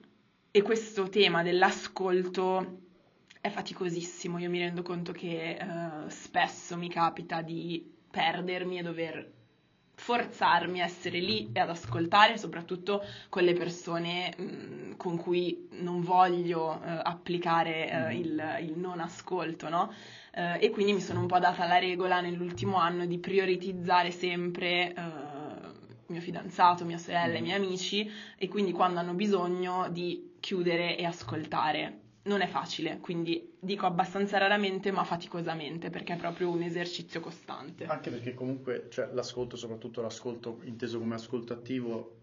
e 0.53 0.63
questo 0.63 1.09
tema 1.09 1.43
dell'ascolto 1.43 2.83
è 3.41 3.49
faticosissimo. 3.49 4.39
Io 4.39 4.49
mi 4.49 4.61
rendo 4.61 4.83
conto 4.83 5.11
che 5.11 5.57
eh, 5.57 6.11
spesso 6.11 6.77
mi 6.77 6.89
capita 6.89 7.43
di 7.43 7.85
perdermi 8.09 8.79
e 8.79 8.83
dover 8.83 9.33
forzarmi 9.99 10.81
a 10.81 10.85
essere 10.85 11.19
lì 11.19 11.51
e 11.53 11.59
ad 11.61 11.71
ascoltare, 11.71 12.39
soprattutto 12.39 13.05
con 13.29 13.43
le 13.43 13.53
persone 13.53 14.33
mh, 14.37 14.97
con 14.97 15.17
cui 15.17 15.69
non 15.73 16.01
voglio 16.03 16.81
eh, 16.83 17.01
applicare 17.03 17.91
eh, 17.91 17.99
Mhm. 17.99 18.11
il, 18.13 18.57
il 18.63 18.79
non 18.79 19.01
ascolto, 19.01 19.69
no? 19.69 19.93
Eh, 20.33 20.59
e 20.65 20.71
quindi 20.71 20.93
mi 20.93 21.01
sono 21.01 21.21
un 21.21 21.27
po' 21.27 21.39
data 21.41 21.67
la 21.67 21.79
regola 21.79 22.21
nell'ultimo 22.21 22.77
anno 22.77 23.07
di 23.07 23.19
prioritizzare 23.19 24.11
sempre 24.13 24.95
eh, 24.95 25.03
mio 26.07 26.21
fidanzato, 26.21 26.85
mia 26.85 26.99
sorella, 26.99 27.35
i 27.37 27.41
Mhm. 27.41 27.45
miei 27.47 27.57
amici 27.57 28.11
e 28.39 28.49
quindi 28.49 28.73
quando 28.73 29.01
hanno 29.01 29.15
bisogno 29.15 29.89
di 29.91 30.37
chiudere 30.41 30.97
e 30.97 31.05
ascoltare. 31.05 31.99
Non 32.29 32.43
è 32.43 32.47
facile, 32.47 32.99
quindi 33.01 33.55
dico 33.59 33.87
abbastanza 33.87 34.37
raramente 34.37 34.91
ma 34.91 35.03
faticosamente 35.03 35.89
perché 35.89 36.13
è 36.13 36.17
proprio 36.19 36.51
un 36.51 36.61
esercizio 36.61 37.21
costante. 37.21 37.87
Anche 37.87 38.11
perché 38.11 38.35
comunque 38.35 38.89
cioè, 38.91 39.09
l'ascolto, 39.15 39.57
soprattutto 39.57 40.03
l'ascolto 40.03 40.61
inteso 40.65 40.99
come 40.99 41.15
ascolto 41.15 41.55
attivo, 41.55 42.17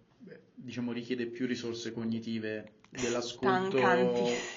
diciamo 0.53 0.91
richiede 0.91 1.25
più 1.25 1.47
risorse 1.47 1.91
cognitive 1.91 2.73
dell'ascolto, 2.99 3.77
tra 3.77 3.95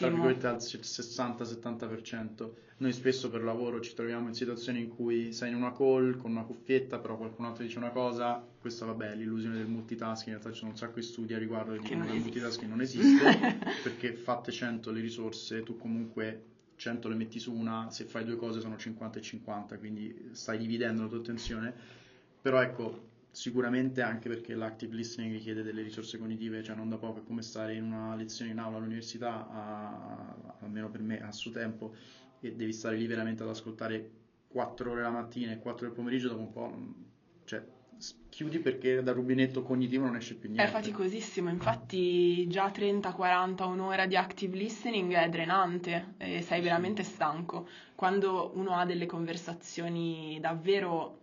virgolette, 0.08 0.46
al 0.46 0.56
60-70%. 0.56 2.50
Noi 2.80 2.92
spesso 2.92 3.28
per 3.28 3.42
lavoro 3.42 3.80
ci 3.80 3.92
troviamo 3.92 4.28
in 4.28 4.34
situazioni 4.34 4.78
in 4.78 4.88
cui 4.88 5.32
sei 5.32 5.50
in 5.50 5.56
una 5.56 5.72
call 5.72 6.16
con 6.16 6.30
una 6.30 6.44
cuffietta, 6.44 6.98
però 7.00 7.16
qualcun 7.16 7.46
altro 7.46 7.64
dice 7.64 7.76
una 7.76 7.90
cosa, 7.90 8.40
questa 8.60 8.86
vabbè 8.86 9.16
l'illusione 9.16 9.56
del 9.56 9.66
multitasking, 9.66 10.28
in 10.28 10.34
realtà 10.34 10.52
ci 10.52 10.58
sono 10.60 10.70
un 10.70 10.76
sacco 10.76 11.00
di 11.00 11.02
studi 11.02 11.34
a 11.34 11.38
riguardo 11.38 11.76
che 11.80 11.94
il 11.94 11.98
multitasking 11.98 12.70
non 12.70 12.80
esiste, 12.80 13.58
perché 13.82 14.12
fatte 14.12 14.52
100 14.52 14.92
le 14.92 15.00
risorse, 15.00 15.64
tu 15.64 15.76
comunque 15.76 16.42
100 16.76 17.08
le 17.08 17.14
metti 17.16 17.40
su 17.40 17.52
una, 17.52 17.90
se 17.90 18.04
fai 18.04 18.24
due 18.24 18.36
cose 18.36 18.60
sono 18.60 18.76
50 18.76 19.18
e 19.18 19.22
50, 19.22 19.78
quindi 19.78 20.28
stai 20.30 20.58
dividendo 20.58 21.02
la 21.02 21.08
tua 21.08 21.18
attenzione, 21.18 21.74
però 22.40 22.62
ecco, 22.62 23.06
sicuramente 23.38 24.02
anche 24.02 24.28
perché 24.28 24.54
l'active 24.56 24.96
listening 24.96 25.32
richiede 25.32 25.62
delle 25.62 25.82
risorse 25.82 26.18
cognitive, 26.18 26.60
cioè 26.64 26.74
non 26.74 26.88
da 26.88 26.96
poco, 26.98 27.20
è 27.20 27.22
come 27.24 27.42
stare 27.42 27.74
in 27.74 27.84
una 27.84 28.16
lezione 28.16 28.50
in 28.50 28.58
aula 28.58 28.78
all'università, 28.78 29.48
a- 29.48 30.56
almeno 30.58 30.90
per 30.90 31.02
me, 31.02 31.22
a 31.22 31.30
suo 31.30 31.52
tempo, 31.52 31.94
e 32.40 32.52
devi 32.52 32.72
stare 32.72 32.96
lì 32.96 33.06
veramente 33.06 33.44
ad 33.44 33.48
ascoltare 33.50 34.10
4 34.48 34.90
ore 34.90 35.02
la 35.02 35.10
mattina 35.10 35.52
e 35.52 35.58
4 35.58 35.86
del 35.86 35.94
pomeriggio, 35.94 36.28
dopo 36.28 36.40
un 36.40 36.50
po', 36.52 36.68
mm, 36.76 36.90
cioè, 37.44 37.64
chiudi 38.28 38.58
perché 38.58 39.04
dal 39.04 39.14
rubinetto 39.14 39.62
cognitivo 39.62 40.04
non 40.06 40.16
esce 40.16 40.34
più 40.34 40.48
È 40.48 40.52
niente. 40.52 40.72
faticosissimo, 40.72 41.48
infatti 41.48 42.44
già 42.48 42.68
30, 42.72 43.12
40, 43.12 43.66
un'ora 43.66 44.06
di 44.06 44.16
active 44.16 44.56
listening 44.56 45.12
è 45.14 45.28
drenante 45.28 46.14
e 46.18 46.42
sei 46.42 46.60
veramente 46.60 47.04
stanco. 47.04 47.68
Quando 47.94 48.50
uno 48.54 48.74
ha 48.76 48.84
delle 48.84 49.06
conversazioni 49.06 50.38
davvero 50.40 51.20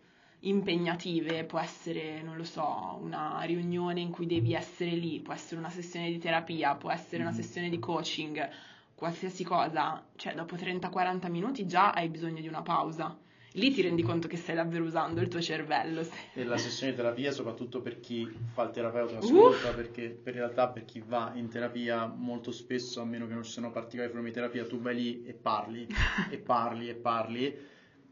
impegnative, 0.47 1.43
può 1.45 1.59
essere, 1.59 2.21
non 2.21 2.37
lo 2.37 2.43
so, 2.43 2.97
una 3.01 3.41
riunione 3.43 3.99
in 3.99 4.11
cui 4.11 4.25
devi 4.27 4.53
essere 4.53 4.91
lì, 4.91 5.19
può 5.19 5.33
essere 5.33 5.59
una 5.59 5.69
sessione 5.69 6.11
di 6.11 6.17
terapia, 6.19 6.75
può 6.75 6.91
essere 6.91 7.21
una 7.21 7.31
Mhm. 7.31 7.37
sessione 7.37 7.69
di 7.69 7.79
coaching, 7.79 8.49
qualsiasi 8.93 9.43
cosa, 9.43 10.03
cioè 10.15 10.33
dopo 10.33 10.55
30-40 10.55 11.27
minuti 11.29 11.65
già 11.65 11.91
hai 11.91 12.07
bisogno 12.09 12.41
di 12.41 12.47
una 12.47 12.61
pausa. 12.61 13.17
Lì 13.53 13.71
ti 13.71 13.81
rendi 13.81 14.03
conto 14.03 14.27
che 14.27 14.35
stai 14.37 14.55
davvero 14.55 14.83
usando 14.83 15.21
il 15.21 15.29
tuo 15.29 15.41
cervello. 15.41 16.05
E 16.33 16.43
la 16.43 16.57
sessione 16.57 16.91
di 16.91 16.97
terapia, 16.97 17.31
soprattutto 17.31 17.81
per 17.81 18.01
chi 18.01 18.27
fa 18.51 18.63
il 18.63 18.71
terapeuta, 18.71 19.17
ascolta, 19.17 19.71
perché 19.73 20.09
per 20.09 20.33
in 20.33 20.39
realtà 20.41 20.67
per 20.67 20.83
chi 20.83 21.01
va 21.05 21.31
in 21.35 21.47
terapia 21.49 22.05
molto 22.05 22.51
spesso, 22.51 22.99
a 23.01 23.05
meno 23.05 23.27
che 23.27 23.33
non 23.33 23.43
ci 23.43 23.51
siano 23.51 23.71
particolari 23.71 24.11
forme 24.11 24.27
di 24.27 24.33
terapia, 24.33 24.65
tu 24.65 24.79
vai 24.81 24.95
lì 24.95 25.23
e 25.23 25.33
parli, 25.33 25.87
e 26.29 26.37
parli, 26.37 26.89
e 26.89 26.95
parli. 26.95 27.57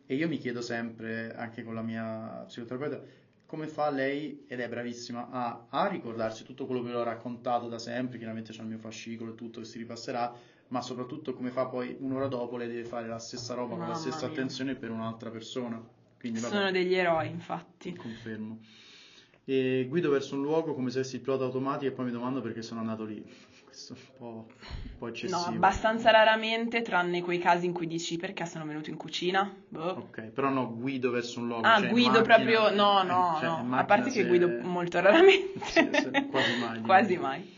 E 0.05 0.15
io 0.15 0.27
mi 0.27 0.37
chiedo 0.37 0.61
sempre, 0.61 1.33
anche 1.35 1.63
con 1.63 1.73
la 1.73 1.81
mia 1.81 2.43
psicoterapeuta, 2.47 3.01
come 3.45 3.67
fa 3.67 3.89
lei, 3.89 4.45
ed 4.47 4.59
è 4.59 4.67
bravissima, 4.67 5.29
a, 5.29 5.65
a 5.69 5.87
ricordarsi 5.87 6.43
tutto 6.43 6.65
quello 6.65 6.81
che 6.81 6.89
le 6.89 6.95
ho 6.95 7.03
raccontato 7.03 7.67
da 7.67 7.79
sempre, 7.79 8.17
chiaramente 8.17 8.51
c'è 8.51 8.61
il 8.61 8.67
mio 8.67 8.79
fascicolo 8.79 9.31
e 9.31 9.35
tutto 9.35 9.59
che 9.59 9.65
si 9.65 9.77
ripasserà, 9.77 10.33
ma 10.69 10.81
soprattutto 10.81 11.33
come 11.33 11.51
fa 11.51 11.65
poi 11.67 11.95
un'ora 11.99 12.27
dopo 12.27 12.57
lei 12.57 12.67
deve 12.67 12.85
fare 12.85 13.07
la 13.07 13.19
stessa 13.19 13.53
roba 13.53 13.71
con 13.75 13.79
la 13.79 13.85
Mamma 13.85 13.99
stessa 13.99 14.25
mia. 14.25 14.27
attenzione 14.27 14.75
per 14.75 14.89
un'altra 14.89 15.29
persona. 15.29 15.81
Quindi 16.19 16.39
vabbè. 16.39 16.53
Sono 16.53 16.71
degli 16.71 16.95
eroi, 16.95 17.27
infatti. 17.29 17.93
Confermo. 17.93 18.59
E 19.45 19.85
guido 19.89 20.09
verso 20.09 20.35
un 20.35 20.41
luogo 20.41 20.73
come 20.73 20.89
se 20.89 20.99
avessi 20.99 21.15
il 21.15 21.21
pilota 21.21 21.43
automatico 21.43 21.91
e 21.91 21.93
poi 21.93 22.05
mi 22.05 22.11
domando 22.11 22.41
perché 22.41 22.61
sono 22.61 22.79
andato 22.79 23.03
lì. 23.03 23.23
Questo 23.73 23.93
è 23.93 23.97
un 23.97 24.17
po', 24.19 24.25
un 24.59 24.97
po' 24.99 25.07
eccessivo. 25.07 25.39
No, 25.39 25.45
abbastanza 25.47 26.11
raramente, 26.11 26.83
tranne 26.83 27.23
quei 27.23 27.39
casi 27.39 27.65
in 27.65 27.73
cui 27.73 27.87
dici 27.87 28.17
perché 28.17 28.45
sono 28.45 28.67
venuto 28.67 28.91
in 28.91 28.97
cucina. 28.97 29.51
Boh. 29.67 29.89
Ok, 29.93 30.21
però 30.25 30.49
no, 30.49 30.71
guido 30.77 31.09
verso 31.09 31.39
un 31.39 31.47
luogo. 31.47 31.65
Ah, 31.65 31.79
cioè 31.79 31.89
guido 31.89 32.19
macchina- 32.19 32.35
proprio. 32.35 32.69
No, 32.75 33.01
eh, 33.01 33.05
no, 33.05 33.37
cioè, 33.39 33.47
no. 33.63 33.75
A 33.75 33.83
parte 33.85 34.11
che 34.11 34.21
se- 34.21 34.27
guido 34.27 34.47
molto 34.61 34.99
raramente. 34.99 35.59
se- 35.65 35.89
se- 35.91 36.27
quasi 36.29 36.55
mai. 36.59 36.81
Quasi 36.85 37.17
mai. 37.17 37.55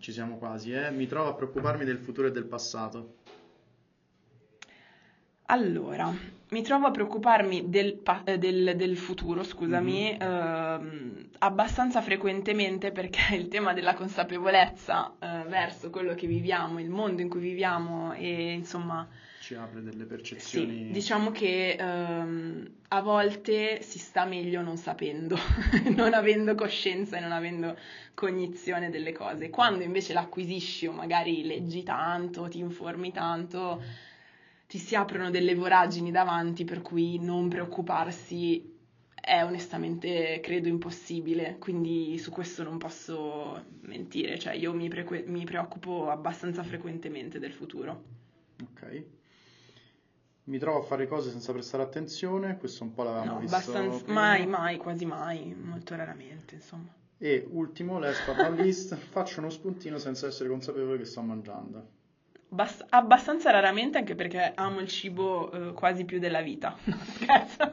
Ci 0.00 0.10
siamo 0.12 0.38
quasi, 0.38 0.72
eh. 0.72 0.90
Mi 0.90 1.06
trovo 1.06 1.28
a 1.28 1.34
preoccuparmi 1.34 1.84
del 1.84 1.98
futuro 1.98 2.28
e 2.28 2.30
del 2.30 2.44
passato. 2.46 3.16
Allora, 5.46 6.10
mi 6.50 6.62
trovo 6.62 6.86
a 6.86 6.90
preoccuparmi 6.90 7.68
del, 7.68 8.00
eh, 8.24 8.38
del- 8.38 8.74
del 8.76 8.96
futuro, 8.96 9.42
scusami, 9.44 10.12
Mhm. 10.12 10.26
ehm, 10.26 11.28
abbastanza 11.40 12.00
frequentemente 12.00 12.92
perché 12.92 13.34
il 13.36 13.48
tema 13.48 13.74
della 13.74 13.94
consapevolezza 13.94 15.12
eh, 15.20 15.44
verso 15.46 15.90
quello 15.90 16.14
che 16.14 16.26
viviamo, 16.26 16.80
il 16.80 16.88
mondo 16.88 17.20
in 17.20 17.28
cui 17.28 17.40
viviamo 17.40 18.14
e 18.14 18.52
insomma 18.52 19.06
ci 19.40 19.54
apre 19.54 19.82
delle 19.82 20.04
percezioni. 20.06 20.86
Sì, 20.86 20.92
diciamo 20.92 21.30
che 21.30 21.76
ehm, 21.78 22.66
a 22.88 23.02
volte 23.02 23.82
si 23.82 23.98
sta 23.98 24.24
meglio 24.24 24.62
non 24.62 24.78
sapendo, 24.78 25.36
non 25.94 26.14
avendo 26.14 26.54
coscienza 26.54 27.18
e 27.18 27.20
non 27.20 27.32
avendo 27.32 27.76
cognizione 28.14 28.88
delle 28.88 29.12
cose. 29.12 29.50
Quando 29.50 29.84
invece 29.84 30.14
l'acquisisci 30.14 30.86
o 30.86 30.92
magari 30.92 31.44
leggi 31.44 31.82
tanto, 31.82 32.48
ti 32.48 32.58
informi 32.60 33.12
tanto, 33.12 33.82
ti 34.74 34.80
si 34.80 34.96
aprono 34.96 35.30
delle 35.30 35.54
voragini 35.54 36.10
davanti 36.10 36.64
per 36.64 36.82
cui 36.82 37.20
non 37.20 37.48
preoccuparsi 37.48 38.72
è 39.14 39.44
onestamente 39.44 40.40
credo 40.42 40.66
impossibile, 40.66 41.58
quindi 41.60 42.18
su 42.18 42.32
questo 42.32 42.64
non 42.64 42.76
posso 42.76 43.66
mentire, 43.82 44.36
cioè 44.36 44.54
io 44.54 44.72
mi, 44.72 44.88
pre- 44.88 45.22
mi 45.28 45.44
preoccupo 45.44 46.10
abbastanza 46.10 46.64
frequentemente 46.64 47.38
del 47.38 47.52
futuro. 47.52 48.02
Ok 48.62 49.04
mi 50.46 50.58
trovo 50.58 50.80
a 50.80 50.82
fare 50.82 51.06
cose 51.06 51.30
senza 51.30 51.52
prestare 51.52 51.84
attenzione, 51.84 52.58
questo 52.58 52.82
un 52.82 52.92
po' 52.92 53.04
l'avevamo 53.04 53.34
no, 53.34 53.38
visto 53.38 53.54
abbastanza, 53.54 54.02
prima. 54.02 54.20
mai, 54.20 54.46
mai, 54.46 54.76
quasi 54.76 55.06
mai, 55.06 55.54
molto 55.54 55.94
raramente, 55.94 56.56
insomma. 56.56 56.92
E 57.16 57.46
ultimo, 57.48 57.98
last 58.00 58.26
but 58.26 58.36
not 58.36 58.58
least, 58.58 58.94
faccio 59.10 59.38
uno 59.38 59.48
spuntino 59.50 59.98
senza 59.98 60.26
essere 60.26 60.48
consapevole 60.48 60.98
che 60.98 61.04
sto 61.06 61.22
mangiando. 61.22 62.02
Bast- 62.54 62.86
abbastanza 62.88 63.50
raramente, 63.50 63.98
anche 63.98 64.14
perché 64.14 64.52
amo 64.54 64.78
il 64.78 64.88
cibo 64.88 65.50
eh, 65.50 65.72
quasi 65.72 66.04
più 66.04 66.20
della 66.20 66.40
vita. 66.40 66.76
No, 66.84 66.96
scherzo. 67.04 67.70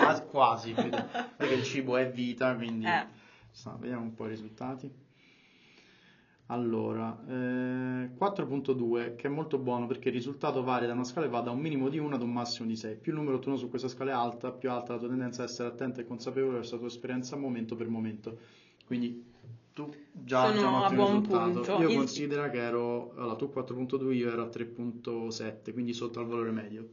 quasi, 0.00 0.22
quasi 0.30 0.72
più 0.72 0.88
de- 0.88 1.04
perché 1.36 1.54
il 1.54 1.62
cibo 1.62 1.96
è 1.96 2.10
vita, 2.10 2.54
quindi... 2.54 2.86
Eh. 2.86 3.06
Sta, 3.50 3.76
vediamo 3.78 4.02
un 4.02 4.14
po' 4.14 4.26
i 4.26 4.30
risultati. 4.30 4.90
Allora, 6.46 7.16
eh, 7.26 8.10
4.2 8.18 9.16
che 9.16 9.28
è 9.28 9.30
molto 9.30 9.58
buono 9.58 9.86
perché 9.86 10.08
il 10.08 10.14
risultato 10.14 10.62
varia 10.62 10.86
da 10.86 10.94
una 10.94 11.04
scala 11.04 11.26
che 11.26 11.32
va 11.32 11.40
da 11.40 11.50
un 11.50 11.60
minimo 11.60 11.88
di 11.88 11.98
1 11.98 12.14
ad 12.14 12.22
un 12.22 12.32
massimo 12.32 12.66
di 12.66 12.76
6. 12.76 12.96
Più 12.96 13.12
il 13.12 13.18
numero 13.18 13.36
ottenuto 13.36 13.60
su 13.60 13.68
questa 13.68 13.88
scala 13.88 14.10
è 14.10 14.14
alta, 14.14 14.50
più 14.50 14.70
alta 14.70 14.94
la 14.94 14.98
tua 14.98 15.08
tendenza 15.08 15.42
a 15.42 15.44
essere 15.44 15.68
attenta 15.68 16.00
e 16.00 16.06
consapevole 16.06 16.54
verso 16.56 16.72
la 16.72 16.78
tua 16.80 16.88
esperienza 16.88 17.36
momento 17.36 17.76
per 17.76 17.88
momento. 17.88 18.38
Quindi 18.86 19.32
tu 19.74 19.92
già, 20.12 20.46
Sono 20.46 20.60
già 20.60 20.68
un 20.68 20.74
a 20.74 20.84
ottimo 20.84 21.02
buon 21.04 21.20
risultato. 21.20 21.50
punto. 21.52 21.82
Io 21.82 21.88
Il- 21.90 21.96
considero 21.96 22.48
che 22.50 22.58
ero, 22.58 23.12
allora 23.16 23.34
tu 23.34 23.50
4.2, 23.52 24.12
io 24.12 24.30
ero 24.30 24.42
a 24.44 24.46
3.7, 24.48 25.72
quindi 25.72 25.92
sotto 25.92 26.20
al 26.20 26.26
valore 26.26 26.50
medio. 26.52 26.88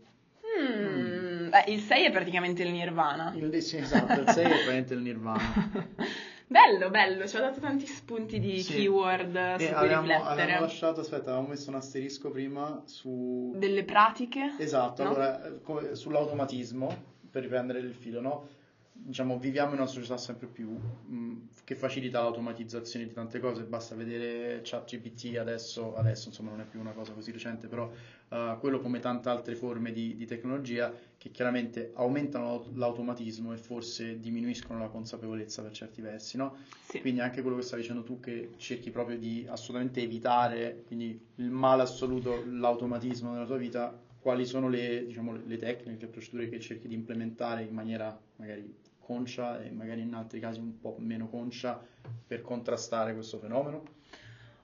Mm, 0.60 1.50
beh, 1.50 1.63
il 1.67 1.80
6 1.80 2.06
è 2.06 2.12
praticamente 2.12 2.63
il 2.63 2.72
nirvana. 2.72 3.34
Il, 3.36 3.62
sì, 3.62 3.78
esatto, 3.80 4.20
il 4.22 4.28
6 4.30 4.44
è 4.44 4.48
praticamente 4.50 4.94
il 4.96 5.02
nirvana. 5.02 5.41
bello, 6.48 6.89
bello, 6.89 7.28
ci 7.28 7.38
ha 7.38 7.41
dato 7.41 7.60
tanti 7.60 7.86
spunti 7.86 8.39
di 8.39 8.62
Sì. 8.62 8.74
keyword 8.74 9.36
E 9.36 9.56
su 9.60 9.65
cui 9.67 9.74
avevamo, 9.76 10.08
riflettere. 10.08 10.41
avevamo 10.41 10.60
lasciato, 10.62 11.00
aspetta, 11.02 11.30
avevamo 11.32 11.48
messo 11.50 11.70
un 11.70 11.76
asterisco 11.76 12.30
prima 12.32 12.82
su... 12.86 13.54
Delle 13.56 13.84
pratiche? 13.84 14.56
Esatto, 14.58 15.04
no? 15.04 15.10
allora 15.10 15.39
come- 15.62 15.96
sull'automatismo, 15.96 17.04
per 17.30 17.44
riprendere 17.44 17.80
il 17.80 17.94
filo, 17.94 18.20
no? 18.22 18.48
Diciamo, 18.93 19.38
viviamo 19.38 19.71
in 19.73 19.80
una 19.80 19.88
società 19.88 20.17
sempre 20.17 20.47
più 20.47 20.69
mh, 20.69 21.34
che 21.63 21.75
facilita 21.75 22.19
l'automatizzazione 22.19 23.06
di 23.08 23.13
tante 23.13 23.39
cose, 23.39 23.63
basta 23.63 23.95
vedere 23.95 24.62
ChatGPT 24.63 25.38
adesso, 25.38 25.95
adesso 25.95 26.27
insomma 26.27 26.49
non 26.51 26.60
è 26.60 26.65
più 26.65 26.80
una 26.80 26.91
cosa 26.91 27.13
così 27.13 27.32
recente, 27.32 27.67
però 27.67 27.89
eh, 28.30 28.58
quello 28.60 28.80
come 28.80 28.99
tante 28.99 29.30
altre 29.30 29.56
forme 29.56 29.91
di, 29.91 30.15
di 30.15 30.25
tecnologia 30.25 30.93
che 31.17 31.32
chiaramente 31.32 31.91
aumentano 31.93 32.65
l'automatismo 32.73 33.54
e 33.54 33.58
forse 33.58 34.19
diminuiscono 34.19 34.80
la 34.80 34.88
consapevolezza 34.89 35.62
per 35.62 35.71
certi 35.71 36.01
versi, 36.01 36.36
no? 36.38 36.58
Sì. 36.89 36.99
Quindi 36.99 37.21
anche 37.21 37.41
quello 37.41 37.56
che 37.56 37.63
stavi 37.63 37.82
dicendo 37.82 38.04
tu 38.04 38.19
che 38.19 38.49
cerchi 38.58 38.91
proprio 38.91 39.17
di 39.17 39.45
assolutamente 39.49 40.01
evitare, 40.01 40.84
quindi 40.86 41.17
il 41.36 41.49
male 41.49 41.82
assoluto, 41.82 42.43
l'automatismo 42.45 43.32
nella 43.32 43.45
tua 43.45 43.58
vita, 43.58 43.97
quali 44.21 44.45
sono 44.45 44.69
le, 44.69 45.05
diciamo, 45.05 45.36
le 45.45 45.57
tecniche, 45.57 46.05
le 46.05 46.12
procedure 46.12 46.47
che 46.47 46.60
cerchi 46.60 46.88
di 46.88 46.93
implementare 46.93 47.63
in 47.63 47.73
maniera 47.73 48.17
magari 48.38 48.73
conscia 48.99 49.62
e 49.62 49.71
magari 49.71 50.01
in 50.01 50.13
altri 50.13 50.39
casi 50.39 50.60
un 50.60 50.79
po' 50.79 50.95
meno 50.99 51.27
conscia 51.27 51.84
per 52.25 52.41
contrastare 52.41 53.13
questo 53.13 53.39
fenomeno? 53.39 53.84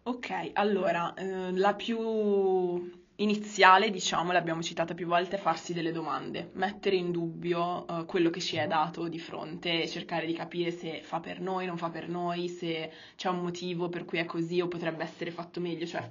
Ok, 0.04 0.52
allora, 0.54 1.14
eh, 1.16 1.52
la 1.58 1.74
più 1.74 2.90
iniziale, 3.16 3.90
diciamo, 3.90 4.32
l'abbiamo 4.32 4.62
citata 4.62 4.94
più 4.94 5.08
volte, 5.08 5.36
è 5.36 5.40
farsi 5.40 5.74
delle 5.74 5.92
domande, 5.92 6.52
mettere 6.54 6.96
in 6.96 7.12
dubbio 7.12 7.86
eh, 7.88 8.06
quello 8.06 8.30
che 8.30 8.40
ci 8.40 8.58
è 8.58 8.68
dato 8.68 9.08
di 9.08 9.20
fronte 9.20 9.88
cercare 9.88 10.26
di 10.26 10.34
capire 10.34 10.72
se 10.72 11.02
fa 11.02 11.20
per 11.20 11.42
noi, 11.42 11.66
non 11.66 11.78
fa 11.78 11.90
per 11.90 12.08
noi, 12.08 12.48
se 12.48 12.92
c'è 13.16 13.28
un 13.28 13.42
motivo 13.42 13.90
per 13.90 14.06
cui 14.06 14.20
è 14.20 14.26
così 14.26 14.62
o 14.62 14.68
potrebbe 14.68 15.04
essere 15.04 15.32
fatto 15.32 15.60
meglio, 15.60 15.86
cioè 15.86 16.10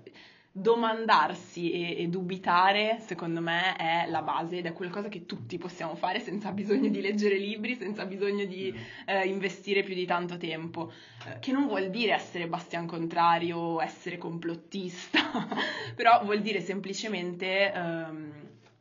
domandarsi 0.59 1.71
e, 1.71 2.03
e 2.03 2.09
dubitare, 2.09 2.99
secondo 3.05 3.43
me, 3.43 3.77
è 3.77 4.07
la 4.09 4.23
base 4.23 4.57
ed 4.57 4.65
è 4.65 4.73
qualcosa 4.73 5.09
che 5.11 5.27
tutti 5.27 5.59
possiamo 5.59 5.97
fare 5.97 6.19
senza 6.19 6.51
bisogno 6.51 6.89
di 6.89 7.03
leggere 7.03 7.37
libri, 7.37 7.75
senza 7.75 8.07
bisogno 8.07 8.47
di 8.47 8.75
eh, 9.05 9.27
investire 9.27 9.83
più 9.83 9.95
di 9.95 10.07
tanto 10.07 10.39
tempo, 10.39 10.91
eh, 11.27 11.39
che 11.41 11.53
non 11.53 11.67
vuol 11.67 11.91
dire 11.91 12.15
essere 12.15 12.49
bastian 12.49 12.87
contrario 12.87 13.59
o 13.59 13.83
essere 13.83 14.17
complottista, 14.17 15.21
però 15.95 16.25
vuol 16.25 16.41
dire 16.41 16.63
semplicemente 16.63 17.71
ehm, 17.71 18.33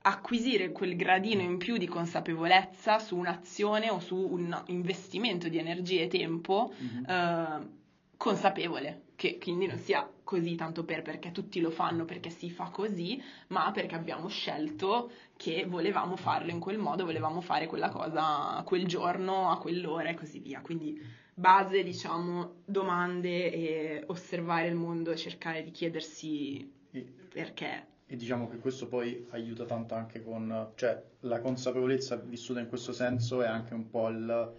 acquisire 0.04 0.72
quel 0.72 0.96
gradino 0.96 1.42
in 1.42 1.58
più 1.58 1.76
di 1.76 1.88
consapevolezza 1.88 3.00
su 3.00 3.18
un'azione 3.18 3.90
o 3.90 4.00
su 4.00 4.16
un 4.16 4.58
investimento 4.68 5.50
di 5.50 5.58
energia 5.58 6.04
e 6.04 6.08
tempo 6.08 6.74
eh, 7.06 7.68
consapevole, 8.16 9.02
che 9.16 9.38
quindi 9.40 9.68
non 9.68 9.78
sia 9.78 10.10
così 10.26 10.56
tanto 10.56 10.84
per 10.84 11.04
perché 11.04 11.32
tutti 11.32 11.62
lo 11.62 11.70
fanno 11.70 12.04
perché 12.04 12.30
si 12.30 12.50
fa 12.50 12.66
così, 12.66 13.22
ma 13.48 13.72
perché 13.72 13.96
abbiamo 13.96 14.28
scelto 14.28 15.12
che 15.38 15.66
volevamo 15.66 16.18
farlo 16.18 16.52
in 16.52 16.60
quel 16.60 16.80
modo, 16.80 17.06
volevamo 17.06 17.40
fare 17.40 17.68
quella 17.68 17.90
cosa 17.90 18.62
quel 18.66 18.86
giorno, 18.86 19.52
a 19.52 19.58
quell'ora 19.58 20.10
e 20.10 20.16
così 20.16 20.40
via. 20.40 20.60
Quindi 20.60 21.00
base, 21.34 21.84
diciamo, 21.84 22.56
domande 22.66 23.52
e 23.54 24.04
osservare 24.08 24.68
il 24.68 24.76
mondo 24.76 25.12
e 25.12 25.16
cercare 25.16 25.64
di 25.64 25.72
chiedersi 25.72 26.70
E, 26.92 27.02
perché. 27.32 27.88
e 28.08 28.16
diciamo 28.16 28.48
che 28.50 28.58
questo 28.58 28.88
poi 28.88 29.28
aiuta 29.32 29.66
tanto 29.66 29.94
anche 29.96 30.24
con, 30.24 30.72
cioè 30.76 31.02
la 31.22 31.40
consapevolezza 31.40 32.16
vissuta 32.16 32.60
in 32.60 32.68
questo 32.68 32.94
senso 32.94 33.42
è 33.42 33.48
anche 33.48 33.74
un 33.74 33.90
po' 33.90 34.08
il, 34.10 34.54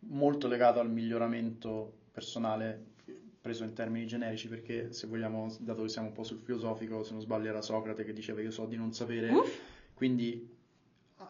molto 0.00 0.48
legato 0.48 0.80
al 0.80 0.90
miglioramento 0.90 1.92
personale 2.12 2.92
preso 3.44 3.62
in 3.62 3.74
termini 3.74 4.06
generici 4.06 4.48
perché 4.48 4.94
se 4.94 5.06
vogliamo, 5.06 5.54
dato 5.58 5.82
che 5.82 5.90
siamo 5.90 6.08
un 6.08 6.14
po' 6.14 6.22
sul 6.22 6.38
filosofico, 6.38 7.04
se 7.04 7.12
non 7.12 7.20
sbaglio 7.20 7.50
era 7.50 7.60
Socrate 7.60 8.02
che 8.02 8.14
diceva 8.14 8.40
io 8.40 8.50
so 8.50 8.64
di 8.64 8.74
non 8.74 8.94
sapere, 8.94 9.28
Uff. 9.28 9.60
quindi 9.92 10.50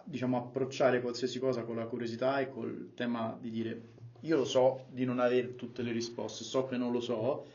diciamo 0.04 0.36
approcciare 0.36 1.00
qualsiasi 1.00 1.40
cosa 1.40 1.64
con 1.64 1.74
la 1.74 1.86
curiosità 1.86 2.38
e 2.38 2.48
col 2.48 2.92
tema 2.94 3.36
di 3.40 3.50
dire 3.50 3.80
io 4.20 4.36
lo 4.36 4.44
so 4.44 4.84
di 4.90 5.04
non 5.04 5.18
avere 5.18 5.56
tutte 5.56 5.82
le 5.82 5.90
risposte, 5.90 6.44
so 6.44 6.66
che 6.66 6.76
non 6.76 6.92
lo 6.92 7.00
so, 7.00 7.46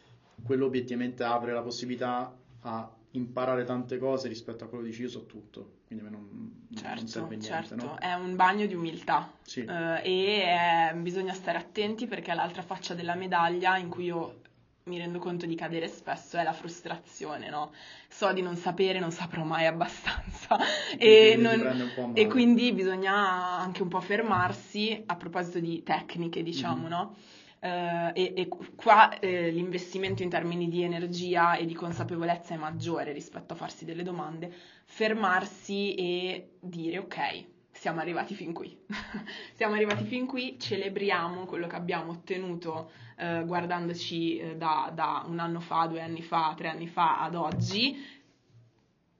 quello 0.43 0.65
obiettivamente 0.65 1.23
apre 1.23 1.53
la 1.53 1.61
possibilità 1.61 2.35
a 2.59 2.91
imparare 3.11 3.63
tante 3.63 3.97
cose 3.97 4.27
rispetto 4.27 4.65
a 4.65 4.67
quello 4.67 4.83
che 4.83 4.89
dici 4.89 5.03
io 5.03 5.09
so 5.09 5.25
tutto, 5.25 5.77
quindi 5.87 6.05
a 6.05 6.09
me 6.09 6.15
non, 6.17 6.27
non 6.67 6.83
Certo, 6.83 7.07
serve 7.07 7.37
niente, 7.37 7.47
certo, 7.47 7.75
no? 7.75 7.95
è 7.97 8.13
un 8.13 8.35
bagno 8.35 8.65
di 8.65 8.75
umiltà 8.75 9.31
Sì. 9.41 9.61
eh, 9.61 10.01
e 10.03 10.89
eh, 10.91 10.93
bisogna 10.95 11.33
stare 11.33 11.57
attenti 11.57 12.07
perché 12.07 12.33
l'altra 12.33 12.61
faccia 12.61 12.93
della 12.93 13.15
medaglia 13.15 13.77
in 13.77 13.87
cui 13.87 14.03
io 14.03 14.47
mi 14.89 14.97
rendo 14.97 15.19
conto 15.19 15.45
di 15.45 15.55
cadere 15.55 15.87
spesso 15.87 16.37
è 16.37 16.43
la 16.43 16.51
frustrazione, 16.53 17.49
no? 17.49 17.71
So 18.09 18.33
di 18.33 18.41
non 18.41 18.55
sapere, 18.57 18.99
non 18.99 19.11
saprò 19.11 19.43
mai 19.43 19.65
abbastanza 19.67 20.57
e, 20.97 21.35
non- 21.37 21.61
e 22.13 22.27
quindi 22.27 22.73
bisogna 22.73 23.13
anche 23.13 23.81
un 23.83 23.87
po' 23.87 24.01
fermarsi 24.01 25.01
a 25.05 25.15
proposito 25.15 25.59
di 25.59 25.83
tecniche, 25.83 26.43
diciamo, 26.43 26.83
Mhm. 26.83 26.89
no? 26.89 27.15
Eh, 27.61 28.11
e, 28.13 28.33
e 28.37 28.47
qua 28.75 29.19
eh, 29.19 29.49
l'investimento 29.51 30.23
in 30.23 30.29
termini 30.29 30.69
di 30.69 30.81
energia 30.83 31.55
e 31.57 31.65
di 31.65 31.73
consapevolezza 31.73 32.53
è 32.53 32.57
maggiore 32.57 33.11
rispetto 33.11 33.53
a 33.53 33.55
farsi 33.57 33.83
delle 33.85 34.03
domande, 34.03 34.49
fermarsi 34.85 35.93
e 35.95 36.51
dire 36.59 36.97
ok, 36.99 37.45
siamo 37.79 38.01
arrivati 38.01 38.35
fin 38.35 38.51
qui, 38.51 38.77
siamo 39.55 39.75
arrivati 39.75 40.03
fin 40.03 40.25
qui, 40.25 40.59
celebriamo 40.59 41.45
quello 41.45 41.65
che 41.65 41.77
abbiamo 41.77 42.11
ottenuto 42.11 42.91
eh, 43.15 43.43
guardandoci 43.45 44.37
eh, 44.37 44.57
da, 44.57 44.91
da 44.93 45.23
un 45.25 45.39
anno 45.39 45.61
fa, 45.61 45.85
due 45.85 46.01
anni 46.01 46.21
fa, 46.21 46.53
tre 46.57 46.67
anni 46.67 46.87
fa 46.87 47.21
ad 47.21 47.35
oggi, 47.35 47.97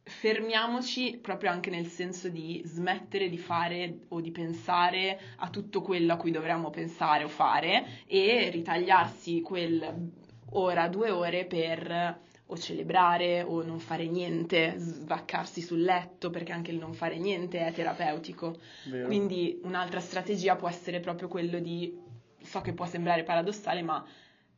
fermiamoci 0.04 1.20
proprio 1.22 1.52
anche 1.52 1.70
nel 1.70 1.86
senso 1.86 2.28
di 2.28 2.62
smettere 2.66 3.30
di 3.30 3.38
fare 3.38 4.00
o 4.10 4.20
di 4.20 4.32
pensare 4.32 5.18
a 5.38 5.50
tutto 5.50 5.82
quello 5.82 6.12
a 6.12 6.18
cui 6.18 6.32
dovremmo 6.32 6.70
pensare 6.70 7.24
o 7.24 7.30
fare 7.30 8.04
e 8.08 8.50
ritagliarsi 8.50 9.40
quel 9.40 10.12
ora, 10.52 10.90
due 10.90 11.12
ore 11.12 11.46
per 11.46 12.28
o 12.52 12.58
celebrare 12.58 13.44
o 13.44 13.62
non 13.62 13.80
fare 13.80 14.08
niente, 14.08 14.76
svaccarsi 14.78 15.62
sul 15.62 15.82
letto 15.82 16.30
perché 16.32 16.52
anche 16.52 16.72
il 16.72 16.80
non 16.80 16.94
fare 16.94 17.18
niente 17.18 17.66
è 17.66 17.72
terapeutico. 17.72 18.58
Vero? 18.86 19.06
Quindi 19.06 19.60
un'altra 19.64 20.00
strategia 20.00 20.56
può 20.56 20.68
essere 20.68 21.00
proprio 21.00 21.28
quello 21.28 21.60
di, 21.60 21.96
so 22.42 22.62
che 22.62 22.74
può 22.74 22.86
sembrare 22.86 23.24
paradossale, 23.24 23.84
ma 23.84 24.04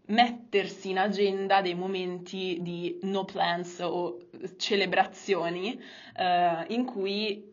mettersi 0.05 0.89
in 0.89 0.99
agenda 0.99 1.61
dei 1.61 1.75
momenti 1.75 2.59
di 2.61 2.97
no 3.03 3.25
plans 3.25 3.79
o 3.79 4.27
celebrazioni 4.57 5.79
eh, 6.15 6.65
in 6.69 6.85
cui 6.85 7.49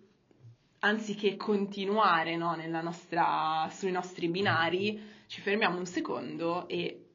anziché 0.81 1.37
continuare 1.37 2.37
no, 2.37 2.57
nostra, 2.81 3.68
sui 3.72 3.90
nostri 3.90 4.29
binari, 4.29 5.01
ci 5.27 5.40
fermiamo 5.40 5.79
un 5.79 5.87
secondo 5.87 6.68
e 6.68 7.08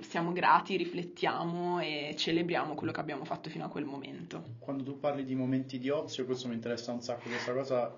siamo 0.00 0.32
grati, 0.32 0.76
riflettiamo 0.76 1.80
e 1.80 2.14
celebriamo 2.16 2.74
quello 2.74 2.92
che 2.92 3.00
abbiamo 3.00 3.24
fatto 3.24 3.50
fino 3.50 3.64
a 3.64 3.68
quel 3.68 3.84
momento. 3.84 4.54
Quando 4.58 4.82
tu 4.82 4.98
parli 4.98 5.24
di 5.24 5.34
momenti 5.34 5.78
di 5.78 5.90
ozio, 5.90 6.24
questo 6.24 6.48
mi 6.48 6.54
interessa 6.54 6.92
un 6.92 7.02
sacco, 7.02 7.28
questa 7.28 7.52
cosa 7.52 7.94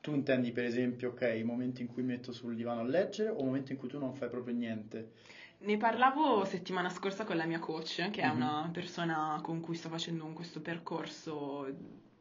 tu 0.00 0.14
intendi 0.14 0.50
per 0.52 0.64
esempio, 0.64 1.10
ok, 1.10 1.34
i 1.36 1.42
momenti 1.42 1.82
in 1.82 1.88
cui 1.88 2.02
mi 2.02 2.12
metto 2.12 2.32
sul 2.32 2.54
divano 2.56 2.80
a 2.80 2.84
leggere 2.84 3.28
o 3.28 3.44
momenti 3.44 3.72
in 3.72 3.78
cui 3.78 3.88
tu 3.88 3.98
non 3.98 4.14
fai 4.14 4.28
proprio 4.30 4.54
niente? 4.54 5.12
Ne 5.58 5.76
parlavo 5.76 6.46
settimana 6.46 6.88
scorsa 6.88 7.24
con 7.24 7.36
la 7.36 7.44
mia 7.44 7.58
coach, 7.58 8.10
che 8.10 8.22
mm-hmm. 8.22 8.30
è 8.30 8.32
mhm. 8.32 8.36
una 8.36 8.70
persona 8.72 9.38
con 9.42 9.60
cui 9.60 9.74
sto 9.74 9.90
facendo 9.90 10.24
questo 10.28 10.60
percorso 10.60 11.68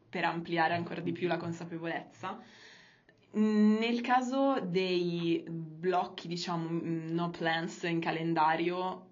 per 0.09 0.25
ampliare 0.25 0.73
ancora 0.73 0.99
di 0.99 1.13
più 1.13 1.27
la 1.27 1.37
consapevolezza. 1.37 2.37
Nel 3.31 4.01
caso 4.01 4.59
dei 4.61 5.43
blocchi, 5.47 6.27
diciamo, 6.27 6.67
no 6.71 7.29
plans 7.29 7.83
in 7.83 7.99
calendario, 7.99 9.05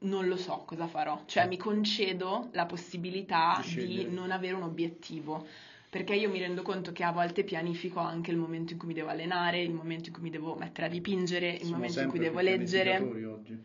non 0.00 0.28
lo 0.28 0.36
so 0.36 0.62
cosa 0.66 0.86
farò. 0.86 1.22
Cioè 1.26 1.46
mi 1.46 1.56
concedo 1.56 2.48
la 2.52 2.66
possibilità 2.66 3.60
di, 3.64 3.86
di 3.86 4.06
non 4.10 4.30
avere 4.30 4.54
un 4.54 4.62
obiettivo 4.62 5.46
perché 5.88 6.14
io 6.14 6.28
mi 6.28 6.38
rendo 6.38 6.62
conto 6.62 6.92
che 6.92 7.04
a 7.04 7.12
volte 7.12 7.42
pianifico 7.42 8.00
anche 8.00 8.30
il 8.30 8.36
momento 8.36 8.72
in 8.72 8.78
cui 8.78 8.88
mi 8.88 8.94
devo 8.94 9.08
allenare, 9.08 9.62
il 9.62 9.72
momento 9.72 10.08
in 10.08 10.14
cui 10.14 10.24
mi 10.24 10.30
devo 10.30 10.54
mettere 10.54 10.88
a 10.88 10.90
dipingere, 10.90 11.50
il 11.50 11.60
Siamo 11.60 11.76
momento 11.76 12.00
in 12.00 12.08
cui 12.08 12.18
devo 12.18 12.40
leggere. 12.40 12.98
Oggi. 12.98 13.64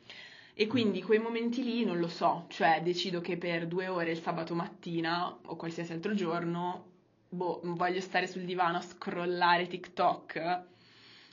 E 0.54 0.68
quindi 0.68 1.02
quei 1.02 1.20
momenti 1.20 1.64
lì 1.64 1.84
non 1.84 2.00
lo 2.00 2.08
so, 2.08 2.46
cioè 2.50 2.82
decido 2.84 3.20
che 3.20 3.36
per 3.36 3.68
due 3.68 3.88
ore 3.88 4.12
il 4.12 4.22
sabato 4.22 4.54
mattina 4.54 5.36
o 5.46 5.56
qualsiasi 5.56 5.92
altro 5.92 6.14
giorno, 6.14 6.91
boh, 7.34 7.62
voglio 7.64 8.02
stare 8.02 8.28
sul 8.28 8.44
divano 8.44 8.78
a 8.78 8.82
scrollare 8.82 9.68
TikTok 9.68 10.64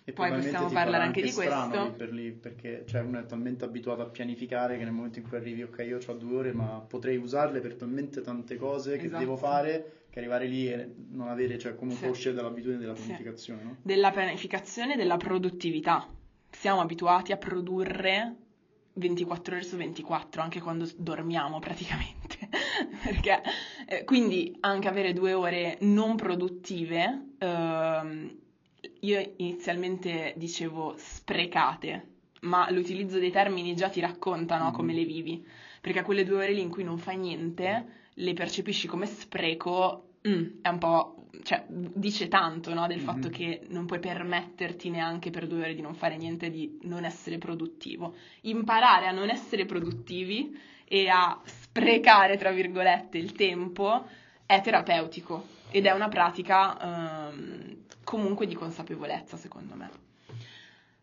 e 0.05 0.13
poi 0.13 0.31
possiamo 0.31 0.71
parlare 0.71 1.05
anche, 1.05 1.21
anche 1.21 1.23
di 1.23 1.33
questo. 1.33 1.93
Per 1.95 2.13
lì, 2.13 2.31
perché 2.33 2.85
cioè, 2.87 3.03
uno 3.03 3.19
è 3.19 3.27
talmente 3.27 3.65
abituato 3.65 4.01
a 4.01 4.07
pianificare 4.07 4.79
che 4.79 4.85
nel 4.85 4.93
momento 4.93 5.19
in 5.19 5.29
cui 5.29 5.37
arrivi, 5.37 5.65
ok, 5.65 5.85
io 5.87 5.99
ho 6.05 6.13
due 6.15 6.37
ore, 6.37 6.53
ma 6.53 6.83
potrei 6.87 7.19
usarle 7.19 7.61
per 7.61 7.75
talmente 7.75 8.23
tante 8.23 8.57
cose 8.57 8.97
che 8.97 9.05
esatto. 9.05 9.19
devo 9.19 9.37
fare 9.37 10.07
che 10.09 10.19
arrivare 10.19 10.47
lì 10.47 10.73
e 10.73 10.95
non 11.11 11.29
avere, 11.29 11.59
cioè 11.59 11.75
comunque 11.75 12.07
sì. 12.07 12.11
uscire 12.11 12.35
dall'abitudine 12.35 12.79
della 12.79 12.95
pianificazione. 12.95 13.61
Sì. 13.61 13.67
No? 13.67 13.77
Della 13.83 14.11
pianificazione 14.11 14.95
e 14.95 14.97
della 14.97 15.19
produttività. 15.19 16.09
Siamo 16.51 16.81
abituati 16.81 17.33
a 17.33 17.37
produrre 17.37 18.37
24 18.95 19.55
ore 19.55 19.65
su 19.65 19.77
24, 19.77 20.43
anche 20.43 20.61
quando 20.61 20.89
dormiamo 20.97 21.59
praticamente. 21.59 22.49
Perché, 23.05 23.43
eh, 23.87 24.05
quindi 24.05 24.57
anche 24.61 24.89
avere 24.89 25.13
due 25.13 25.33
ore 25.33 25.79
non 25.83 26.17
produttive. 26.17 27.35
Ehm, 27.39 28.37
io 29.01 29.33
inizialmente 29.37 30.35
dicevo 30.37 30.95
sprecate, 30.97 32.07
ma 32.43 32.71
l'utilizzo 32.71 33.19
dei 33.19 33.31
termini 33.31 33.75
già 33.75 33.89
ti 33.89 34.01
raccontano 34.01 34.65
mm-hmm. 34.65 34.73
come 34.73 34.93
le 34.93 35.05
vivi, 35.05 35.47
perché 35.81 36.03
quelle 36.03 36.25
due 36.25 36.45
ore 36.45 36.53
lì 36.53 36.61
in 36.61 36.71
cui 36.71 36.85
non 36.85 36.99
fai 36.99 37.17
niente, 37.17 37.87
le 38.15 38.33
percepisci 38.35 38.87
come 38.87 39.07
spreco, 39.07 40.11
mm, 40.27 40.47
è 40.63 40.69
un 40.69 40.79
po', 40.79 41.28
cioè, 41.43 41.65
dice 41.69 42.29
tanto, 42.29 42.73
no, 42.75 42.87
del 42.87 42.99
mm-hmm. 42.99 43.07
fatto 43.07 43.29
che 43.29 43.63
non 43.69 43.87
puoi 43.87 44.01
permetterti 44.01 44.91
neanche 44.91 45.31
per 45.31 45.47
due 45.47 45.61
ore 45.61 45.75
di 45.75 45.81
non 45.81 45.95
fare 45.95 46.17
niente, 46.17 46.51
di 46.51 46.79
non 46.83 47.05
essere 47.05 47.39
produttivo. 47.39 48.15
Imparare 48.43 49.07
a 49.07 49.13
non 49.13 49.31
essere 49.31 49.65
produttivi 49.65 50.57
e 50.85 51.09
a 51.09 51.41
sprecare, 51.45 52.37
tra 52.37 52.51
virgolette, 52.51 53.19
il 53.19 53.33
tempo 53.33 54.07
è 54.47 54.61
terapeutico 54.61 55.57
ed 55.71 55.87
è 55.87 55.91
una 55.91 56.09
pratica 56.09 57.31
um, 57.31 57.77
comunque 58.05 58.47
di 58.47 58.55
consapevolezza, 58.55 59.37
secondo 59.37 59.75
me. 59.75 59.91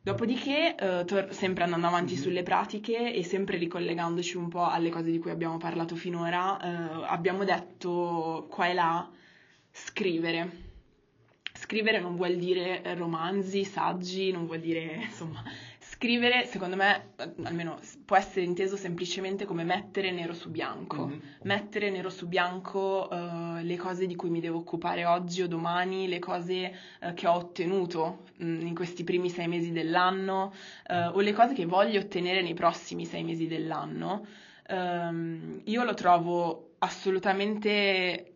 Dopodiché, 0.02 0.76
eh, 0.76 1.04
tor- 1.06 1.34
sempre 1.34 1.64
andando 1.64 1.88
avanti 1.88 2.14
mm-hmm. 2.14 2.22
sulle 2.22 2.44
pratiche 2.44 3.12
e 3.12 3.24
sempre 3.24 3.58
ricollegandoci 3.58 4.38
un 4.38 4.50
po' 4.50 4.68
alle 4.68 4.90
cose 4.90 5.10
di 5.10 5.18
cui 5.18 5.32
abbiamo 5.32 5.58
parlato 5.58 5.96
finora, 5.96 6.60
eh, 6.60 7.06
abbiamo 7.08 7.44
detto 7.44 8.46
qua 8.50 8.68
e 8.68 8.74
là 8.74 9.10
scrivere. 9.76 10.64
Scrivere 11.54 12.00
non 12.00 12.16
vuol 12.16 12.36
dire 12.36 12.82
romanzi, 12.96 13.64
saggi, 13.64 14.32
non 14.32 14.46
vuol 14.46 14.60
dire, 14.60 15.00
insomma, 15.04 15.44
Scrivere, 15.88 16.46
secondo 16.46 16.76
me, 16.76 17.14
almeno 17.44 17.80
può 18.04 18.18
essere 18.18 18.44
inteso 18.44 18.76
semplicemente 18.76 19.46
come 19.46 19.64
mettere 19.64 20.12
nero 20.12 20.34
su 20.34 20.50
bianco. 20.50 21.06
Mm-hmm. 21.06 21.20
Mettere 21.44 21.90
nero 21.90 22.10
su 22.10 22.28
bianco 22.28 23.08
uh, 23.10 23.64
le 23.64 23.78
cose 23.78 24.06
di 24.06 24.16
cui 24.16 24.30
mi 24.30 24.42
devo 24.42 24.58
occupare 24.58 25.06
oggi 25.06 25.44
o 25.44 25.48
domani, 25.48 26.10
le 26.10 26.20
cose 26.20 26.76
uh, 27.00 27.14
che 27.14 27.28
ho 27.28 27.34
ottenuto 27.34 28.26
mh, 28.38 28.46
mm, 28.46 28.68
in 28.68 28.76
questi 28.76 29.06
primi 29.06 29.30
sei 29.30 29.48
mesi 29.48 29.72
dell'anno 29.72 30.54
uh, 30.90 31.16
o 31.16 31.22
le 31.22 31.32
cose 31.32 31.54
che 31.54 31.66
voglio 31.66 32.02
ottenere 32.02 32.42
nei 32.42 32.56
prossimi 32.56 33.06
sei 33.06 33.24
mesi 33.24 33.48
dell'anno. 33.48 34.26
Um, 34.68 35.62
io 35.64 35.84
lo 35.84 35.94
trovo 35.94 36.72
assolutamente 36.80 38.35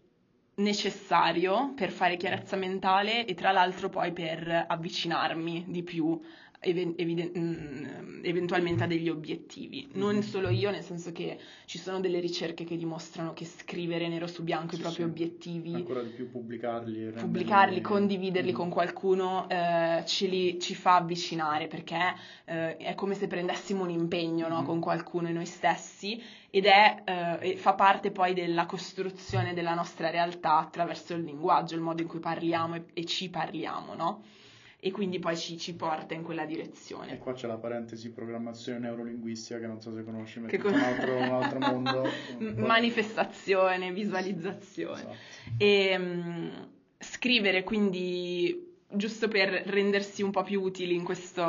necessario 0.59 1.73
per 1.75 1.91
fare 1.91 2.17
chiarezza 2.17 2.55
mentale 2.55 3.25
e 3.25 3.33
tra 3.33 3.51
l'altro 3.51 3.89
poi 3.89 4.11
per 4.11 4.65
avvicinarmi 4.67 5.65
di 5.67 5.83
più 5.83 6.19
eviden- 6.59 7.31
mm, 7.37 8.23
eventualmente 8.23 8.83
a 8.83 8.87
degli 8.87 9.09
obiettivi. 9.09 9.89
Non 9.93 10.13
mm-hmm. 10.13 10.21
solo 10.21 10.49
io, 10.49 10.71
nel 10.71 10.83
senso 10.83 11.11
che 11.11 11.37
ci 11.65 11.77
sono 11.77 11.99
delle 11.99 12.19
ricerche 12.19 12.65
che 12.65 12.75
dimostrano 12.75 13.33
che 13.33 13.45
scrivere 13.45 14.07
nero 14.09 14.27
su 14.27 14.43
bianco 14.43 14.73
sì, 14.73 14.79
i 14.79 14.81
propri 14.81 15.03
sì. 15.03 15.07
obiettivi, 15.09 15.73
ancora 15.73 16.01
di 16.01 16.09
più 16.09 16.29
pubblicarli, 16.29 17.11
pubblicarli 17.11 17.81
condividerli 17.81 18.51
mm. 18.51 18.55
con 18.55 18.69
qualcuno, 18.69 19.47
eh, 19.49 20.03
ci, 20.05 20.29
li, 20.29 20.59
ci, 20.59 20.75
fa 20.75 20.95
avvicinare 20.97 21.67
perché 21.67 22.13
eh, 22.45 22.77
è 22.77 22.95
come 22.95 23.13
se 23.13 23.27
prendessimo 23.27 23.83
un 23.83 23.89
impegno 23.89 24.47
no, 24.49 24.61
mm. 24.61 24.65
con 24.65 24.79
qualcuno 24.79 25.29
e 25.29 25.31
noi 25.31 25.45
stessi 25.45 26.21
ed 26.49 26.65
è, 26.65 27.03
eh, 27.39 27.55
fa 27.57 27.73
parte 27.73 28.11
poi 28.11 28.33
della 28.33 28.65
costruzione 28.65 29.53
della 29.53 29.75
nostra 29.75 30.09
realtà 30.09 30.57
attraverso 30.57 31.13
il 31.13 31.23
linguaggio, 31.23 31.75
il 31.75 31.81
modo 31.81 32.01
in 32.01 32.07
cui 32.07 32.19
parliamo 32.19 32.75
e, 32.75 32.83
e 32.93 33.05
ci 33.05 33.29
parliamo, 33.29 33.93
no? 33.93 34.23
E 34.81 34.91
quindi 34.91 35.19
poi 35.19 35.35
ci, 35.35 35.57
ci, 35.57 35.75
porta 35.75 36.13
in 36.13 36.23
quella 36.23 36.45
direzione. 36.45 37.13
E 37.13 37.17
qua 37.17 37.33
c'è 37.33 37.47
la 37.47 37.57
parentesi 37.57 38.11
programmazione 38.11 38.79
neurolinguistica 38.79 39.59
che 39.59 39.67
non 39.67 39.81
so 39.81 39.93
se 39.93 40.03
conosci, 40.03 40.39
ma 40.39 40.47
è 40.47 40.57
con... 40.57 40.73
un, 40.73 40.79
altro, 40.79 41.15
un 41.17 41.23
altro 41.23 41.59
mondo. 41.59 42.09
Un 42.39 42.53
Manifestazione, 42.57 43.91
visualizzazione. 43.91 44.99
Esatto. 45.01 45.15
E 45.57 45.95
um, 45.97 46.69
scrivere 46.97 47.63
quindi 47.63 48.67
giusto 48.91 49.27
per 49.27 49.49
rendersi 49.67 50.23
un 50.23 50.31
po' 50.31 50.43
più 50.43 50.61
utili 50.61 50.95
in, 50.95 51.03
questo, 51.03 51.43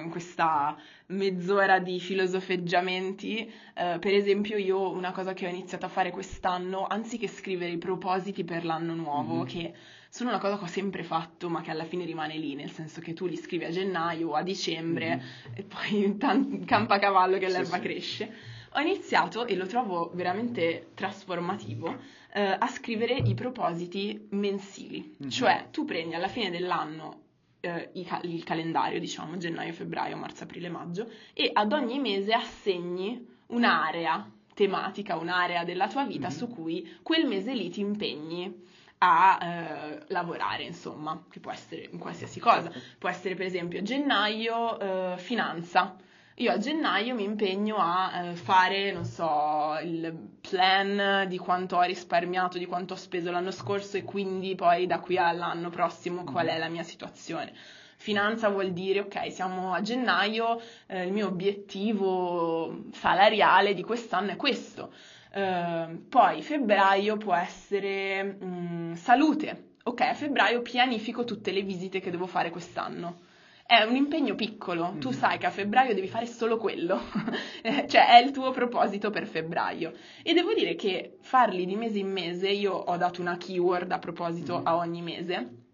in 0.00 0.08
questa 0.10 0.76
mezz'ora 1.06 1.80
di 1.80 1.98
filosofeggiamenti, 1.98 3.50
eh, 3.74 3.98
per 3.98 4.14
esempio 4.14 4.56
io 4.56 4.90
una 4.90 5.10
cosa 5.12 5.32
che 5.32 5.46
ho 5.46 5.48
iniziato 5.48 5.86
a 5.86 5.88
fare 5.88 6.10
quest'anno, 6.10 6.86
anziché 6.86 7.26
scrivere 7.26 7.72
i 7.72 7.78
propositi 7.78 8.44
per 8.44 8.64
l'anno 8.64 8.94
nuovo, 8.94 9.36
mm-hmm. 9.36 9.46
che 9.46 9.74
sono 10.16 10.30
una 10.30 10.38
cosa 10.38 10.56
che 10.56 10.64
ho 10.64 10.68
sempre 10.68 11.02
fatto, 11.02 11.50
ma 11.50 11.60
che 11.60 11.70
alla 11.70 11.84
fine 11.84 12.06
rimane 12.06 12.38
lì, 12.38 12.54
nel 12.54 12.70
senso 12.70 13.02
che 13.02 13.12
tu 13.12 13.26
li 13.26 13.36
scrivi 13.36 13.66
a 13.66 13.70
gennaio 13.70 14.30
o 14.30 14.32
a 14.32 14.42
dicembre 14.42 15.08
mm-hmm. 15.08 15.54
e 15.56 15.62
poi 15.62 16.16
tan- 16.16 16.64
campa 16.64 16.98
cavallo 16.98 17.36
che 17.36 17.48
l'erba 17.48 17.76
sì, 17.76 17.80
cresce. 17.80 18.34
Ho 18.72 18.80
iniziato, 18.80 19.44
e 19.44 19.54
lo 19.54 19.66
trovo 19.66 20.10
veramente 20.14 20.88
trasformativo, 20.94 21.98
eh, 22.32 22.56
a 22.58 22.66
scrivere 22.68 23.12
i 23.12 23.34
propositi 23.34 24.26
mensili. 24.30 25.16
Mm-hmm. 25.20 25.28
Cioè, 25.28 25.68
tu 25.70 25.84
prendi 25.84 26.14
alla 26.14 26.28
fine 26.28 26.48
dell'anno 26.48 27.24
eh, 27.60 27.90
il, 27.92 28.20
il 28.22 28.42
calendario, 28.42 28.98
diciamo, 28.98 29.36
gennaio, 29.36 29.74
febbraio, 29.74 30.16
marzo, 30.16 30.44
aprile, 30.44 30.70
maggio, 30.70 31.10
e 31.34 31.50
ad 31.52 31.70
ogni 31.72 31.98
mese 32.00 32.32
assegni 32.32 33.22
un'area 33.48 34.30
tematica, 34.54 35.18
un'area 35.18 35.62
della 35.64 35.88
tua 35.88 36.06
vita 36.06 36.28
mm-hmm. 36.28 36.36
su 36.38 36.48
cui 36.48 36.96
quel 37.02 37.26
mese 37.26 37.52
lì 37.52 37.68
ti 37.68 37.80
impegni 37.80 38.64
a 38.98 39.38
eh, 39.42 40.04
lavorare, 40.08 40.62
insomma, 40.62 41.24
che 41.30 41.40
può 41.40 41.52
essere 41.52 41.88
in 41.90 41.98
qualsiasi 41.98 42.40
cosa. 42.40 42.70
Può 42.98 43.08
essere 43.08 43.34
per 43.34 43.46
esempio 43.46 43.82
gennaio 43.82 44.78
eh, 44.78 45.18
finanza. 45.18 45.96
Io 46.38 46.52
a 46.52 46.58
gennaio 46.58 47.14
mi 47.14 47.24
impegno 47.24 47.76
a 47.78 48.26
eh, 48.26 48.34
fare, 48.36 48.92
non 48.92 49.04
so, 49.04 49.78
il 49.82 50.14
plan 50.40 51.26
di 51.28 51.38
quanto 51.38 51.76
ho 51.76 51.82
risparmiato, 51.82 52.58
di 52.58 52.66
quanto 52.66 52.92
ho 52.92 52.96
speso 52.96 53.30
l'anno 53.30 53.50
scorso 53.50 53.96
e 53.96 54.04
quindi 54.04 54.54
poi 54.54 54.86
da 54.86 55.00
qui 55.00 55.16
all'anno 55.16 55.70
prossimo 55.70 56.24
qual 56.24 56.48
è 56.48 56.58
la 56.58 56.68
mia 56.68 56.82
situazione. 56.82 57.54
Finanza 57.98 58.50
vuol 58.50 58.72
dire, 58.72 59.00
ok, 59.00 59.32
siamo 59.32 59.72
a 59.72 59.80
gennaio, 59.80 60.60
eh, 60.86 61.04
il 61.04 61.12
mio 61.12 61.28
obiettivo 61.28 62.84
salariale 62.92 63.72
di 63.72 63.82
quest'anno 63.82 64.32
è 64.32 64.36
questo 64.36 64.92
Uh, 65.36 66.08
poi 66.08 66.40
febbraio 66.40 67.18
può 67.18 67.34
essere 67.34 68.38
mm, 68.42 68.94
salute. 68.94 69.74
Ok, 69.82 70.00
a 70.00 70.14
febbraio 70.14 70.62
pianifico 70.62 71.24
tutte 71.24 71.52
le 71.52 71.60
visite 71.60 72.00
che 72.00 72.10
devo 72.10 72.26
fare 72.26 72.48
quest'anno. 72.50 73.20
è 73.66 73.82
un 73.82 73.96
impegno 73.96 74.34
piccolo, 74.34 74.92
mm. 74.92 74.98
tu 74.98 75.10
sai 75.10 75.36
che 75.36 75.44
a 75.44 75.50
febbraio 75.50 75.92
devi 75.92 76.08
fare 76.08 76.24
solo 76.24 76.56
quello, 76.56 76.98
cioè 77.86 78.08
è 78.08 78.24
il 78.24 78.30
tuo 78.30 78.50
proposito 78.50 79.10
per 79.10 79.26
febbraio. 79.26 79.92
E 80.22 80.32
devo 80.32 80.54
dire 80.54 80.74
che 80.74 81.18
farli 81.20 81.66
di 81.66 81.76
mese 81.76 81.98
in 81.98 82.10
mese, 82.10 82.48
io 82.48 82.72
ho 82.72 82.96
dato 82.96 83.20
una 83.20 83.36
keyword 83.36 83.92
a 83.92 83.98
proposito 83.98 84.60
mm. 84.60 84.66
a 84.66 84.76
ogni 84.76 85.02
mese, 85.02 85.65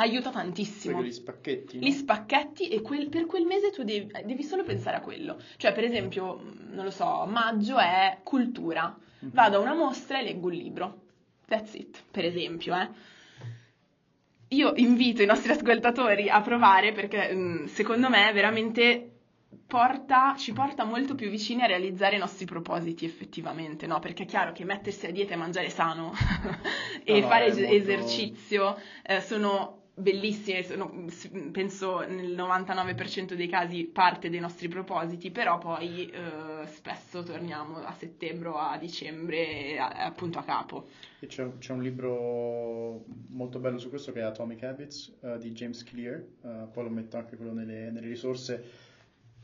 aiuta 0.00 0.30
tantissimo. 0.30 0.96
Perché 0.96 1.08
li 1.08 1.14
spacchetti. 1.14 1.78
No? 1.78 1.84
Li 1.84 1.92
spacchetti 1.92 2.68
e 2.68 2.80
quel, 2.80 3.08
per 3.08 3.26
quel 3.26 3.44
mese 3.44 3.70
tu 3.70 3.82
devi, 3.82 4.10
devi, 4.24 4.42
solo 4.42 4.64
pensare 4.64 4.96
a 4.96 5.00
quello. 5.00 5.38
Cioè, 5.56 5.72
per 5.72 5.84
esempio, 5.84 6.40
non 6.70 6.84
lo 6.84 6.90
so, 6.90 7.26
maggio 7.26 7.78
è 7.78 8.18
cultura. 8.22 8.84
Mm-hmm. 8.84 9.34
Vado 9.34 9.56
a 9.56 9.60
una 9.60 9.74
mostra 9.74 10.20
e 10.20 10.22
leggo 10.22 10.48
un 10.48 10.54
libro. 10.54 11.02
That's 11.46 11.74
it, 11.74 12.02
per 12.10 12.24
esempio, 12.24 12.74
eh. 12.76 12.88
Io 14.52 14.72
invito 14.76 15.22
i 15.22 15.26
nostri 15.26 15.52
ascoltatori 15.52 16.28
a 16.28 16.40
provare 16.40 16.92
perché 16.92 17.32
mm, 17.32 17.64
secondo 17.66 18.08
me 18.08 18.32
veramente 18.32 19.10
porta, 19.66 20.34
ci 20.36 20.52
porta 20.52 20.84
molto 20.84 21.14
più 21.14 21.30
vicini 21.30 21.62
a 21.62 21.66
realizzare 21.66 22.16
i 22.16 22.18
nostri 22.18 22.44
propositi 22.44 23.04
effettivamente, 23.04 23.86
no? 23.86 24.00
Perché 24.00 24.24
è 24.24 24.26
chiaro 24.26 24.50
che 24.52 24.64
mettersi 24.64 25.06
a 25.06 25.12
dieta 25.12 25.34
e 25.34 25.36
mangiare 25.36 25.70
sano 25.70 26.12
e 27.04 27.20
no, 27.20 27.28
fare 27.28 27.52
molto... 27.52 27.62
esercizio 27.62 28.76
eh, 29.04 29.20
sono 29.20 29.79
bellissime, 30.00 30.62
sono, 30.64 31.06
penso 31.52 32.00
nel 32.00 32.34
99% 32.34 33.34
dei 33.34 33.48
casi 33.48 33.84
parte 33.84 34.30
dei 34.30 34.40
nostri 34.40 34.68
propositi, 34.68 35.30
però 35.30 35.58
poi 35.58 36.10
eh, 36.10 36.66
spesso 36.66 37.22
torniamo 37.22 37.76
a 37.76 37.92
settembre 37.92 38.50
a 38.54 38.76
dicembre 38.78 39.78
appunto 39.78 40.38
a 40.38 40.42
capo. 40.42 40.88
C'è, 41.26 41.58
c'è, 41.58 41.72
un 41.72 41.82
libro 41.82 43.04
molto 43.28 43.58
bello 43.58 43.78
su 43.78 43.88
questo 43.90 44.12
che 44.12 44.20
è 44.20 44.22
Atomic 44.22 44.62
Habits 44.62 45.16
uh, 45.20 45.36
di 45.36 45.52
James 45.52 45.84
Clear, 45.84 46.24
uh, 46.40 46.70
poi 46.70 46.84
lo 46.84 46.90
metto 46.90 47.18
anche 47.18 47.36
quello 47.36 47.52
nelle, 47.52 47.90
nelle 47.90 48.06
risorse 48.06 48.88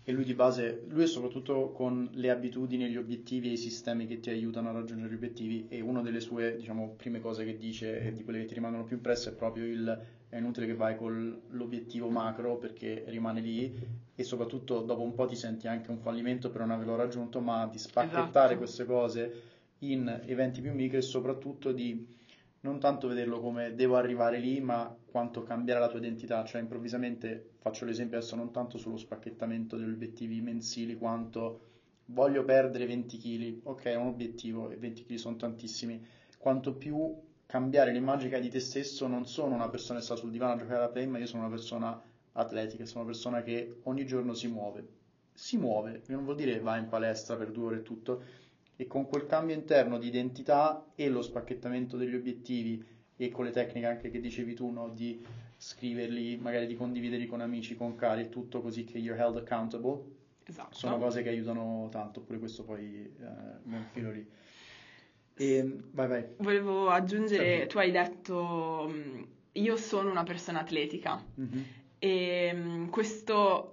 e 0.08 0.12
lui 0.12 0.22
di 0.22 0.34
base, 0.34 0.84
lui 0.86 1.02
è 1.02 1.06
soprattutto 1.06 1.72
con 1.72 2.08
le 2.12 2.30
abitudini, 2.30 2.88
gli 2.88 2.96
obiettivi 2.96 3.48
e 3.48 3.54
i 3.54 3.56
sistemi 3.56 4.06
che 4.06 4.20
ti 4.20 4.30
aiutano 4.30 4.68
a 4.68 4.72
raggiungere 4.72 5.10
gli 5.10 5.16
obiettivi 5.16 5.66
e 5.68 5.80
una 5.80 6.00
delle 6.00 6.20
sue, 6.20 6.54
diciamo, 6.54 6.94
prime 6.96 7.18
cose 7.18 7.44
che 7.44 7.56
dice 7.56 7.98
e 8.00 8.12
di 8.12 8.22
quelle 8.22 8.38
che 8.38 8.44
ti 8.44 8.54
rimangono 8.54 8.84
più 8.84 8.94
impresse 8.94 9.30
è 9.30 9.32
proprio 9.32 9.64
il 9.64 10.00
è 10.28 10.38
inutile 10.38 10.66
che 10.66 10.74
vai 10.74 10.96
con 10.96 11.42
l'obiettivo 11.48 12.08
macro 12.08 12.56
perché 12.56 13.04
rimane 13.06 13.40
lì 13.40 14.04
e 14.14 14.24
soprattutto 14.24 14.80
dopo 14.80 15.02
un 15.02 15.14
po' 15.14 15.26
ti 15.26 15.36
senti 15.36 15.68
anche 15.68 15.90
un 15.90 15.98
fallimento 15.98 16.50
per 16.50 16.60
non 16.60 16.72
averlo 16.72 16.96
raggiunto, 16.96 17.40
ma 17.40 17.66
di 17.66 17.78
spacchettare 17.78 18.54
esatto. 18.54 18.56
queste 18.56 18.84
cose 18.84 19.42
in 19.80 20.22
eventi 20.26 20.60
più 20.60 20.72
micri 20.72 20.98
e 20.98 21.02
soprattutto 21.02 21.72
di 21.72 22.14
non 22.60 22.80
tanto 22.80 23.06
vederlo 23.06 23.40
come 23.40 23.74
devo 23.74 23.96
arrivare 23.96 24.38
lì, 24.38 24.60
ma 24.60 24.94
quanto 25.06 25.42
cambiare 25.44 25.80
la 25.80 25.88
tua 25.88 25.98
identità, 25.98 26.44
cioè 26.44 26.60
improvvisamente 26.60 27.50
faccio 27.58 27.84
l'esempio 27.84 28.18
adesso 28.18 28.34
non 28.34 28.50
tanto 28.50 28.78
sullo 28.78 28.96
spacchettamento 28.96 29.76
degli 29.76 29.90
obiettivi 29.90 30.40
mensili 30.40 30.96
quanto 30.96 31.60
voglio 32.06 32.44
perdere 32.44 32.86
20 32.86 33.18
kg, 33.18 33.60
ok 33.64 33.82
è 33.84 33.94
un 33.94 34.08
obiettivo 34.08 34.70
e 34.70 34.76
20 34.76 35.04
kg 35.04 35.14
sono 35.14 35.36
tantissimi, 35.36 36.04
quanto 36.38 36.74
più 36.74 37.14
cambiare 37.46 37.92
l'immagine 37.92 38.40
di 38.40 38.50
te 38.50 38.60
stesso, 38.60 39.06
non 39.06 39.26
sono 39.26 39.54
una 39.54 39.68
persona 39.68 40.00
che 40.00 40.04
sta 40.04 40.16
sul 40.16 40.30
divano 40.30 40.54
a 40.54 40.56
giocare 40.56 40.84
a 40.84 40.88
play, 40.88 41.06
ma 41.06 41.18
io 41.18 41.26
sono 41.26 41.42
una 41.46 41.54
persona 41.54 42.00
atletica, 42.32 42.84
sono 42.84 43.04
una 43.04 43.12
persona 43.12 43.42
che 43.42 43.80
ogni 43.84 44.04
giorno 44.04 44.34
si 44.34 44.48
muove, 44.48 44.86
si 45.32 45.56
muove, 45.56 46.02
non 46.08 46.24
vuol 46.24 46.36
dire 46.36 46.60
va 46.60 46.76
in 46.76 46.88
palestra 46.88 47.36
per 47.36 47.50
due 47.50 47.66
ore 47.66 47.76
e 47.76 47.82
tutto, 47.82 48.22
e 48.76 48.86
con 48.86 49.06
quel 49.06 49.26
cambio 49.26 49.54
interno 49.54 49.98
di 49.98 50.08
identità 50.08 50.86
e 50.94 51.08
lo 51.08 51.22
spacchettamento 51.22 51.96
degli 51.96 52.14
obiettivi 52.14 52.84
e 53.16 53.30
con 53.30 53.44
le 53.44 53.50
tecniche 53.50 53.86
anche 53.86 54.10
che 54.10 54.20
dicevi 54.20 54.54
tu, 54.54 54.70
no? 54.70 54.90
di 54.90 55.24
scriverli, 55.56 56.36
magari 56.36 56.66
di 56.66 56.76
condividerli 56.76 57.26
con 57.26 57.40
amici, 57.40 57.76
con 57.76 57.94
cari 57.94 58.22
e 58.22 58.28
tutto 58.28 58.60
così 58.60 58.84
che 58.84 58.98
you're 58.98 59.20
held 59.20 59.38
accountable, 59.38 60.02
esatto. 60.44 60.76
sono 60.76 60.98
cose 60.98 61.22
che 61.22 61.30
aiutano 61.30 61.88
tanto, 61.90 62.20
oppure 62.20 62.38
questo 62.38 62.64
poi 62.64 63.14
eh, 63.18 63.26
mi 63.62 63.76
infilo 63.76 64.10
lì. 64.10 64.28
E, 65.36 65.80
vai, 65.92 66.08
vai. 66.08 66.24
Volevo 66.38 66.88
aggiungere, 66.88 67.62
sì. 67.62 67.66
tu 67.66 67.78
hai 67.78 67.90
detto, 67.90 68.90
mm, 68.90 69.22
io 69.52 69.76
sono 69.76 70.10
una 70.10 70.22
persona 70.22 70.60
atletica 70.60 71.22
mm-hmm. 71.38 71.62
e 71.98 72.52
mm, 72.54 72.88
questo 72.88 73.72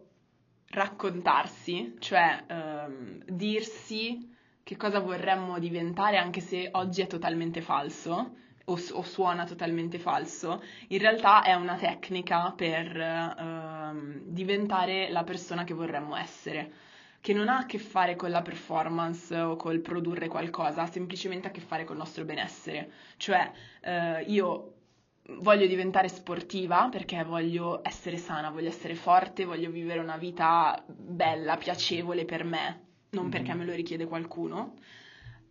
raccontarsi, 0.68 1.95
cioè 1.99 2.43
um, 2.49 3.24
dirsi 3.26 4.30
che 4.64 4.76
cosa 4.76 4.99
vorremmo 4.99 5.59
diventare, 5.59 6.18
anche 6.18 6.41
se 6.41 6.70
oggi 6.74 7.01
è 7.01 7.07
totalmente 7.07 7.61
falso 7.61 8.36
o, 8.66 8.80
o 8.91 9.01
suona 9.03 9.45
totalmente 9.45 9.99
falso, 9.99 10.61
in 10.88 10.99
realtà 10.99 11.43
è 11.43 11.53
una 11.53 11.76
tecnica 11.76 12.51
per 12.51 12.95
uh, 12.95 14.22
diventare 14.26 15.09
la 15.11 15.24
persona 15.24 15.64
che 15.64 15.74
vorremmo 15.74 16.16
essere, 16.16 16.72
che 17.24 17.32
non 17.32 17.47
ha 17.47 17.59
a 17.59 17.65
che 17.65 17.78
fare 17.78 18.17
con 18.17 18.32
la 18.32 18.41
performance 18.41 19.34
o 19.39 19.55
col 19.55 19.80
produrre 19.80 20.28
qualcosa, 20.28 20.82
ha 20.82 20.91
semplicemente 20.91 21.47
a 21.47 21.51
che 21.51 21.61
fare 21.61 21.86
col 21.86 21.95
nostro 21.95 22.26
benessere. 22.26 22.91
Cioè, 23.15 23.49
uh, 23.86 24.30
io 24.30 24.74
voglio 25.38 25.65
diventare 25.65 26.09
sportiva 26.09 26.89
perché 26.91 27.24
voglio 27.24 27.80
essere 27.82 28.17
sana, 28.17 28.49
voglio 28.49 28.67
essere 28.67 28.95
forte, 28.95 29.45
voglio 29.45 29.71
vivere 29.71 30.01
una 30.01 30.17
vita 30.17 30.84
bella, 30.86 31.55
piacevole 31.55 32.26
per 32.26 32.43
me 32.43 32.91
non 33.11 33.30
perché 33.30 33.51
mm-hmm. 33.51 33.59
me 33.59 33.65
lo 33.65 33.74
richiede 33.74 34.05
qualcuno. 34.05 34.74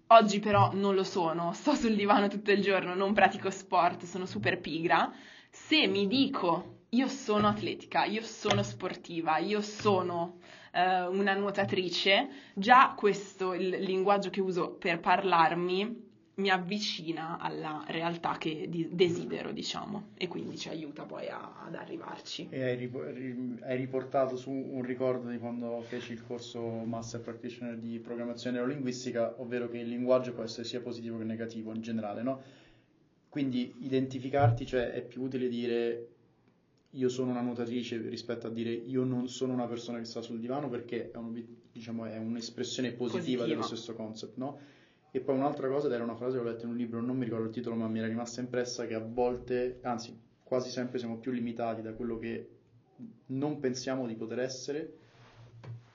Oggi 0.09 0.41
però 0.41 0.73
non 0.75 0.95
lo 0.95 1.05
sono, 1.05 1.53
sto 1.57 1.75
sul 1.75 1.95
divano 1.95 2.29
tutto 2.29 2.51
il 2.51 2.61
giorno, 2.61 2.95
non 2.95 3.14
pratico 3.14 3.51
sport, 3.51 4.05
sono 4.05 4.27
super 4.27 4.61
pigra. 4.61 5.11
Se 5.49 5.87
mi 5.87 6.07
dico 6.07 6.81
io 6.91 7.09
sono 7.09 7.49
atletica, 7.49 8.05
io 8.05 8.20
sono 8.20 8.62
sportiva, 8.62 9.39
io 9.39 9.62
sono 9.62 10.39
uh, 10.73 11.14
una 11.14 11.35
nuotatrice, 11.35 12.29
già 12.55 12.95
questo 12.97 13.55
il 13.55 13.68
linguaggio 13.68 14.31
che 14.31 14.41
uso 14.41 14.70
per 14.70 15.01
parlarmi 15.01 16.11
mi 16.35 16.49
avvicina 16.49 17.39
alla 17.39 17.85
realtà 17.89 18.39
che 18.39 18.66
di- 18.68 18.89
desidero, 18.91 19.53
diciamo, 19.53 20.09
e 20.16 20.29
quindi 20.29 20.57
ci 20.57 20.70
aiuta 20.70 21.05
poi 21.05 21.29
a- 21.29 21.62
ad 21.66 21.75
arrivarci. 21.75 22.49
E 22.51 22.62
hai, 22.62 22.77
rip- 22.77 23.62
hai, 23.62 23.77
riportato 23.77 24.37
su 24.37 24.51
un 24.51 24.83
ricordo 24.83 25.29
di 25.29 25.39
quando 25.39 25.83
feci 25.83 26.12
il 26.12 26.25
corso 26.27 26.61
Master 26.62 27.20
Practitioner 27.20 27.77
di 27.77 27.99
programmazione 27.99 28.57
neurolinguistica, 28.57 29.35
ovvero 29.39 29.68
che 29.68 29.79
il 29.79 29.89
linguaggio 29.89 30.33
può 30.33 30.43
essere 30.43 30.64
sia 30.64 30.81
positivo 30.81 31.18
che 31.18 31.25
negativo 31.25 31.75
in 31.75 31.83
generale, 31.83 32.23
no? 32.23 32.41
Quindi 33.29 33.75
identificarti, 33.81 34.66
cioè 34.66 34.91
è 34.91 35.03
più 35.03 35.23
utile 35.23 35.49
dire 35.49 36.09
io 36.95 37.09
sono 37.09 37.30
una 37.30 37.40
nuotatrice 37.40 37.97
rispetto 38.09 38.47
a 38.47 38.51
dire 38.51 38.70
io 38.70 39.05
non 39.05 39.28
sono 39.28 39.53
una 39.53 39.66
persona 39.66 39.99
che 39.99 40.05
sta 40.05 40.20
sul 40.20 40.40
divano 40.40 40.68
perché 40.68 41.11
è, 41.11 41.16
un, 41.16 41.43
diciamo, 41.72 42.05
è 42.05 42.18
un'espressione 42.18 42.93
positiva, 42.93 43.18
positiva 43.18 43.47
dello 43.47 43.62
stesso 43.62 43.95
concept, 43.95 44.36
no? 44.36 44.59
E 45.11 45.20
poi 45.20 45.36
un'altra 45.36 45.68
cosa, 45.68 45.86
ed 45.86 45.93
era 45.93 46.05
una 46.05 46.16
frase 46.16 46.36
che 46.36 46.43
ho 46.43 46.47
letto 46.47 46.64
in 46.64 46.70
un 46.70 46.76
libro, 46.76 47.01
non 47.01 47.16
mi 47.16 47.24
ricordo 47.24 47.47
il 47.47 47.53
titolo, 47.53 47.76
ma 47.76 47.86
mi 47.86 47.99
era 47.99 48.09
rimasta 48.09 48.40
impressa, 48.40 48.86
che 48.86 48.95
a 48.95 49.01
volte, 49.01 49.78
anzi 49.82 50.18
quasi 50.43 50.70
sempre 50.70 50.99
siamo 50.99 51.18
più 51.18 51.32
limitati 51.32 51.82
da 51.82 51.93
quello 51.93 52.18
che 52.18 52.49
non 53.26 53.61
pensiamo 53.61 54.07
di 54.07 54.14
poter 54.14 54.38
essere, 54.38 54.95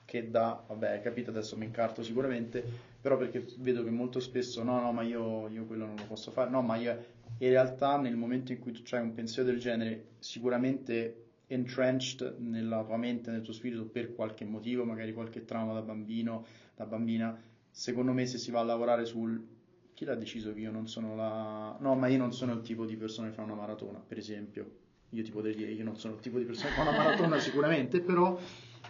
che 0.04 0.30
da, 0.30 0.62
vabbè, 0.66 1.00
capito, 1.00 1.30
adesso 1.30 1.56
mi 1.56 1.64
incarto 1.64 2.02
sicuramente, 2.02 2.64
però 3.00 3.16
perché 3.16 3.44
vedo 3.58 3.82
che 3.82 3.90
molto 3.90 4.20
spesso, 4.20 4.62
no, 4.62 4.80
no, 4.80 4.92
ma 4.92 5.02
io, 5.02 5.48
io 5.48 5.64
quello 5.64 5.86
non 5.86 5.96
lo 5.96 6.04
posso 6.04 6.30
fare, 6.30 6.48
no, 6.48 6.62
ma 6.62 6.76
io, 6.76 6.96
in 7.38 7.48
realtà 7.48 7.96
nel 7.96 8.16
momento 8.16 8.52
in 8.52 8.58
cui 8.58 8.72
tu 8.72 8.82
hai 8.94 9.02
un 9.02 9.14
pensiero 9.14 9.48
del 9.48 9.58
genere, 9.58 10.08
sicuramente 10.18 11.24
entrenched 11.46 12.36
nella 12.38 12.84
tua 12.84 12.96
mente, 12.96 13.30
nel 13.30 13.42
tuo 13.42 13.52
spirito 13.52 13.84
per 13.84 14.14
qualche 14.14 14.44
motivo, 14.44 14.84
magari 14.84 15.12
qualche 15.12 15.44
trauma 15.44 15.72
da 15.72 15.82
bambino, 15.82 16.44
da 16.74 16.84
bambina, 16.84 17.38
secondo 17.70 18.12
me 18.12 18.26
se 18.26 18.38
si 18.38 18.50
va 18.50 18.60
a 18.60 18.64
lavorare 18.64 19.04
sul 19.04 19.56
chi 19.94 20.04
l'ha 20.04 20.14
deciso 20.14 20.52
che 20.54 20.60
io 20.60 20.70
non 20.70 20.86
sono 20.86 21.16
la 21.16 21.76
no 21.80 21.96
ma 21.96 22.06
io 22.06 22.18
non 22.18 22.32
sono 22.32 22.52
il 22.52 22.62
tipo 22.62 22.86
di 22.86 22.96
persona 22.96 23.28
che 23.28 23.34
fa 23.34 23.42
una 23.42 23.54
maratona 23.54 23.98
per 23.98 24.16
esempio 24.16 24.70
io 25.10 25.24
ti 25.24 25.32
potrei 25.32 25.56
dire 25.56 25.72
io 25.72 25.82
non 25.82 25.96
sono 25.96 26.14
il 26.14 26.20
tipo 26.20 26.38
di 26.38 26.44
persona 26.44 26.68
che 26.68 26.74
fa 26.76 26.82
una 26.82 26.96
maratona 26.96 27.38
sicuramente 27.40 28.00
però 28.00 28.38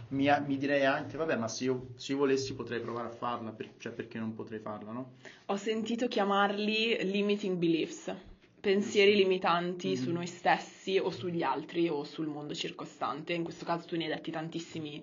mi, 0.09 0.29
mi, 0.47 0.59
direi 0.59 0.85
anche 0.85 1.17
vabbè 1.17 1.37
ma 1.37 1.49
se 1.49 1.65
io, 1.65 1.93
se 1.95 2.13
io, 2.13 2.19
volessi 2.19 2.55
potrei 2.55 2.81
provare 2.81 3.09
a 3.09 3.11
farla 3.11 3.53
per, 3.53 3.71
cioè 3.79 3.93
perché 3.93 4.19
non 4.19 4.35
potrei 4.35 4.59
farla 4.59 4.93
no? 4.93 5.13
ho 5.47 5.57
sentito 5.57 6.09
chiamarli 6.09 7.11
limiting 7.11 7.57
beliefs 7.57 8.15
pensieri 8.61 9.15
limitanti 9.15 9.89
mm-hmm. 9.89 10.03
su 10.03 10.13
noi 10.13 10.27
stessi 10.27 10.99
o 10.99 11.11
sugli 11.11 11.43
altri 11.43 11.89
o 11.89 12.05
sul 12.05 12.27
mondo 12.27 12.55
circostante. 12.55 13.33
In 13.33 13.45
questo 13.45 13.65
caso 13.65 13.87
tu 13.87 13.97
ne 13.97 14.05
hai 14.05 14.11
detti 14.11 14.31
tantissimi 14.31 15.03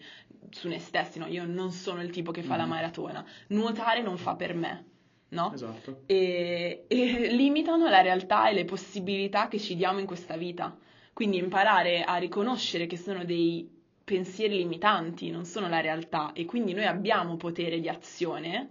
su 0.49 0.67
noi 0.67 0.79
stessi, 0.79 1.19
no? 1.19 1.27
Io 1.27 1.45
non 1.45 1.71
sono 1.71 2.01
il 2.01 2.09
tipo 2.09 2.31
che 2.31 2.41
fa 2.41 2.55
mm-hmm. 2.55 2.59
la 2.59 2.65
maratona. 2.65 3.25
Nuotare 3.47 4.01
non 4.01 4.17
fa 4.17 4.35
per 4.35 4.53
me. 4.53 4.85
No? 5.29 5.51
Esatto. 5.53 6.03
E, 6.05 6.85
e 6.87 7.35
limitano 7.35 7.89
la 7.89 8.01
realtà 8.01 8.47
e 8.47 8.53
le 8.53 8.63
possibilità 8.63 9.47
che 9.47 9.59
ci 9.59 9.75
diamo 9.75 9.99
in 9.99 10.05
questa 10.05 10.37
vita. 10.37 10.77
Quindi 11.11 11.37
imparare 11.37 12.03
a 12.03 12.15
riconoscere 12.17 12.85
che 12.85 12.97
sono 12.97 13.25
dei 13.25 13.69
pensieri 14.03 14.57
limitanti, 14.57 15.31
non 15.31 15.45
sono 15.45 15.67
la 15.67 15.81
realtà, 15.81 16.31
e 16.33 16.45
quindi 16.45 16.73
noi 16.73 16.85
abbiamo 16.85 17.37
potere 17.37 17.79
di 17.79 17.89
azione 17.89 18.69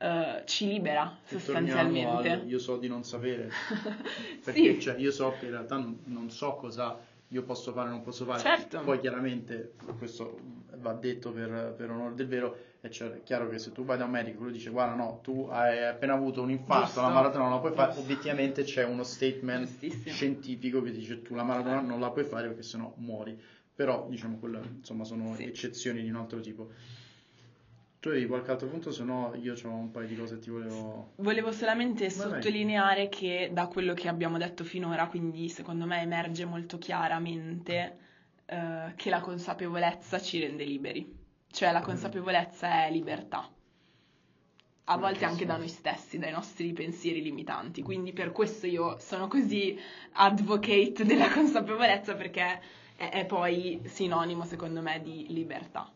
uh, 0.00 0.44
ci 0.44 0.66
libera 0.66 1.18
sostanzialmente. 1.24 2.30
Al, 2.30 2.48
io 2.48 2.58
so 2.58 2.76
di 2.76 2.88
non 2.88 3.04
sapere, 3.04 3.50
perché 4.44 4.74
sì. 4.74 4.80
cioè, 4.80 4.96
io 4.98 5.10
so 5.10 5.34
che 5.38 5.46
in 5.46 5.52
realtà 5.52 5.76
non, 5.76 5.98
non, 6.04 6.30
so 6.30 6.54
cosa 6.54 6.98
io 7.28 7.42
posso 7.42 7.72
fare, 7.72 7.90
non 7.90 8.02
posso 8.02 8.24
fare. 8.24 8.40
Certo. 8.40 8.80
Poi 8.80 9.00
chiaramente, 9.00 9.74
questo 9.98 10.38
va 10.76 10.92
detto 10.92 11.30
per, 11.32 11.74
per 11.76 11.90
onore 11.90 12.14
del 12.14 12.26
vero, 12.26 12.56
è 12.80 12.88
chiaro 12.88 13.48
che 13.48 13.58
se 13.58 13.72
tu 13.72 13.84
vai 13.84 13.98
da 13.98 14.04
un 14.04 14.10
medico 14.10 14.40
e 14.40 14.42
lui 14.44 14.52
dice 14.52 14.70
guarda 14.70 14.94
no, 14.94 15.18
tu 15.22 15.48
hai 15.50 15.84
appena 15.84 16.14
avuto 16.14 16.42
un 16.42 16.50
infarto, 16.50 16.84
Giusto. 16.86 17.00
la 17.02 17.08
maratona 17.08 17.44
non 17.44 17.52
la 17.54 17.58
puoi 17.58 17.72
fare, 17.72 17.98
obiettivamente 17.98 18.62
c'è 18.62 18.84
uno 18.84 19.02
statement 19.02 19.86
scientifico 20.06 20.80
che 20.82 20.92
dice 20.92 21.22
tu 21.22 21.34
la 21.34 21.42
maratona 21.42 21.80
non 21.80 21.98
la 22.00 22.10
puoi 22.10 22.24
fare 22.24 22.46
perché 22.46 22.62
sennò 22.62 22.92
muori. 22.96 23.38
Però 23.74 24.08
diciamo 24.08 24.38
quelle 24.38 24.60
insomma 24.78 25.04
sono 25.04 25.36
Sì. 25.36 25.44
eccezioni 25.44 26.02
di 26.02 26.10
un 26.10 26.16
altro 26.16 26.40
tipo. 26.40 26.72
Tu 28.00 28.10
avevi 28.10 28.26
qualche 28.26 28.52
altro 28.52 28.68
punto, 28.68 28.92
se 28.92 29.02
no 29.02 29.34
io 29.34 29.54
ho 29.60 29.68
un 29.68 29.90
paio 29.90 30.06
di 30.06 30.16
cose 30.16 30.36
che 30.36 30.42
ti 30.42 30.50
volevo... 30.50 31.12
Volevo 31.16 31.50
solamente 31.50 32.04
vai. 32.04 32.10
sottolineare 32.10 33.08
che 33.08 33.50
da 33.52 33.66
quello 33.66 33.92
che 33.92 34.06
abbiamo 34.06 34.38
detto 34.38 34.62
finora, 34.62 35.08
quindi 35.08 35.48
secondo 35.48 35.84
me 35.84 36.00
emerge 36.00 36.44
molto 36.44 36.78
chiaramente 36.78 37.98
eh, 38.46 38.92
che 38.94 39.10
la 39.10 39.20
consapevolezza 39.20 40.20
ci 40.20 40.38
rende 40.38 40.64
liberi, 40.64 41.12
cioè 41.50 41.72
la 41.72 41.80
consapevolezza 41.80 42.84
è 42.86 42.90
libertà, 42.92 43.50
a 44.84 44.96
volte 44.96 45.24
anche 45.24 45.44
da 45.44 45.56
noi 45.56 45.68
stessi, 45.68 46.18
dai 46.18 46.30
nostri 46.30 46.72
pensieri 46.72 47.20
limitanti, 47.20 47.82
quindi 47.82 48.12
per 48.12 48.30
questo 48.30 48.68
io 48.68 48.96
sono 49.00 49.26
così 49.26 49.76
advocate 50.12 51.04
della 51.04 51.32
consapevolezza 51.32 52.14
perché 52.14 52.60
è, 52.94 53.08
è 53.10 53.26
poi 53.26 53.80
sinonimo 53.84 54.44
secondo 54.44 54.82
me 54.82 55.00
di 55.02 55.26
libertà. 55.30 55.92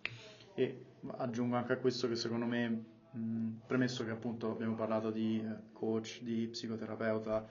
E 0.54 0.90
aggiungo 1.16 1.56
anche 1.56 1.72
a 1.72 1.76
questo 1.78 2.08
che 2.08 2.16
secondo 2.16 2.46
me, 2.46 2.84
mh, 3.10 3.48
premesso 3.66 4.04
che 4.04 4.10
appunto 4.10 4.50
abbiamo 4.50 4.74
parlato 4.74 5.10
di 5.10 5.40
eh, 5.40 5.72
coach, 5.72 6.20
di 6.22 6.46
psicoterapeuta 6.48 7.46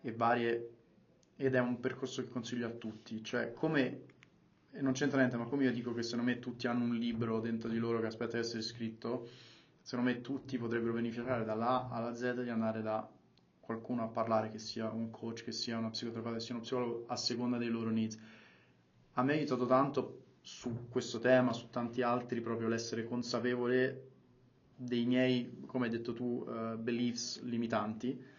e 0.00 0.12
varie, 0.12 0.70
ed 1.36 1.54
è 1.54 1.58
un 1.60 1.80
percorso 1.80 2.22
che 2.22 2.28
consiglio 2.28 2.66
a 2.66 2.70
tutti, 2.70 3.22
cioè 3.24 3.52
come, 3.52 4.02
non 4.72 4.92
c'entra 4.92 5.18
niente, 5.18 5.36
ma 5.36 5.44
come 5.44 5.64
io 5.64 5.72
dico 5.72 5.92
che 5.92 6.02
secondo 6.02 6.30
me 6.30 6.38
tutti 6.38 6.66
hanno 6.66 6.84
un 6.84 6.94
libro 6.94 7.40
dentro 7.40 7.68
di 7.68 7.78
loro 7.78 8.00
che 8.00 8.06
aspetta 8.06 8.34
di 8.34 8.42
essere 8.42 8.62
scritto, 8.62 9.28
secondo 9.82 10.10
me 10.10 10.20
tutti 10.20 10.56
potrebbero 10.58 10.92
beneficiare 10.92 11.44
dalla 11.44 11.88
alla 11.90 12.14
Z 12.14 12.42
di 12.42 12.50
andare 12.50 12.82
da 12.82 13.08
qualcuno 13.58 14.02
a 14.04 14.08
parlare, 14.08 14.50
che 14.50 14.58
sia 14.58 14.90
un 14.90 15.10
coach, 15.10 15.42
che 15.44 15.52
sia 15.52 15.78
una 15.78 15.90
psicoterapeuta, 15.90 16.38
che 16.38 16.44
sia 16.44 16.54
uno 16.54 16.62
psicologo, 16.62 17.04
a 17.08 17.16
seconda 17.16 17.58
dei 17.58 17.68
loro 17.68 17.90
needs. 17.90 18.18
A 19.14 19.22
me 19.22 19.32
ha 19.32 19.36
aiutato 19.36 19.66
tanto 19.66 20.21
su 20.42 20.88
questo 20.88 21.18
tema, 21.18 21.52
su 21.52 21.70
tanti 21.70 22.02
altri, 22.02 22.40
proprio 22.40 22.68
l'essere 22.68 23.04
consapevole 23.04 24.08
dei 24.76 25.04
miei, 25.06 25.62
come 25.66 25.86
hai 25.86 25.90
detto 25.90 26.12
tu, 26.12 26.44
eh, 26.48 26.76
beliefs 26.76 27.40
limitanti. 27.42 28.30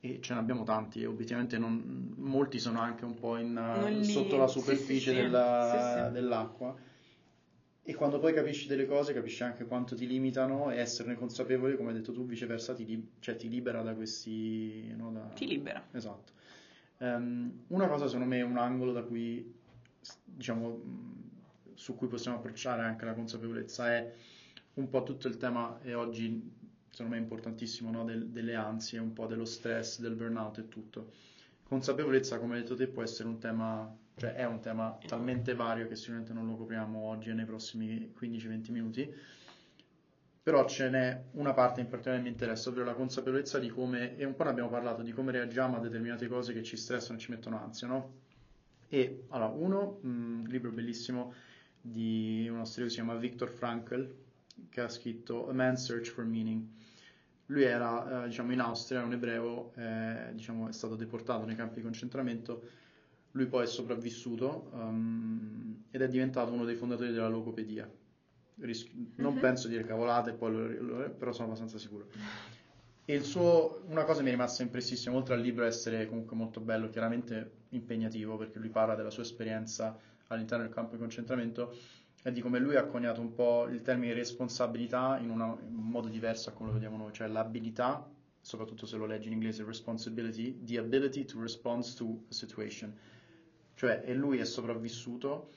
E 0.00 0.18
ce 0.20 0.34
ne 0.34 0.38
abbiamo 0.40 0.64
tanti, 0.64 1.00
e 1.00 1.06
obiettivamente 1.06 1.56
non- 1.56 2.12
molti 2.16 2.58
sono 2.58 2.78
anche 2.80 3.06
un 3.06 3.14
po' 3.14 3.38
in, 3.38 3.58
li- 4.00 4.04
sotto 4.04 4.36
la 4.36 4.46
superficie 4.46 5.10
sì, 5.10 5.16
sì. 5.16 5.22
della- 5.22 6.06
Sì, 6.08 6.12
dell'acqua. 6.12 6.76
E 7.86 7.94
quando 7.94 8.18
poi 8.18 8.32
capisci 8.32 8.66
delle 8.66 8.86
cose, 8.86 9.12
capisci 9.12 9.42
anche 9.42 9.64
quanto 9.66 9.94
ti 9.94 10.06
limitano 10.06 10.70
e 10.70 10.78
esserne 10.78 11.14
consapevole, 11.16 11.76
come 11.76 11.90
hai 11.90 11.94
detto 11.96 12.12
tu, 12.12 12.24
viceversa, 12.26 12.74
ti, 12.74 12.84
li- 12.84 13.08
cioè, 13.20 13.36
ti 13.36 13.48
libera 13.48 13.82
da 13.82 13.94
questi... 13.94 14.92
no, 14.96 15.10
da- 15.10 15.30
Ti 15.34 15.46
libera. 15.46 15.82
Esatto. 15.92 16.32
Ehm, 16.98 17.64
una 17.68 17.86
cosa, 17.88 18.06
secondo 18.06 18.26
me, 18.26 18.40
un 18.42 18.56
angolo 18.56 18.92
da 18.92 19.02
cui, 19.02 19.52
diciamo, 20.24 20.80
su 21.74 21.94
cui 21.94 22.08
possiamo 22.08 22.38
approcciare 22.38 22.82
anche 22.82 23.04
la 23.04 23.14
consapevolezza 23.14 23.92
è 23.92 24.12
un 24.74 24.88
po' 24.88 25.02
tutto 25.02 25.28
il 25.28 25.36
tema, 25.36 25.78
e 25.82 25.94
oggi 25.94 26.72
secondo 26.90 27.14
me 27.14 27.18
è 27.18 27.22
importantissimo, 27.22 27.90
no, 27.90 28.04
del- 28.04 28.28
delle 28.28 28.54
ansie, 28.54 28.98
un 28.98 29.12
po' 29.12 29.26
dello 29.26 29.44
stress, 29.44 30.00
del 30.00 30.14
burnout 30.14 30.58
e 30.58 30.68
tutto. 30.68 31.12
Consapevolezza, 31.64 32.38
come 32.38 32.54
hai 32.54 32.62
detto 32.62 32.76
te, 32.76 32.86
può 32.86 33.02
essere 33.02 33.28
un 33.28 33.38
tema, 33.38 33.92
cioè 34.16 34.34
è 34.34 34.44
un 34.46 34.60
tema 34.60 34.96
talmente 35.06 35.54
vario 35.54 35.88
che 35.88 35.96
sicuramente 35.96 36.32
non 36.32 36.46
lo 36.46 36.56
copriamo 36.56 36.98
oggi 36.98 37.30
e 37.30 37.32
nei 37.34 37.44
prossimi 37.46 38.12
15-20 38.12 38.70
minuti. 38.70 39.12
Però 40.42 40.66
ce 40.68 40.90
n'è 40.90 41.22
una 41.32 41.54
parte 41.54 41.80
in 41.80 41.88
particolare 41.88 42.22
che 42.22 42.28
mi 42.28 42.34
interessa, 42.34 42.68
ovvero 42.68 42.84
la 42.84 42.92
consapevolezza 42.92 43.58
di 43.58 43.70
come, 43.70 44.16
e 44.16 44.24
un 44.24 44.34
po' 44.36 44.44
ne 44.44 44.50
abbiamo 44.50 44.68
parlato, 44.68 45.02
di 45.02 45.10
come 45.10 45.32
reagiamo 45.32 45.78
a 45.78 45.80
determinate 45.80 46.28
cose 46.28 46.52
che 46.52 46.62
ci 46.62 46.76
stressano 46.76 47.16
e 47.16 47.20
ci 47.20 47.30
mettono 47.30 47.58
ansia, 47.58 47.86
no? 47.86 48.12
E 48.88 49.24
allora, 49.30 49.50
uno, 49.50 49.98
un 50.02 50.44
libro 50.46 50.70
bellissimo 50.70 51.32
di 51.86 52.46
uno 52.48 52.60
austriaco 52.60 52.88
che 52.88 52.94
si 52.96 53.02
chiama 53.02 53.18
Viktor 53.18 53.50
Frankl, 53.50 54.10
che 54.70 54.80
ha 54.80 54.88
scritto 54.88 55.50
A 55.50 55.52
Man's 55.52 55.84
Search 55.84 56.10
for 56.10 56.24
Meaning. 56.24 56.62
Lui 57.46 57.62
era, 57.62 58.24
eh, 58.24 58.28
diciamo, 58.28 58.52
in 58.52 58.60
Austria, 58.60 58.98
era 58.98 59.06
un 59.06 59.12
ebreo, 59.12 59.72
eh, 59.76 60.30
diciamo, 60.32 60.68
è 60.68 60.72
stato 60.72 60.96
deportato 60.96 61.44
nei 61.44 61.56
campi 61.56 61.76
di 61.76 61.82
concentramento. 61.82 62.62
Lui 63.32 63.46
poi 63.46 63.64
è 63.64 63.66
sopravvissuto 63.66 64.70
ehm, 64.72 65.82
ed 65.90 66.00
è 66.00 66.08
diventato 66.08 66.52
uno 66.52 66.64
dei 66.64 66.74
fondatori 66.74 67.12
della 67.12 67.28
logopedia. 67.28 67.86
Ris- 68.60 68.88
non 69.16 69.34
Mhm. 69.34 69.40
penso 69.40 69.68
dire 69.68 69.84
cavolate, 69.84 70.34
lo- 70.38 70.48
lo- 70.80 71.10
però 71.10 71.32
sono 71.32 71.48
abbastanza 71.48 71.76
sicuro. 71.76 72.06
E 73.04 73.14
il 73.14 73.24
suo, 73.24 73.82
una 73.88 74.04
cosa 74.04 74.22
mi 74.22 74.28
è 74.28 74.30
rimasta 74.30 74.62
impressissima, 74.62 75.14
oltre 75.14 75.34
al 75.34 75.40
libro 75.40 75.64
essere 75.66 76.06
comunque 76.06 76.34
molto 76.34 76.60
bello, 76.60 76.88
chiaramente 76.88 77.50
impegnativo, 77.70 78.38
perché 78.38 78.58
lui 78.58 78.70
parla 78.70 78.94
della 78.94 79.10
sua 79.10 79.22
esperienza 79.24 79.98
all'interno 80.28 80.64
del 80.64 80.72
campo 80.72 80.92
di 80.92 80.98
concentramento 80.98 81.74
e 82.22 82.32
di 82.32 82.40
come 82.40 82.58
lui 82.58 82.76
ha 82.76 82.84
coniato 82.84 83.20
un 83.20 83.34
po' 83.34 83.66
il 83.68 83.82
termine 83.82 84.14
responsabilità 84.14 85.18
in, 85.18 85.30
una- 85.30 85.56
in 85.66 85.76
un 85.76 85.88
modo 85.88 86.08
diverso 86.08 86.48
a 86.50 86.52
come 86.52 86.68
lo 86.68 86.74
vediamo 86.74 86.96
noi, 86.96 87.12
cioè 87.12 87.28
l'abilità, 87.28 88.08
soprattutto 88.40 88.86
se 88.86 88.96
lo 88.96 89.06
leggi 89.06 89.26
in 89.26 89.34
inglese, 89.34 89.64
responsibility, 89.64 90.64
the 90.64 90.78
ability 90.78 91.24
to 91.24 91.40
respond 91.40 91.84
to 91.94 92.22
a 92.30 92.32
situation. 92.32 92.92
Cioè, 93.74 94.02
e 94.04 94.14
lui 94.14 94.38
è 94.38 94.44
sopravvissuto, 94.44 95.50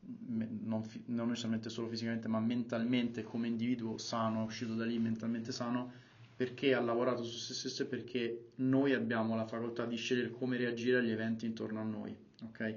non, 0.00 0.82
non 1.06 1.28
necessariamente 1.28 1.70
solo 1.70 1.88
fisicamente, 1.88 2.28
ma 2.28 2.40
mentalmente 2.40 3.22
come 3.22 3.46
individuo 3.46 3.98
sano, 3.98 4.42
è 4.42 4.44
uscito 4.44 4.74
da 4.74 4.84
lì 4.84 4.98
mentalmente 4.98 5.52
sano, 5.52 5.92
perché 6.34 6.74
ha 6.74 6.80
lavorato 6.80 7.22
su 7.22 7.38
se 7.38 7.54
stesso 7.54 7.82
e 7.82 7.86
perché 7.86 8.50
noi 8.56 8.94
abbiamo 8.94 9.36
la 9.36 9.46
facoltà 9.46 9.86
di 9.86 9.96
scegliere 9.96 10.30
come 10.30 10.56
reagire 10.56 10.98
agli 10.98 11.10
eventi 11.10 11.46
intorno 11.46 11.80
a 11.80 11.84
noi, 11.84 12.16
ok? 12.42 12.76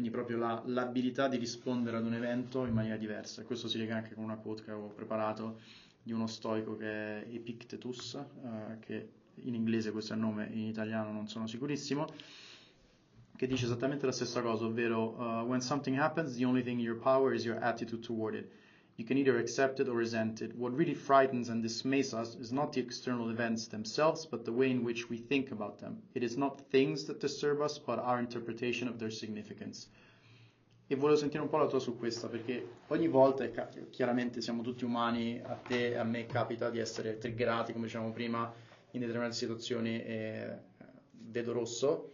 Quindi 0.00 0.16
proprio 0.16 0.38
la- 0.38 0.62
l'abilità 0.64 1.28
di 1.28 1.36
rispondere 1.36 1.98
ad 1.98 2.06
un 2.06 2.14
evento 2.14 2.64
in 2.64 2.72
maniera 2.72 2.96
diversa. 2.96 3.42
E 3.42 3.44
questo 3.44 3.68
si 3.68 3.76
lega 3.76 3.96
anche 3.96 4.14
con 4.14 4.24
una 4.24 4.36
quote 4.36 4.62
che 4.62 4.70
avevo 4.70 4.88
preparato 4.88 5.60
di 6.02 6.12
uno 6.12 6.26
stoico 6.26 6.74
che 6.78 6.86
è 6.86 7.26
Epictetus, 7.30 8.14
eh, 8.14 8.78
che 8.80 9.08
in 9.34 9.54
inglese 9.54 9.90
questo 9.90 10.14
è 10.14 10.16
il 10.16 10.22
nome, 10.22 10.48
in 10.52 10.64
italiano 10.64 11.12
non 11.12 11.28
sono 11.28 11.46
sicurissimo, 11.46 12.06
che 13.36 13.46
dice 13.46 13.66
esattamente 13.66 14.06
la 14.06 14.12
stessa 14.12 14.40
cosa, 14.40 14.64
ovvero 14.64 15.10
uh, 15.18 15.44
when 15.46 15.60
something 15.60 15.98
happens, 15.98 16.34
the 16.34 16.46
only 16.46 16.62
thing 16.62 16.78
in 16.78 16.84
your 16.86 16.98
power 16.98 17.34
is 17.34 17.44
your 17.44 17.62
attitude 17.62 18.02
toward 18.02 18.36
it. 18.36 18.50
You 19.00 19.06
can 19.06 19.16
either 19.16 19.38
accept 19.38 19.80
it 19.80 19.88
or 19.88 19.94
resent 19.94 20.42
it. 20.42 20.54
What 20.54 20.76
really 20.76 20.92
frightens 20.92 21.48
and 21.48 21.62
dismays 21.62 22.12
us 22.12 22.34
is 22.34 22.52
not 22.52 22.74
the 22.74 22.82
external 22.82 23.30
events 23.30 23.66
themselves, 23.66 24.26
but 24.26 24.44
the 24.44 24.52
way 24.52 24.70
in 24.70 24.84
which 24.84 25.08
we 25.08 25.16
think 25.16 25.52
about 25.52 25.78
them. 25.78 26.02
It 26.12 26.22
is 26.22 26.36
not 26.36 26.60
things 26.70 27.04
that 27.06 27.18
disturb 27.18 27.62
us, 27.62 27.78
but 27.78 27.98
our 27.98 28.18
interpretation 28.18 28.88
of 28.88 28.98
their 28.98 29.10
significance. 29.10 29.88
E 30.86 30.96
volevo 30.96 31.16
sentire 31.16 31.42
un 31.42 31.48
po' 31.48 31.56
la 31.56 31.66
tua 31.66 31.80
su 31.80 31.96
questa, 31.96 32.28
perché 32.28 32.62
ogni 32.88 33.08
volta, 33.08 33.48
chiaramente 33.88 34.42
siamo 34.42 34.60
tutti 34.60 34.84
umani, 34.84 35.40
a 35.42 35.54
te 35.54 35.92
e 35.92 35.96
a 35.96 36.04
me 36.04 36.26
capita 36.26 36.68
di 36.68 36.78
essere 36.78 37.16
triggerati, 37.16 37.72
come 37.72 37.86
dicevamo 37.86 38.12
prima, 38.12 38.52
in 38.90 39.00
determinate 39.00 39.34
situazioni 39.34 39.98
e 40.04 40.58
vedo 41.10 41.52
rosso, 41.52 42.12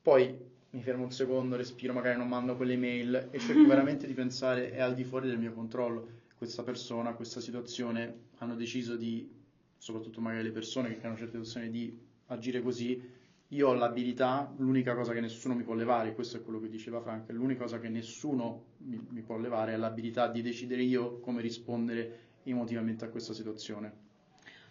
poi 0.00 0.34
mi 0.78 0.84
fermo 0.84 1.02
un 1.02 1.10
secondo, 1.10 1.56
respiro, 1.56 1.92
magari 1.92 2.16
non 2.16 2.28
mando 2.28 2.54
quelle 2.54 2.76
mail 2.76 3.28
e 3.32 3.38
cerco 3.40 3.66
veramente 3.66 4.06
di 4.06 4.14
pensare 4.14 4.70
è 4.70 4.80
al 4.80 4.94
di 4.94 5.02
fuori 5.02 5.26
del 5.26 5.38
mio 5.38 5.52
controllo. 5.52 6.06
Questa 6.36 6.62
persona, 6.62 7.14
questa 7.14 7.40
situazione 7.40 8.26
hanno 8.38 8.54
deciso 8.54 8.94
di, 8.94 9.28
soprattutto 9.76 10.20
magari 10.20 10.44
le 10.44 10.52
persone 10.52 10.96
che 10.96 11.04
hanno 11.04 11.16
certe 11.16 11.32
situazioni, 11.32 11.70
di 11.70 11.98
agire 12.26 12.62
così. 12.62 13.16
Io 13.48 13.68
ho 13.68 13.74
l'abilità, 13.74 14.54
l'unica 14.58 14.94
cosa 14.94 15.12
che 15.12 15.20
nessuno 15.20 15.54
mi 15.54 15.64
può 15.64 15.74
levare, 15.74 16.14
questo 16.14 16.36
è 16.36 16.42
quello 16.42 16.60
che 16.60 16.68
diceva 16.68 17.00
Frank, 17.00 17.28
l'unica 17.30 17.62
cosa 17.62 17.80
che 17.80 17.88
nessuno 17.88 18.66
mi, 18.78 19.04
mi 19.08 19.22
può 19.22 19.36
levare 19.36 19.72
è 19.72 19.76
l'abilità 19.76 20.28
di 20.28 20.42
decidere 20.42 20.82
io 20.82 21.18
come 21.18 21.40
rispondere 21.42 22.26
emotivamente 22.44 23.04
a 23.04 23.08
questa 23.08 23.32
situazione. 23.32 24.06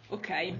Ok, 0.07 0.53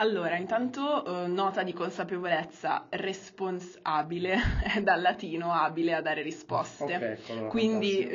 allora 0.00 0.36
intanto 0.36 1.04
eh, 1.04 1.26
nota 1.26 1.62
di 1.62 1.72
consapevolezza 1.72 2.86
responsabile 2.88 4.36
è 4.64 4.82
dal 4.82 5.00
latino 5.00 5.52
abile 5.52 5.94
a 5.94 6.00
dare 6.00 6.22
risposte. 6.22 6.84
Ok, 6.84 7.02
ecco, 7.02 7.32
allora, 7.32 7.48
Quindi 7.48 8.10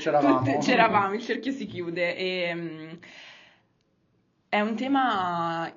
c'eravamo. 0.00 0.38
tutte- 0.40 0.58
c'eravamo, 0.58 1.14
il 1.14 1.20
cerchio 1.20 1.52
si 1.52 1.66
chiude 1.66 2.16
e 2.16 2.54
mm, 2.54 2.90
è 4.48 4.60
un 4.60 4.74
tema 4.74 5.72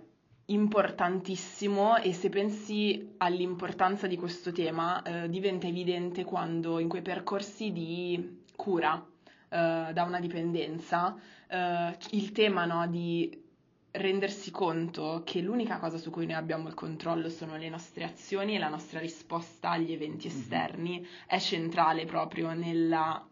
importantissimo 0.45 1.97
e 1.97 2.13
se 2.13 2.29
pensi 2.29 3.13
all'importanza 3.17 4.07
di 4.07 4.17
questo 4.17 4.51
tema 4.51 5.01
eh, 5.03 5.29
diventa 5.29 5.67
evidente 5.67 6.23
quando 6.23 6.79
in 6.79 6.87
quei 6.87 7.01
percorsi 7.01 7.71
di 7.71 8.41
cura 8.55 9.05
eh, 9.49 9.89
da 9.93 10.03
una 10.03 10.19
dipendenza 10.19 11.15
eh, 11.47 11.97
il 12.11 12.31
tema 12.31 12.65
no, 12.65 12.87
di 12.87 13.42
rendersi 13.95 14.49
conto 14.51 15.21
che 15.23 15.39
l'unica 15.41 15.77
cosa 15.77 15.97
su 15.97 16.09
cui 16.09 16.25
noi 16.25 16.35
abbiamo 16.35 16.67
il 16.67 16.73
controllo 16.73 17.29
sono 17.29 17.57
le 17.57 17.69
nostre 17.69 18.03
azioni 18.03 18.55
e 18.55 18.59
la 18.59 18.69
nostra 18.69 18.99
risposta 18.99 19.71
agli 19.71 19.91
eventi 19.91 20.27
Mhm. 20.27 20.33
esterni 20.33 20.91
mm-hmm. 20.99 21.03
è 21.27 21.39
centrale 21.39 22.05
proprio 22.05 22.53
nella 22.53 23.23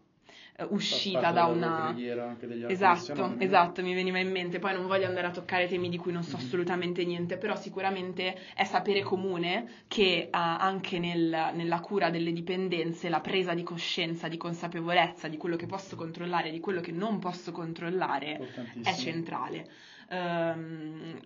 uh, 0.58 0.66
uscita 0.74 1.32
da 1.32 1.46
una... 1.46 1.86
preghiera 1.92 2.28
anche 2.28 2.46
degli 2.46 2.60
altri 2.62 2.74
Esatto, 2.74 3.34
esatto, 3.38 3.82
mi 3.82 3.94
veniva 3.94 4.18
in 4.18 4.30
mente. 4.30 4.58
Poi 4.60 4.74
non 4.74 4.86
voglio 4.86 5.06
andare 5.06 5.26
a 5.26 5.30
toccare 5.30 5.66
temi 5.66 5.88
di 5.88 5.96
cui 5.98 6.12
non 6.12 6.22
so 6.22 6.36
Mhm. 6.36 6.42
assolutamente 6.44 7.04
niente, 7.04 7.36
però 7.38 7.56
sicuramente 7.56 8.36
è 8.54 8.64
sapere 8.64 9.02
comune 9.02 9.84
che 9.88 10.26
uh, 10.26 10.36
anche 10.36 10.98
nel- 11.00 11.50
nella 11.54 11.80
cura 11.80 12.10
delle 12.10 12.32
dipendenze 12.32 13.08
la 13.08 13.20
presa 13.20 13.54
di 13.54 13.62
coscienza, 13.64 14.28
di 14.28 14.36
consapevolezza 14.36 15.26
di 15.28 15.36
quello 15.36 15.56
che 15.56 15.66
posso 15.66 15.96
controllare 15.96 16.48
e 16.48 16.52
di 16.52 16.60
quello 16.60 16.80
che 16.80 16.92
non 16.92 17.18
posso 17.18 17.50
controllare 17.52 18.38
è 18.82 18.94
centrale. 18.94 19.68
Ehm, 20.12 21.18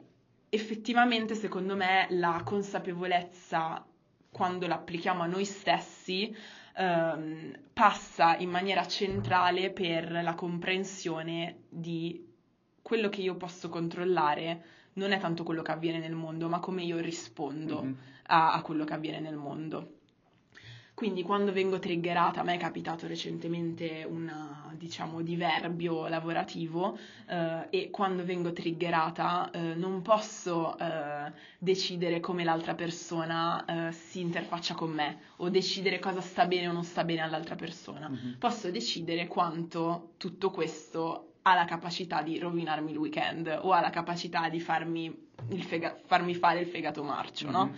effettivamente, 0.48 1.34
secondo 1.34 1.74
me, 1.76 2.06
la 2.10 2.40
consapevolezza, 2.44 3.84
quando 4.30 4.66
l'applichiamo 4.66 5.22
a 5.22 5.26
noi 5.26 5.44
stessi, 5.44 6.34
ehm, 6.76 7.52
passa 7.72 8.36
in 8.36 8.50
maniera 8.50 8.86
centrale 8.86 9.70
per 9.70 10.10
la 10.22 10.34
comprensione 10.34 11.64
di 11.68 12.24
quello 12.82 13.08
che 13.08 13.22
io 13.22 13.34
posso 13.36 13.68
controllare. 13.68 14.62
Non 14.94 15.10
è 15.12 15.18
tanto 15.18 15.42
quello 15.42 15.62
che 15.62 15.72
avviene 15.72 15.98
nel 15.98 16.14
mondo, 16.14 16.48
ma 16.48 16.60
come 16.60 16.82
io 16.84 16.98
rispondo 16.98 17.82
Mhm. 17.82 17.96
a, 18.28 18.52
a 18.52 18.62
quello 18.62 18.84
che 18.84 18.94
avviene 18.94 19.20
nel 19.20 19.36
mondo. 19.36 19.95
Quindi 20.96 21.22
quando 21.22 21.52
vengo 21.52 21.78
triggerata, 21.78 22.40
a 22.40 22.42
me 22.42 22.54
è 22.54 22.58
capitato 22.58 23.06
recentemente 23.06 24.06
un 24.08 24.32
diciamo 24.78 25.20
diverbio 25.20 26.08
lavorativo 26.08 26.96
eh, 27.28 27.66
e 27.68 27.90
quando 27.90 28.24
vengo 28.24 28.54
triggerata 28.54 29.50
eh, 29.50 29.74
non 29.74 30.00
posso 30.00 30.74
eh, 30.78 31.30
decidere 31.58 32.20
come 32.20 32.44
l'altra 32.44 32.74
persona 32.74 33.88
eh, 33.88 33.92
si 33.92 34.20
interfaccia 34.20 34.72
con 34.72 34.90
me 34.90 35.18
o 35.36 35.50
decidere 35.50 35.98
cosa 35.98 36.22
sta 36.22 36.46
bene 36.46 36.68
o 36.68 36.72
non 36.72 36.82
sta 36.82 37.04
bene 37.04 37.20
all'altra 37.20 37.56
persona. 37.56 38.08
Mhm. 38.08 38.36
Posso 38.38 38.70
decidere 38.70 39.26
quanto 39.26 40.12
tutto 40.16 40.50
questo 40.50 41.32
ha 41.42 41.54
la 41.54 41.66
capacità 41.66 42.22
di 42.22 42.38
rovinarmi 42.38 42.92
il 42.92 42.96
weekend 42.96 43.58
o 43.60 43.72
ha 43.72 43.82
la 43.82 43.90
capacità 43.90 44.48
di 44.48 44.60
farmi, 44.60 45.14
il 45.50 45.62
fega- 45.62 45.98
farmi 46.06 46.34
fare 46.34 46.60
il 46.60 46.66
fegato 46.66 47.02
marcio, 47.02 47.50
no? 47.50 47.66
Mhm. 47.66 47.74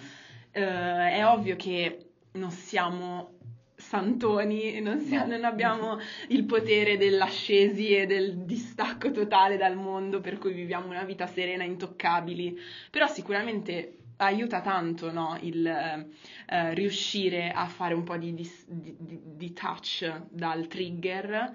Eh, 0.53 1.11
è 1.15 1.27
ovvio 1.27 1.57
che 1.57 2.08
non 2.39 2.51
siamo 2.51 3.35
santoni, 3.77 4.81
non, 4.81 5.01
sia- 5.01 5.25
No. 5.25 5.37
non 5.37 5.45
abbiamo 5.45 5.99
il 6.29 6.45
potere 6.45 6.97
dell'ascesi 6.97 7.91
e 7.91 8.07
del 8.07 8.39
distacco 8.45 9.11
totale 9.13 9.57
dal 9.57 9.77
mondo, 9.77 10.21
per 10.21 10.39
cui 10.39 10.53
viviamo 10.53 10.89
una 10.89 11.05
vita 11.05 11.27
serena, 11.27 11.63
intoccabili, 11.65 12.59
però 12.91 13.07
sicuramente 13.07 13.95
aiuta 14.17 14.61
tanto 14.63 15.13
no, 15.13 15.39
il 15.43 15.65
eh, 15.65 16.75
riuscire 16.75 17.53
a 17.53 17.67
fare 17.67 17.95
un 17.95 18.03
po' 18.03 18.17
di, 18.17 18.35
dis- 18.35 18.67
di- 18.69 18.97
di- 18.99 19.21
di 19.37 19.53
touch 19.53 20.23
dal 20.31 20.67
trigger 20.67 21.55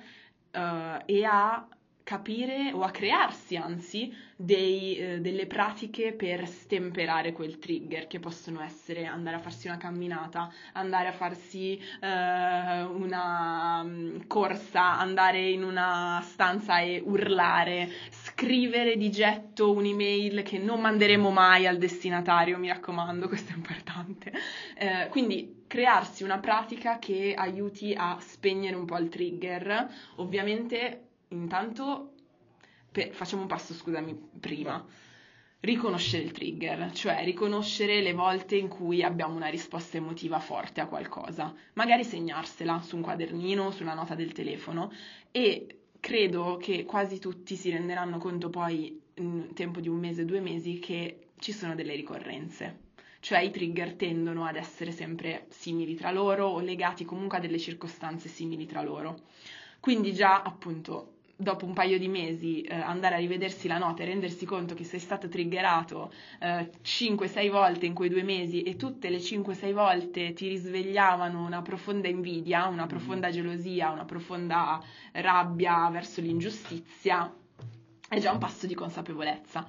eh, 0.51 1.01
e 1.05 1.25
a 1.25 1.67
capire 2.03 2.71
o 2.73 2.81
a 2.81 2.91
crearsi 2.91 3.55
anzi 3.55 4.13
dei, 4.35 4.97
eh, 4.97 5.21
delle 5.21 5.47
pratiche 5.47 6.11
per 6.11 6.47
stemperare 6.47 7.31
quel 7.31 7.59
trigger 7.59 8.07
che 8.07 8.19
possono 8.19 8.61
essere 8.61 9.05
andare 9.05 9.37
a 9.37 9.39
farsi 9.39 9.67
una 9.67 9.77
camminata, 9.77 10.51
andare 10.73 11.07
a 11.07 11.11
farsi 11.13 11.79
eh, 12.01 12.81
una 12.81 13.83
mm, 13.83 14.21
corsa, 14.27 14.99
andare 14.99 15.49
in 15.49 15.63
una 15.63 16.21
stanza 16.23 16.79
e 16.79 17.01
urlare, 17.03 17.89
scrivere 18.09 18.97
di 18.97 19.09
getto 19.09 19.71
un'email 19.71 20.43
che 20.43 20.57
non 20.57 20.81
manderemo 20.81 21.29
mai 21.29 21.65
al 21.67 21.77
destinatario, 21.77 22.57
mi 22.57 22.67
raccomando, 22.67 23.27
questo 23.29 23.53
è 23.53 23.55
importante. 23.55 24.31
Eh, 24.75 25.07
quindi 25.09 25.63
crearsi 25.67 26.23
una 26.23 26.39
pratica 26.39 26.99
che 26.99 27.33
aiuti 27.35 27.95
a 27.97 28.17
spegnere 28.19 28.75
un 28.75 28.85
po' 28.85 28.97
il 28.97 29.09
trigger, 29.09 29.89
ovviamente 30.17 31.07
intanto 31.33 32.13
per- 32.91 33.11
facciamo 33.11 33.41
un 33.41 33.47
passo, 33.47 33.73
scusami, 33.73 34.29
prima. 34.39 34.85
Riconoscere 35.59 36.23
il 36.23 36.31
trigger, 36.31 36.91
cioè 36.91 37.23
riconoscere 37.23 38.01
le 38.01 38.13
volte 38.13 38.57
in 38.57 38.67
cui 38.67 39.01
abbiamo 39.01 39.35
una 39.35 39.47
risposta 39.47 39.95
emotiva 39.97 40.39
forte 40.39 40.81
a 40.81 40.87
qualcosa, 40.87 41.53
magari 41.73 42.03
segnarsela 42.03 42.81
su 42.81 42.97
un 42.97 43.01
quadernino, 43.01 43.71
sulla 43.71 43.93
nota 43.93 44.13
del 44.13 44.33
telefono 44.33 44.91
e 45.31 45.83
credo 46.01 46.57
che 46.57 46.83
quasi 46.83 47.17
tutti 47.17 47.55
si 47.55 47.69
renderanno 47.69 48.17
conto 48.17 48.49
poi 48.49 49.01
in 49.15 49.53
tempo 49.53 49.79
di 49.79 49.87
un 49.87 49.99
mese, 49.99 50.25
due 50.25 50.41
mesi 50.41 50.79
che 50.79 51.29
ci 51.39 51.53
sono 51.53 51.75
delle 51.75 51.95
ricorrenze. 51.95 52.81
Cioè 53.21 53.39
i 53.39 53.51
trigger 53.51 53.93
tendono 53.93 54.45
ad 54.45 54.57
essere 54.57 54.91
sempre 54.91 55.45
simili 55.47 55.95
tra 55.95 56.11
loro 56.11 56.45
o 56.45 56.59
legati 56.59 57.05
comunque 57.05 57.37
a 57.37 57.41
delle 57.41 57.57
circostanze 57.57 58.27
simili 58.27 58.65
tra 58.65 58.81
loro. 58.81 59.21
Quindi 59.79 60.13
già 60.13 60.41
appunto 60.41 61.12
dopo 61.43 61.65
un 61.65 61.73
paio 61.73 61.99
di 61.99 62.07
mesi 62.07 62.61
eh, 62.61 62.73
andare 62.73 63.15
a 63.15 63.17
rivedersi 63.19 63.67
la 63.67 63.77
nota 63.77 64.01
e 64.01 64.05
rendersi 64.05 64.45
conto 64.45 64.73
che 64.73 64.83
sei 64.83 64.99
stato 64.99 65.27
triggerato 65.27 66.11
eh, 66.39 66.71
5-6 66.83 67.51
volte 67.51 67.85
in 67.85 67.93
quei 67.93 68.09
due 68.09 68.23
mesi 68.23 68.63
e 68.63 68.75
tutte 68.75 69.09
le 69.09 69.17
5-6 69.17 69.73
volte 69.73 70.33
ti 70.33 70.47
risvegliavano 70.47 71.45
una 71.45 71.61
profonda 71.61 72.07
invidia, 72.07 72.67
una 72.67 72.87
profonda 72.87 73.29
gelosia, 73.29 73.91
una 73.91 74.05
profonda 74.05 74.81
rabbia 75.11 75.89
verso 75.89 76.21
l'ingiustizia, 76.21 77.31
è 78.09 78.19
già 78.19 78.31
un 78.31 78.39
passo 78.39 78.65
di 78.65 78.73
consapevolezza. 78.73 79.67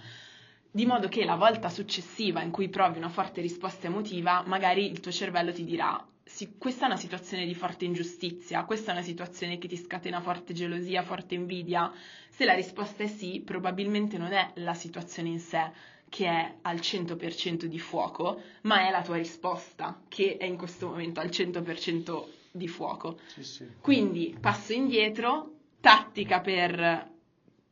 Di 0.76 0.86
modo 0.86 1.06
che 1.06 1.24
la 1.24 1.36
volta 1.36 1.68
successiva 1.68 2.42
in 2.42 2.50
cui 2.50 2.68
provi 2.68 2.98
una 2.98 3.08
forte 3.08 3.40
risposta 3.40 3.86
emotiva, 3.86 4.42
magari 4.44 4.90
il 4.90 4.98
tuo 4.98 5.12
cervello 5.12 5.52
ti 5.52 5.62
dirà 5.62 6.04
sì, 6.24 6.56
questa 6.58 6.86
è 6.86 6.88
una 6.88 6.96
situazione 6.96 7.46
di 7.46 7.54
forte 7.54 7.84
ingiustizia, 7.84 8.64
questa 8.64 8.90
è 8.90 8.94
una 8.94 9.04
situazione 9.04 9.58
che 9.58 9.68
ti 9.68 9.76
scatena 9.76 10.20
forte 10.20 10.52
gelosia, 10.52 11.04
forte 11.04 11.36
invidia. 11.36 11.92
Se 12.28 12.44
la 12.44 12.54
risposta 12.54 13.04
è 13.04 13.06
sì, 13.06 13.40
probabilmente 13.44 14.18
non 14.18 14.32
è 14.32 14.50
la 14.54 14.74
situazione 14.74 15.28
in 15.28 15.38
sé 15.38 15.70
che 16.08 16.26
è 16.26 16.54
al 16.62 16.78
100% 16.78 17.66
di 17.66 17.78
fuoco, 17.78 18.42
ma 18.62 18.88
è 18.88 18.90
la 18.90 19.02
tua 19.02 19.16
risposta 19.16 20.00
che 20.08 20.38
è 20.38 20.44
in 20.44 20.56
questo 20.56 20.88
momento 20.88 21.20
al 21.20 21.28
100% 21.28 22.24
di 22.50 22.66
fuoco. 22.66 23.20
Sì, 23.26 23.44
sì. 23.44 23.66
Quindi 23.80 24.36
passo 24.40 24.72
indietro, 24.72 25.52
tattica 25.80 26.40
per 26.40 27.12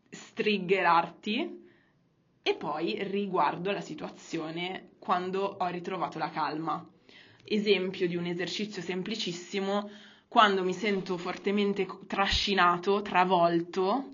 striggerarti 0.09 1.62
e 2.43 2.55
poi 2.55 3.03
riguardo 3.05 3.71
la 3.73 3.81
situazione 3.81 4.91
quando 4.99 5.57
ho 5.59 5.67
ritrovato 5.69 6.19
la 6.19 6.31
calma. 6.31 6.85
Esempio 7.45 8.07
di 8.09 8.17
un 8.17 8.27
esercizio 8.27 8.83
semplicissimo, 8.83 9.91
quando 10.29 10.63
mi 10.65 10.73
sento 10.73 11.17
fortemente 11.19 11.87
trascinato, 12.07 13.03
travolto, 13.03 14.09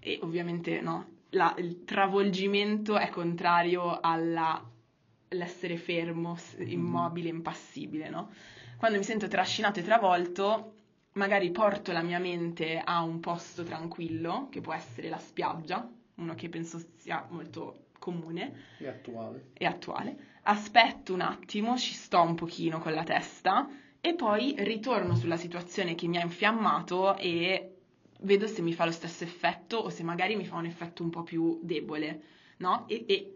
e 0.00 0.18
ovviamente 0.22 0.80
no, 0.80 1.06
la- 1.30 1.54
il 1.58 1.84
travolgimento 1.84 2.98
è 2.98 3.08
contrario 3.08 4.00
all'essere 4.00 5.76
fermo, 5.76 6.36
s- 6.36 6.56
immobile, 6.58 7.28
impassibile, 7.28 8.08
no? 8.08 8.30
Quando 8.76 8.98
mi 8.98 9.04
sento 9.04 9.28
trascinato 9.28 9.78
e 9.80 9.82
travolto, 9.82 10.72
magari 11.12 11.50
porto 11.50 11.92
la 11.92 12.02
mia 12.02 12.18
mente 12.18 12.78
a 12.82 13.02
un 13.02 13.20
posto 13.20 13.62
tranquillo, 13.62 14.48
che 14.50 14.60
può 14.60 14.72
essere 14.72 15.08
la 15.08 15.18
spiaggia, 15.18 15.88
uno 16.22 16.34
che 16.34 16.48
penso 16.48 16.80
sia 16.96 17.26
molto 17.30 17.86
comune 17.98 18.52
È 18.78 18.86
attuale. 18.88 19.50
e 19.52 19.64
attuale. 19.66 20.16
Aspetto 20.44 21.12
un 21.12 21.20
attimo, 21.20 21.76
ci 21.76 21.92
sto 21.94 22.20
un 22.20 22.34
pochino 22.34 22.78
con 22.80 22.92
la 22.92 23.04
testa 23.04 23.68
e 24.00 24.14
poi 24.14 24.54
ritorno 24.58 25.14
sulla 25.14 25.36
situazione 25.36 25.94
che 25.94 26.08
mi 26.08 26.18
ha 26.18 26.22
infiammato 26.22 27.16
e 27.16 27.76
vedo 28.22 28.46
se 28.48 28.60
mi 28.62 28.72
fa 28.72 28.84
lo 28.84 28.90
stesso 28.90 29.22
effetto 29.24 29.76
o 29.76 29.90
se 29.90 30.02
magari 30.02 30.34
mi 30.34 30.44
fa 30.44 30.56
un 30.56 30.64
effetto 30.66 31.02
un 31.02 31.10
po' 31.10 31.22
più 31.22 31.60
debole, 31.62 32.22
no? 32.58 32.84
E, 32.88 33.04
e 33.06 33.32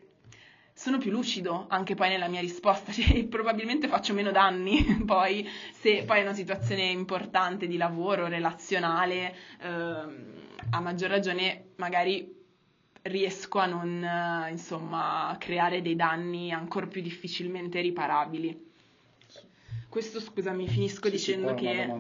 sono 0.73 0.99
più 0.99 1.11
lucido 1.11 1.67
anche 1.69 1.95
poi 1.95 2.09
nella 2.09 2.29
mia 2.29 2.41
risposta, 2.41 2.91
cioè, 2.93 3.25
probabilmente 3.27 3.87
faccio 3.89 4.13
meno 4.13 4.33
danni 4.33 4.85
poi 5.07 5.49
se 5.73 6.03
poi 6.05 6.19
è 6.19 6.23
una 6.23 6.35
situazione 6.35 6.83
importante 6.87 7.69
di 7.69 7.77
lavoro, 7.77 8.27
relazionale, 8.27 9.35
ehm, 9.61 10.35
a 10.71 10.81
maggior 10.81 11.11
ragione 11.11 11.69
magari 11.77 12.35
riesco 13.09 13.59
a 13.59 13.67
non 13.67 14.03
eh, 14.03 14.51
insomma 14.51 15.37
creare 15.39 15.83
dei 15.83 15.97
danni 15.97 16.51
ancora 16.53 16.87
più 16.87 17.03
difficilmente 17.03 17.81
riparabili. 17.81 18.65
Questo 19.89 20.21
scusami, 20.21 20.69
finisco 20.69 21.07
Sì, 21.09 21.13
dicendo 21.13 21.55
che 21.55 21.91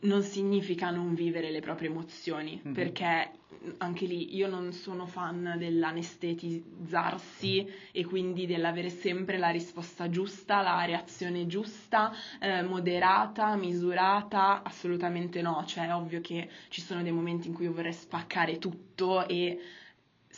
non 0.00 0.22
significa 0.22 0.90
non 0.90 1.14
vivere 1.14 1.50
le 1.50 1.60
proprie 1.60 1.88
emozioni, 1.88 2.60
Mhm. 2.62 2.72
perché 2.72 3.30
anche 3.78 4.04
lì 4.06 4.36
io 4.36 4.46
non 4.46 4.72
sono 4.72 5.06
fan 5.06 5.54
dell'anestetizzarsi 5.58 7.66
e 7.92 8.04
quindi 8.04 8.44
dell'avere 8.46 8.90
sempre 8.90 9.38
la 9.38 9.48
risposta 9.50 10.08
giusta, 10.10 10.60
la 10.60 10.84
reazione 10.84 11.46
giusta, 11.46 12.12
eh, 12.40 12.62
moderata, 12.62 13.56
misurata, 13.56 14.62
assolutamente 14.62 15.40
no, 15.42 15.64
cioè 15.66 15.86
è 15.88 15.94
ovvio 15.94 16.20
che 16.20 16.48
ci 16.68 16.82
sono 16.82 17.02
dei 17.02 17.12
momenti 17.12 17.48
in 17.48 17.54
cui 17.54 17.64
io 17.64 17.72
vorrei 17.72 17.94
spaccare 17.94 18.58
tutto 18.58 19.26
e 19.26 19.58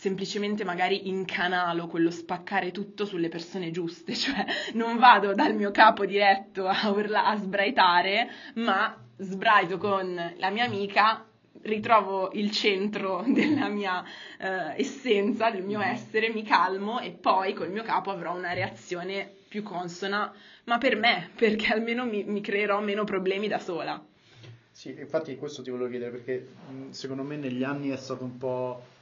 semplicemente 0.07 0.63
magari 0.63 1.09
incanalo 1.09 1.89
quello 1.89 2.13
spaccare 2.13 2.71
tutto 2.71 3.05
sulle 3.05 3.29
persone 3.29 3.73
giuste, 3.73 4.15
cioè 4.15 4.45
non 4.75 4.99
vado 4.99 5.35
dal 5.35 5.53
mio 5.53 5.73
capo 5.73 6.07
diretto 6.07 6.69
a, 6.69 6.91
urla, 6.91 7.27
a 7.27 7.37
sbraitare, 7.37 8.31
ma 8.55 8.97
sbraito 9.17 9.79
con 9.79 10.35
la 10.37 10.51
mia 10.51 10.65
amica, 10.65 11.27
ritrovo 11.63 12.31
il 12.35 12.53
centro 12.53 13.25
della 13.27 13.67
mia 13.67 14.05
eh, 14.39 14.81
essenza, 14.81 15.51
del 15.51 15.65
mio 15.65 15.81
essere, 15.81 16.31
mi 16.31 16.45
calmo 16.45 17.01
e 17.01 17.11
poi 17.11 17.53
col 17.53 17.73
mio 17.73 17.83
capo 17.83 18.13
avrò 18.13 18.33
una 18.33 18.53
reazione 18.53 19.29
più 19.49 19.65
consona, 19.65 20.33
ma 20.67 20.79
per 20.79 20.95
me, 20.95 21.31
perché 21.35 21.73
almeno 21.73 22.05
mi, 22.05 22.23
mi 22.23 22.41
creerò 22.41 22.79
meno 22.81 23.03
problemi 23.03 23.49
da 23.49 23.59
sola. 23.59 24.01
Sì, 24.71 24.95
infatti 24.97 25.35
questo 25.37 25.63
ti 25.63 25.71
volevo 25.71 25.89
chiedere 25.89 26.11
perché 26.13 26.47
secondo 26.91 27.25
me 27.25 27.37
negli 27.37 27.65
anni 27.65 27.89
è 27.89 27.97
stato 27.97 28.23
un 28.23 28.37
po' 28.37 28.95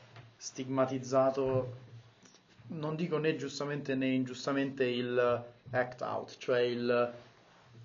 stigmatizzato, 0.44 1.76
non 2.66 2.96
dico 2.96 3.16
né 3.16 3.34
giustamente 3.34 3.94
né 3.94 4.08
ingiustamente 4.08 4.84
il 4.84 5.42
act 5.70 6.02
out, 6.02 6.36
cioè 6.36 6.60
il 6.60 6.90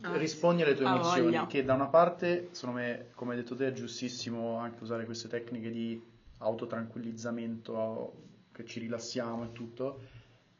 ah, 0.01 0.17
rispondi 0.17 0.63
alle 0.63 0.75
tue 0.75 0.85
emozioni, 0.85 1.21
voglia. 1.21 1.47
che 1.47 1.63
da 1.63 1.73
una 1.73 1.87
parte, 1.87 2.49
secondo 2.51 2.81
me, 2.81 3.11
come 3.15 3.31
hai 3.31 3.41
detto 3.41 3.55
te, 3.55 3.67
è 3.67 3.71
giustissimo 3.71 4.57
anche 4.57 4.83
usare 4.83 5.05
queste 5.05 5.29
tecniche 5.29 5.71
di 5.71 6.03
autotranquillizzamento, 6.39 8.13
che 8.51 8.65
ci 8.65 8.81
rilassiamo 8.81 9.45
e 9.45 9.51
tutto, 9.53 10.01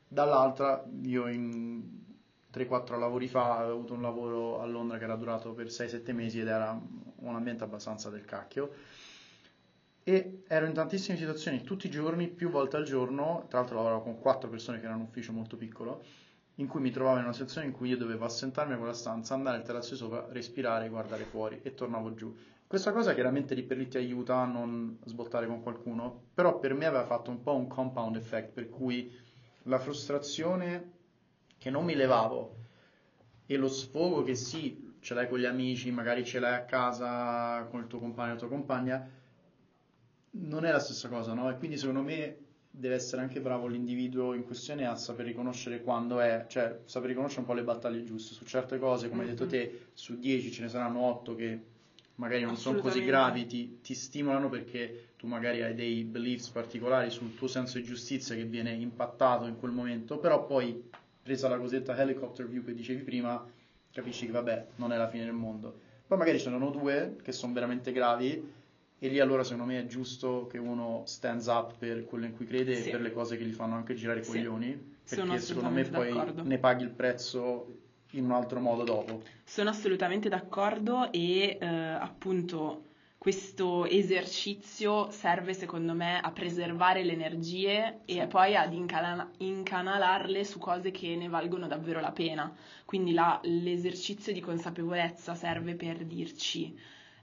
dall'altra 0.08 0.86
io 1.02 1.28
in 1.28 1.84
3-4 2.54 2.98
lavori 2.98 3.28
fa 3.28 3.58
avevo 3.58 3.74
avuto 3.74 3.94
un 3.94 4.02
lavoro 4.02 4.62
a 4.62 4.66
Londra 4.66 4.98
che 4.98 5.04
era 5.04 5.18
durato 5.18 5.52
per 5.52 5.68
6-7 5.68 6.14
mesi 6.14 6.40
ed 6.40 6.48
era 6.48 6.80
un 7.18 7.36
ambiente 7.36 7.66
abbastanza 7.66 8.10
del 8.10 8.24
cacchio 8.24 8.72
e 10.10 10.42
ero 10.48 10.66
in 10.66 10.74
tantissime 10.74 11.18
situazioni 11.18 11.62
tutti 11.62 11.86
i 11.86 11.92
giorni, 11.92 12.30
più 12.30 12.50
volte 12.50 12.78
al 12.78 12.84
giorno, 12.84 13.46
tra 13.48 13.60
l'altro 13.60 13.76
lavoravo 13.76 14.02
con 14.02 14.18
4 14.18 14.50
persone 14.50 14.80
che 14.80 14.86
erano 14.86 15.02
un 15.02 15.06
ufficio 15.06 15.32
molto 15.32 15.56
piccolo, 15.56 16.02
in 16.56 16.66
cui 16.66 16.82
mi 16.82 16.90
trovavo 16.90 17.18
in 17.18 17.26
una 17.26 17.34
situazione 17.34 17.68
in 17.68 17.74
cui 17.74 17.90
io 17.90 17.98
dovevo 17.98 18.26
assentarmi 18.26 18.74
a 18.74 18.78
quella 18.78 18.94
stanza, 18.94 19.36
andare 19.36 19.58
al 19.58 19.64
terrazzo 19.64 19.96
sopra, 19.96 20.26
respirare, 20.32 20.90
guardare 20.90 21.26
fuori 21.26 21.60
e 21.62 21.76
tornavo 21.76 22.16
giù. 22.16 22.36
Questa 22.66 22.92
cosa 22.92 23.14
chiaramente 23.14 23.54
lì 23.54 23.62
per 23.62 23.78
lì 23.78 23.88
ti 23.88 23.98
aiuta 23.98 24.38
a 24.38 24.46
non 24.46 24.98
sbottare 25.06 25.46
con 25.46 25.62
qualcuno, 25.62 26.24
però 26.34 26.58
per 26.58 26.74
me 26.74 26.88
aveva 26.88 27.06
fatto 27.06 27.30
un 27.30 27.44
po' 27.44 27.54
un 27.54 27.68
compound 27.68 28.16
effect, 28.16 28.50
per 28.50 28.68
cui 28.68 29.16
la 29.64 29.78
frustrazione 29.78 30.92
che 31.60 31.70
non 31.70 31.86
mi 31.86 31.94
levavo 31.94 32.56
e 33.46 33.58
lo 33.58 33.68
sfogo 33.68 34.24
che 34.24 34.34
sì, 34.34 34.96
ce 35.02 35.14
l'hai 35.14 35.30
con 35.30 35.38
gli 35.38 35.46
amici, 35.46 35.92
magari 35.92 36.26
ce 36.26 36.40
l'hai 36.40 36.56
a 36.56 36.64
casa 36.64 37.64
con 37.70 37.82
il 37.82 37.88
tuo 37.88 38.00
compagno 38.00 38.32
o 38.32 38.34
la 38.34 38.40
tua 38.40 38.50
compagna, 38.50 39.18
non 40.32 40.66
è 40.66 40.72
la 40.72 40.80
stessa 40.80 41.08
cosa, 41.10 41.34
no? 41.34 41.50
E 41.50 41.58
quindi 41.58 41.78
secondo 41.78 42.02
me 42.02 42.38
deve 42.72 42.96
essere 42.96 43.22
anche 43.22 43.42
bravo 43.42 43.68
l'individuo 43.68 44.34
in 44.34 44.44
questione 44.44 44.86
a 44.86 44.96
saper 44.96 45.26
riconoscere 45.26 45.82
quando 45.82 46.20
è, 46.20 46.46
cioè 46.48 46.82
saper 46.86 47.10
riconoscere 47.10 47.42
un 47.42 47.48
po' 47.48 47.54
le 47.54 47.64
battaglie 47.64 48.04
giuste 48.04 48.34
su 48.34 48.46
certe 48.46 48.78
cose, 48.78 49.10
come 49.10 49.24
hai 49.24 49.30
detto 49.30 49.48
te, 49.48 49.88
su 49.94 50.18
10 50.18 50.52
ce 50.52 50.62
ne 50.62 50.70
saranno 50.70 51.02
8 51.02 51.36
che 51.36 51.64
magari 52.16 52.44
non 52.44 52.58
sono 52.58 52.80
così 52.80 53.04
gravi, 53.04 53.46
ti, 53.46 53.80
ti, 53.82 53.96
stimolano 53.96 54.50
perché 54.50 55.12
tu 55.18 55.26
magari 55.26 55.64
hai 55.64 55.74
dei 55.74 56.04
beliefs 56.04 56.50
particolari 56.50 57.10
sul 57.10 57.34
tuo 57.34 57.48
senso 57.48 57.78
di 57.78 57.84
giustizia 57.84 58.36
che 58.36 58.44
viene 58.44 58.72
impattato 58.72 59.48
in 59.48 59.58
quel 59.58 59.72
momento, 59.72 60.20
però 60.20 60.46
poi 60.46 60.90
presa 61.24 61.48
la 61.48 61.58
cosiddetta 61.58 61.98
helicopter 61.98 62.48
view 62.48 62.64
che 62.64 62.74
dicevi 62.74 63.04
prima, 63.04 63.44
capisci 63.92 64.26
che 64.26 64.32
vabbè, 64.32 64.68
non 64.76 64.92
è 64.92 64.98
la 64.98 65.08
fine 65.08 65.24
del 65.24 65.34
mondo. 65.34 65.88
Poi 66.06 66.18
magari 66.18 66.40
ce 66.40 66.50
ne 66.50 66.58
sono 66.58 66.72
due 66.72 67.16
che 67.22 67.32
sono 67.32 67.54
veramente 67.54 67.92
gravi 67.92 68.58
e 69.00 69.08
lì 69.08 69.20
allora 69.20 69.44
secondo 69.44 69.72
me 69.72 69.80
è 69.80 69.86
giusto 69.86 70.48
che 70.52 70.58
uno 70.58 71.04
stands 71.06 71.48
up 71.48 71.78
per 71.78 72.04
quello 72.04 72.26
in 72.26 72.36
cui 72.36 72.46
crede 72.46 72.76
sì. 72.76 72.90
e 72.90 72.92
per 72.92 73.02
le 73.02 73.14
cose 73.14 73.38
che 73.38 73.46
gli 73.46 73.54
fanno 73.54 73.76
anche 73.76 73.96
girare 73.96 74.20
i 74.20 74.24
sì. 74.24 74.32
coglioni, 74.32 74.98
perché 75.08 75.40
secondo 75.40 75.70
me 75.70 75.84
poi 75.84 76.14
d'accordo. 76.14 76.44
ne 76.44 76.58
paghi 76.58 76.84
il 76.84 76.90
prezzo 76.90 77.78
in 78.12 78.26
un 78.26 78.32
altro 78.32 78.60
modo 78.60 78.84
dopo. 78.84 79.22
Sono 79.46 79.70
assolutamente 79.70 80.28
d'accordo 80.28 81.12
e 81.12 81.58
eh, 81.60 81.66
appunto 81.66 82.84
questo 83.18 83.86
esercizio 83.86 85.12
serve 85.12 85.54
secondo 85.54 85.94
me 85.94 86.20
a 86.20 86.32
preservare 86.32 87.04
le 87.04 87.14
energie 87.14 88.00
e 88.06 88.26
poi 88.28 88.56
ad 88.56 88.74
incana- 88.74 89.30
incanalarle 89.38 90.44
su 90.44 90.58
cose 90.58 90.92
che 90.92 91.16
ne 91.16 91.28
valgono 91.28 91.68
davvero 91.68 92.00
la 92.00 92.12
pena. 92.12 92.54
Quindi 92.86 93.12
la, 93.14 93.40
l'esercizio 93.44 94.34
di 94.34 94.40
consapevolezza 94.40 95.36
serve 95.36 95.76
per 95.76 96.06
dirci 96.06 96.74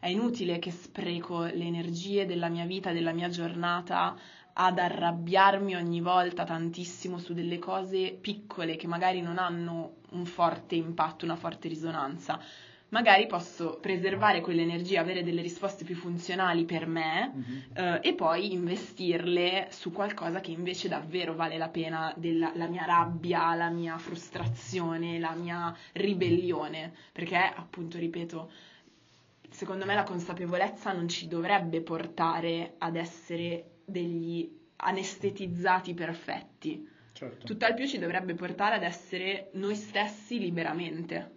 è 0.06 0.10
inutile 0.10 0.60
che 0.60 0.70
spreco 0.70 1.42
le 1.42 1.64
energie 1.64 2.26
della 2.26 2.48
mia 2.48 2.64
vita, 2.64 2.92
della 2.92 3.12
mia 3.12 3.28
giornata 3.28 4.16
ad 4.52 4.78
arrabbiarmi 4.78 5.74
ogni 5.74 6.00
volta 6.00 6.44
tantissimo 6.44 7.18
su 7.18 7.34
delle 7.34 7.58
cose 7.58 8.16
piccole 8.18 8.76
che 8.76 8.86
magari 8.86 9.20
non 9.20 9.36
hanno 9.36 9.96
un 10.10 10.24
forte 10.24 10.76
impatto, 10.76 11.24
una 11.24 11.34
forte 11.34 11.66
risonanza 11.68 12.40
magari 12.90 13.26
posso 13.26 13.78
preservare 13.80 14.40
quell'energia, 14.40 15.00
avere 15.00 15.24
delle 15.24 15.42
risposte 15.42 15.84
più 15.84 15.96
funzionali 15.96 16.64
per 16.64 16.86
me 16.86 17.32
mm-hmm. 17.34 17.58
eh, 17.74 18.00
e 18.00 18.14
poi 18.14 18.52
investirle 18.52 19.68
su 19.70 19.90
qualcosa 19.90 20.40
che 20.40 20.52
invece 20.52 20.86
davvero 20.86 21.34
vale 21.34 21.58
la 21.58 21.68
pena 21.68 22.14
della 22.16 22.52
la 22.54 22.68
mia 22.68 22.84
rabbia, 22.84 23.54
la 23.56 23.70
mia 23.70 23.98
frustrazione, 23.98 25.18
la 25.18 25.34
mia 25.34 25.76
ribellione, 25.94 26.92
perché 27.10 27.36
appunto, 27.36 27.98
ripeto, 27.98 28.50
secondo 29.56 29.86
me 29.86 29.94
la 29.94 30.02
consapevolezza 30.02 30.92
non 30.92 31.08
ci 31.08 31.28
dovrebbe 31.28 31.80
portare 31.80 32.74
ad 32.76 32.94
essere 32.94 33.78
degli 33.86 34.54
anestetizzati 34.76 35.94
perfetti. 35.94 36.86
Certo. 37.12 37.46
Tutt'al 37.46 37.72
più 37.72 37.86
ci 37.86 37.98
dovrebbe 37.98 38.34
portare 38.34 38.74
ad 38.74 38.82
essere 38.82 39.48
noi 39.54 39.74
stessi 39.74 40.38
liberamente. 40.38 41.30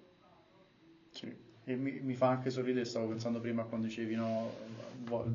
Sì. 1.12 1.34
E 1.64 1.76
mi, 1.78 2.02
mi, 2.02 2.14
fa 2.14 2.28
anche 2.28 2.50
sorridere, 2.50 2.84
stavo 2.84 3.08
pensando 3.08 3.40
prima 3.40 3.64
quando 3.64 3.88
dicevi 3.88 4.16
no, 4.16 4.52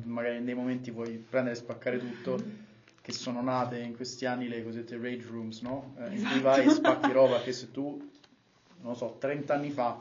magari 0.03 0.41
nei 0.41 0.53
momenti 0.53 0.91
vuoi 0.91 1.17
prendere 1.17 1.55
e 1.55 1.57
spaccare 1.57 1.97
tutto, 1.97 2.37
che 3.01 3.11
sono 3.13 3.41
nate 3.41 3.79
in 3.79 3.95
questi 3.95 4.27
anni 4.27 4.47
le 4.47 4.63
cosiddette 4.63 4.97
rage 4.97 5.25
rooms, 5.27 5.61
no? 5.61 5.95
Eh, 5.97 6.13
esatto. 6.13 6.13
In 6.13 6.27
cui 6.29 6.41
vai 6.41 6.65
e 6.67 6.69
spacchi 6.69 7.09
roba 7.13 7.41
che 7.41 7.51
se 7.51 7.71
tu, 7.71 8.11
non 8.81 8.91
lo 8.91 8.95
so, 8.95 9.15
30 9.17 9.55
anni 9.55 9.71
fa, 9.71 9.99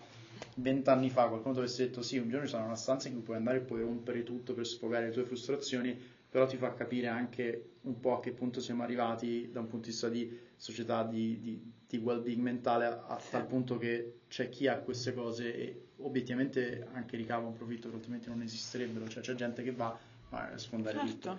20 0.56 0.88
anni 0.90 1.10
fa 1.10 1.28
qualcuno 1.28 1.54
ti 1.54 1.60
avesse 1.60 1.86
detto 1.86 2.02
sì, 2.02 2.18
un 2.18 2.28
giorno 2.28 2.46
ci 2.46 2.52
sarà 2.52 2.64
una 2.64 2.76
stanza 2.76 3.08
in 3.08 3.14
cui 3.14 3.22
puoi 3.22 3.36
andare 3.36 3.58
e 3.58 3.60
puoi 3.60 3.80
rompere 3.80 4.22
tutto 4.22 4.54
per 4.54 4.66
sfogare 4.66 5.06
le 5.06 5.12
tue 5.12 5.24
frustrazioni, 5.24 5.98
però 6.28 6.46
ti 6.46 6.56
fa 6.56 6.74
capire 6.74 7.06
anche 7.08 7.70
un 7.82 8.00
po' 8.00 8.16
a 8.16 8.20
che 8.20 8.32
punto 8.32 8.60
siamo 8.60 8.82
arrivati 8.82 9.50
da 9.52 9.60
un 9.60 9.68
punto 9.68 9.86
di 9.86 9.92
vista 9.92 10.08
di 10.08 10.38
società, 10.56 11.04
di, 11.04 11.38
di, 11.40 11.72
di 11.86 11.96
well-being 11.98 12.40
mentale, 12.40 12.86
a, 12.86 13.20
tal 13.30 13.46
punto 13.46 13.78
che 13.78 14.20
c'è 14.28 14.48
chi 14.48 14.66
ha 14.66 14.78
queste 14.78 15.14
cose 15.14 15.54
e 15.54 15.82
obiettivamente 15.98 16.88
anche 16.92 17.16
ricava 17.16 17.46
un 17.46 17.52
profitto 17.54 17.88
che 17.88 17.96
altrimenti 17.96 18.28
non 18.28 18.42
esisterebbero, 18.42 19.08
cioè 19.08 19.22
c'è 19.22 19.34
gente 19.34 19.62
che 19.62 19.72
va 19.72 19.96
a 20.30 20.58
sfondare 20.58 20.98
certo. 20.98 21.12
tutto. 21.12 21.38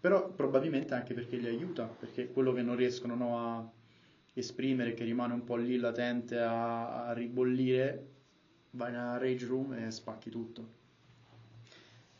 Però 0.00 0.30
probabilmente 0.30 0.94
anche 0.94 1.14
perché 1.14 1.36
li 1.36 1.48
aiuta, 1.48 1.84
perché 1.84 2.28
quello 2.28 2.52
che 2.52 2.62
non 2.62 2.76
riescono 2.76 3.16
no, 3.16 3.38
a 3.38 3.70
esprimere, 4.34 4.94
che 4.94 5.04
rimane 5.04 5.32
un 5.34 5.42
po' 5.42 5.56
lì 5.56 5.76
latente 5.76 6.38
a, 6.38 7.06
a 7.06 7.12
ribollire, 7.12 8.06
vai 8.70 8.92
nella 8.92 9.18
rage 9.18 9.46
room 9.46 9.72
e 9.74 9.90
spacchi 9.90 10.30
tutto. 10.30 10.76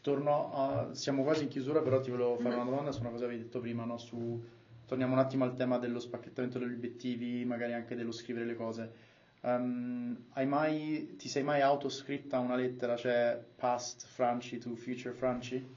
Torno 0.01 0.55
a, 0.55 0.95
siamo 0.95 1.23
quasi 1.23 1.43
in 1.43 1.49
chiusura, 1.49 1.83
però 1.83 2.01
ti 2.01 2.11
volevo 2.11 2.37
fare 2.37 2.55
una 2.55 2.65
domanda 2.65 2.93
su 2.93 3.01
una 3.01 3.11
cosa 3.11 3.25
che 3.25 3.31
avevi 3.31 3.45
detto 3.45 3.61
prima, 3.61 3.85
no? 3.85 3.99
su, 3.99 4.43
torniamo 4.87 5.13
un 5.13 5.19
attimo 5.19 5.45
al 5.45 5.55
tema 5.55 5.79
dello 5.79 5.99
spacchettamento 5.99 6.59
degli 6.59 6.73
obiettivi, 6.73 7.45
magari 7.45 7.75
anche 7.75 7.95
dello 7.95 8.13
scrivere 8.13 8.47
le 8.47 8.55
cose. 8.55 9.07
Um, 9.41 10.17
mai, 10.47 11.15
ti 11.17 11.29
sei 11.29 11.43
mai 11.43 11.61
autoscritta 11.61 12.39
una 12.39 12.57
lettera, 12.57 12.97
cioè 12.97 13.43
past 13.57 14.07
Franci 14.07 14.59
to 14.59 14.75
future 14.75 15.15
Franci? 15.15 15.77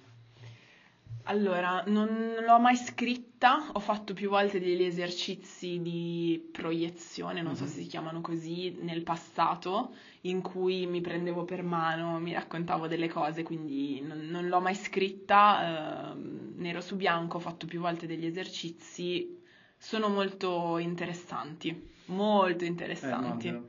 Allora, 1.24 1.84
non 1.88 2.36
l'ho 2.46 2.60
mai 2.60 2.76
scritta, 2.76 3.31
ho 3.50 3.80
fatto 3.80 4.14
più 4.14 4.30
volte 4.30 4.60
degli 4.60 4.84
esercizi 4.84 5.82
di 5.82 6.50
proiezione, 6.52 7.42
non 7.42 7.54
mm-hmm. 7.54 7.62
so 7.62 7.66
se 7.66 7.82
si 7.82 7.88
chiamano 7.88 8.22
così, 8.22 8.78
nel 8.82 9.02
passato, 9.02 9.96
in 10.22 10.42
cui 10.42 10.86
mi 10.86 11.02
prendevo 11.02 11.44
per 11.44 11.64
mano, 11.64 12.20
mi 12.20 12.34
raccontavo 12.34 12.88
delle 12.88 13.10
cose, 13.10 13.42
quindi 13.42 14.00
non, 14.02 14.28
non 14.28 14.48
l'ho 14.48 14.60
mai 14.60 14.76
scritta, 14.76 16.12
eh, 16.12 16.16
nero 16.56 16.82
su 16.82 16.96
bianco, 16.96 17.38
ho 17.38 17.40
fatto 17.40 17.66
più 17.66 17.80
volte 17.80 18.06
degli 18.06 18.26
esercizi, 18.26 19.40
sono 19.76 20.08
molto 20.08 20.78
interessanti, 20.78 21.90
molto 22.06 22.64
interessanti. 22.64 23.48
Eh, 23.48 23.62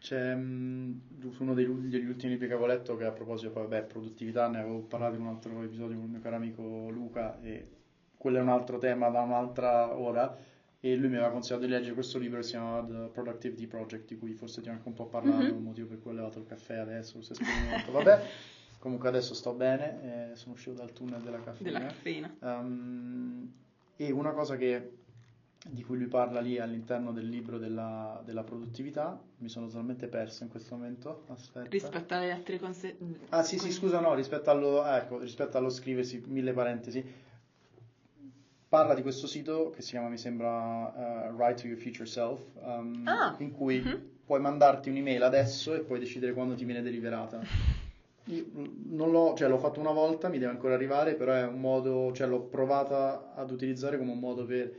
c'è 0.00 0.34
um, 0.34 1.00
uno 1.38 1.54
degli, 1.54 1.68
degli, 1.68 2.08
ultimi 2.08 2.32
libri 2.32 2.48
che 2.48 2.54
avevo 2.54 2.66
letto 2.66 2.96
che 2.96 3.04
a 3.04 3.12
proposito 3.12 3.52
poi, 3.52 3.62
vabbè, 3.62 3.84
produttività, 3.84 4.48
ne 4.48 4.58
avevo 4.58 4.80
parlato 4.80 5.14
in 5.14 5.20
un 5.20 5.28
altro 5.28 5.62
episodio 5.62 5.94
con 5.94 6.06
il 6.06 6.10
mio 6.10 6.20
caro 6.20 6.34
amico 6.34 6.88
Luca 6.90 7.40
e 7.40 7.81
quello 8.22 8.38
è 8.38 8.40
un 8.40 8.50
altro 8.50 8.78
tema 8.78 9.08
da 9.08 9.22
un'altra 9.22 9.98
ora 9.98 10.38
e 10.78 10.94
lui 10.94 11.08
mi 11.08 11.16
aveva 11.16 11.32
consigliato 11.32 11.66
di 11.66 11.72
leggere 11.72 11.92
questo 11.92 12.18
libro 12.18 12.38
che 12.38 12.44
si 12.44 12.52
chiama 12.52 12.84
The 12.84 13.10
Productivity 13.12 13.66
Project 13.66 14.06
di 14.06 14.16
cui 14.16 14.32
forse 14.32 14.62
ti 14.62 14.68
ho 14.68 14.72
anche 14.72 14.86
un 14.86 14.94
po' 14.94 15.06
parlato, 15.06 15.38
mm-hmm. 15.42 15.56
il 15.56 15.60
motivo 15.60 15.88
per 15.88 16.00
cui 16.00 16.12
ho 16.12 16.14
levato 16.14 16.38
il 16.38 16.46
caffè 16.46 16.76
adesso, 16.76 17.14
questo 17.14 17.32
esperimento, 17.32 17.90
vabbè. 17.90 18.22
Comunque 18.78 19.08
adesso 19.08 19.34
sto 19.34 19.54
bene, 19.54 20.30
eh, 20.30 20.36
sono 20.36 20.54
uscito 20.54 20.76
dal 20.76 20.92
tunnel 20.92 21.20
della 21.20 21.42
caffeina. 21.42 21.78
Della 21.78 21.90
caffeina. 21.90 22.36
Um, 22.40 23.52
E 23.96 24.12
una 24.12 24.30
cosa 24.30 24.56
che, 24.56 24.92
di 25.68 25.82
cui 25.82 25.98
lui 25.98 26.06
parla 26.06 26.40
lì 26.40 26.60
all'interno 26.60 27.10
del 27.10 27.28
libro 27.28 27.58
della, 27.58 28.22
della 28.24 28.44
produttività, 28.44 29.20
mi 29.38 29.48
sono 29.48 29.66
totalmente 29.66 30.06
perso 30.06 30.44
in 30.44 30.48
questo 30.48 30.76
momento. 30.76 31.24
Aspetta. 31.26 31.68
Rispetto 31.68 32.14
alle 32.14 32.30
altre 32.30 32.60
conseguenze. 32.60 33.26
Ah 33.30 33.42
sì, 33.42 33.58
sì, 33.58 33.72
scusa, 33.72 33.98
no, 33.98 34.14
rispetto 34.14 34.50
allo, 34.50 34.84
ecco, 34.86 35.18
rispetto 35.18 35.58
allo 35.58 35.70
scriversi, 35.70 36.22
mille 36.26 36.52
parentesi, 36.52 37.30
parla 38.72 38.94
di 38.94 39.02
questo 39.02 39.26
sito 39.26 39.68
che 39.68 39.82
si 39.82 39.90
chiama, 39.90 40.08
mi 40.08 40.16
sembra, 40.16 41.28
uh, 41.28 41.34
Write 41.34 41.60
to 41.60 41.66
Your 41.66 41.78
Future 41.78 42.06
Self, 42.06 42.42
um, 42.62 43.02
Ah, 43.06 43.36
in 43.40 43.50
cui 43.50 43.82
mhm. 43.84 44.00
puoi 44.24 44.40
mandarti 44.40 44.88
un'email 44.88 45.22
adesso 45.22 45.74
e 45.74 45.80
puoi 45.80 45.98
decidere 45.98 46.32
quando 46.32 46.54
ti 46.54 46.64
viene 46.64 46.80
deliberata. 46.80 47.42
Io 48.24 48.46
non 48.86 49.10
l'ho, 49.10 49.34
cioè 49.36 49.50
l'ho 49.50 49.58
fatto 49.58 49.78
una 49.78 49.90
volta, 49.90 50.30
mi 50.30 50.38
deve 50.38 50.52
ancora 50.52 50.72
arrivare, 50.72 51.16
però 51.16 51.34
è 51.34 51.44
un 51.44 51.60
modo, 51.60 52.12
cioè 52.14 52.26
l'ho 52.26 52.40
provata 52.44 53.34
ad 53.34 53.50
utilizzare 53.50 53.98
come 53.98 54.12
un 54.12 54.18
modo 54.18 54.46
per 54.46 54.72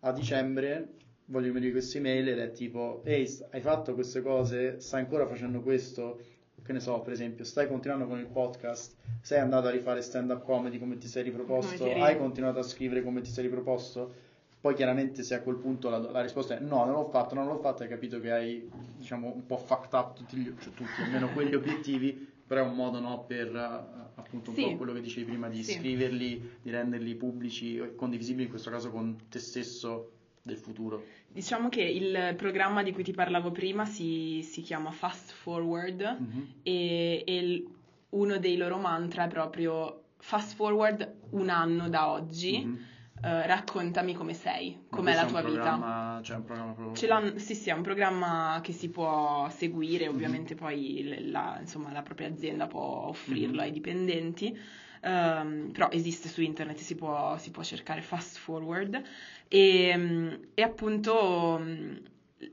a 0.00 0.12
dicembre 0.12 0.96
voglio 1.24 1.46
inviare 1.46 1.70
questa 1.70 1.96
email 1.96 2.28
ed 2.28 2.38
è 2.38 2.52
tipo, 2.52 3.00
ehi, 3.04 3.26
hai 3.50 3.60
fatto 3.62 3.94
queste 3.94 4.20
cose, 4.20 4.78
stai 4.78 5.00
ancora 5.00 5.26
facendo 5.26 5.62
questo, 5.62 6.20
che 6.68 6.74
ne 6.74 6.80
so, 6.80 7.00
per 7.00 7.14
esempio, 7.14 7.44
stai 7.44 7.66
continuando 7.66 8.06
con 8.06 8.18
il 8.18 8.26
podcast, 8.26 8.94
sei 9.22 9.38
andato 9.38 9.68
a 9.68 9.70
rifare 9.70 10.02
stand-up 10.02 10.42
comedy 10.44 10.78
come 10.78 10.98
ti 10.98 11.08
sei 11.08 11.22
riproposto, 11.22 11.84
ti 11.94 11.98
hai 11.98 12.14
continuato 12.18 12.58
a 12.58 12.62
scrivere 12.62 13.02
come 13.02 13.22
ti 13.22 13.30
sei 13.30 13.44
riproposto, 13.44 14.12
poi 14.60 14.74
chiaramente 14.74 15.22
se 15.22 15.34
a 15.34 15.40
quel 15.40 15.56
punto 15.56 15.88
la, 15.88 15.96
la 15.96 16.20
risposta 16.20 16.58
è 16.58 16.60
no, 16.60 16.84
non 16.84 16.92
l'ho 16.92 17.08
fatto, 17.08 17.34
non 17.34 17.46
l'ho 17.46 17.56
fatto, 17.56 17.84
hai 17.84 17.88
capito 17.88 18.20
che 18.20 18.30
hai, 18.30 18.68
diciamo, 18.98 19.32
un 19.32 19.46
po' 19.46 19.56
fucked 19.56 19.94
up 19.94 20.14
tutti, 20.14 20.36
gli, 20.36 20.52
cioè 20.60 20.74
tutti, 20.74 21.00
almeno 21.00 21.30
quegli 21.30 21.54
obiettivi, 21.56 22.12
però 22.46 22.60
è 22.60 22.68
un 22.68 22.74
modo, 22.74 23.00
no, 23.00 23.24
per 23.24 23.48
eh, 23.48 24.10
appunto 24.16 24.50
un 24.50 24.56
Sì. 24.56 24.62
po' 24.62 24.76
quello 24.76 24.92
che 24.92 25.00
dicevi 25.00 25.24
prima, 25.24 25.48
di 25.48 25.62
Sì. 25.62 25.72
scriverli, 25.72 26.58
di 26.60 26.70
renderli 26.70 27.14
pubblici 27.14 27.78
e 27.78 27.94
condivisibili, 27.94 28.42
in 28.44 28.50
questo 28.50 28.68
caso 28.68 28.90
con 28.90 29.16
te 29.30 29.38
stesso 29.38 30.10
del 30.42 30.58
futuro. 30.58 31.02
Diciamo 31.30 31.68
che 31.68 31.82
il 31.82 32.34
programma 32.36 32.82
di 32.82 32.92
cui 32.92 33.04
ti 33.04 33.12
parlavo 33.12 33.50
prima 33.52 33.84
si, 33.84 34.40
si 34.42 34.62
chiama 34.62 34.90
Fast 34.90 35.32
Forward 35.32 36.16
Mhm. 36.18 36.46
e, 36.62 37.22
e 37.26 37.64
uno 38.10 38.38
dei 38.38 38.56
loro 38.56 38.78
mantra 38.78 39.24
è 39.24 39.28
proprio 39.28 40.04
Fast 40.18 40.54
Forward 40.56 41.16
un 41.30 41.48
anno 41.50 41.88
da 41.88 42.10
oggi, 42.10 42.64
Mhm. 42.64 42.78
eh, 43.22 43.46
raccontami 43.46 44.14
come 44.14 44.32
sei, 44.32 44.76
Ma 44.88 44.96
com'è 44.96 45.14
la 45.14 45.26
tua 45.26 45.42
vita. 45.42 46.20
Cioè 46.22 46.36
un 46.36 46.44
programma 46.44 46.72
proprio... 46.72 47.38
Sì, 47.38 47.54
sì, 47.54 47.70
è 47.70 47.72
un 47.74 47.82
programma 47.82 48.60
che 48.62 48.72
si 48.72 48.88
può 48.88 49.48
seguire, 49.50 50.08
ovviamente 50.08 50.54
poi 50.54 51.02
l- 51.04 51.30
la, 51.30 51.58
insomma, 51.60 51.92
la 51.92 52.02
propria 52.02 52.28
azienda 52.28 52.66
può 52.66 53.06
offrirlo 53.08 53.56
Mhm. 53.56 53.60
ai 53.60 53.70
dipendenti, 53.70 54.58
ehm, 55.02 55.70
però 55.72 55.88
esiste 55.92 56.28
su 56.28 56.42
internet, 56.42 56.78
si 56.78 56.96
può, 56.96 57.36
si 57.38 57.50
può 57.52 57.62
cercare 57.62 58.00
Fast 58.02 58.38
Forward 58.38 59.00
e, 59.48 59.94
mm, 59.96 60.28
e 60.54 60.62
appunto 60.62 61.58
mm, 61.60 61.96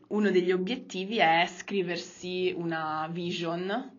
uno 0.07 0.31
degli 0.31 0.51
obiettivi 0.51 1.17
è 1.17 1.47
scriversi 1.47 2.53
una 2.55 3.07
vision. 3.11 3.91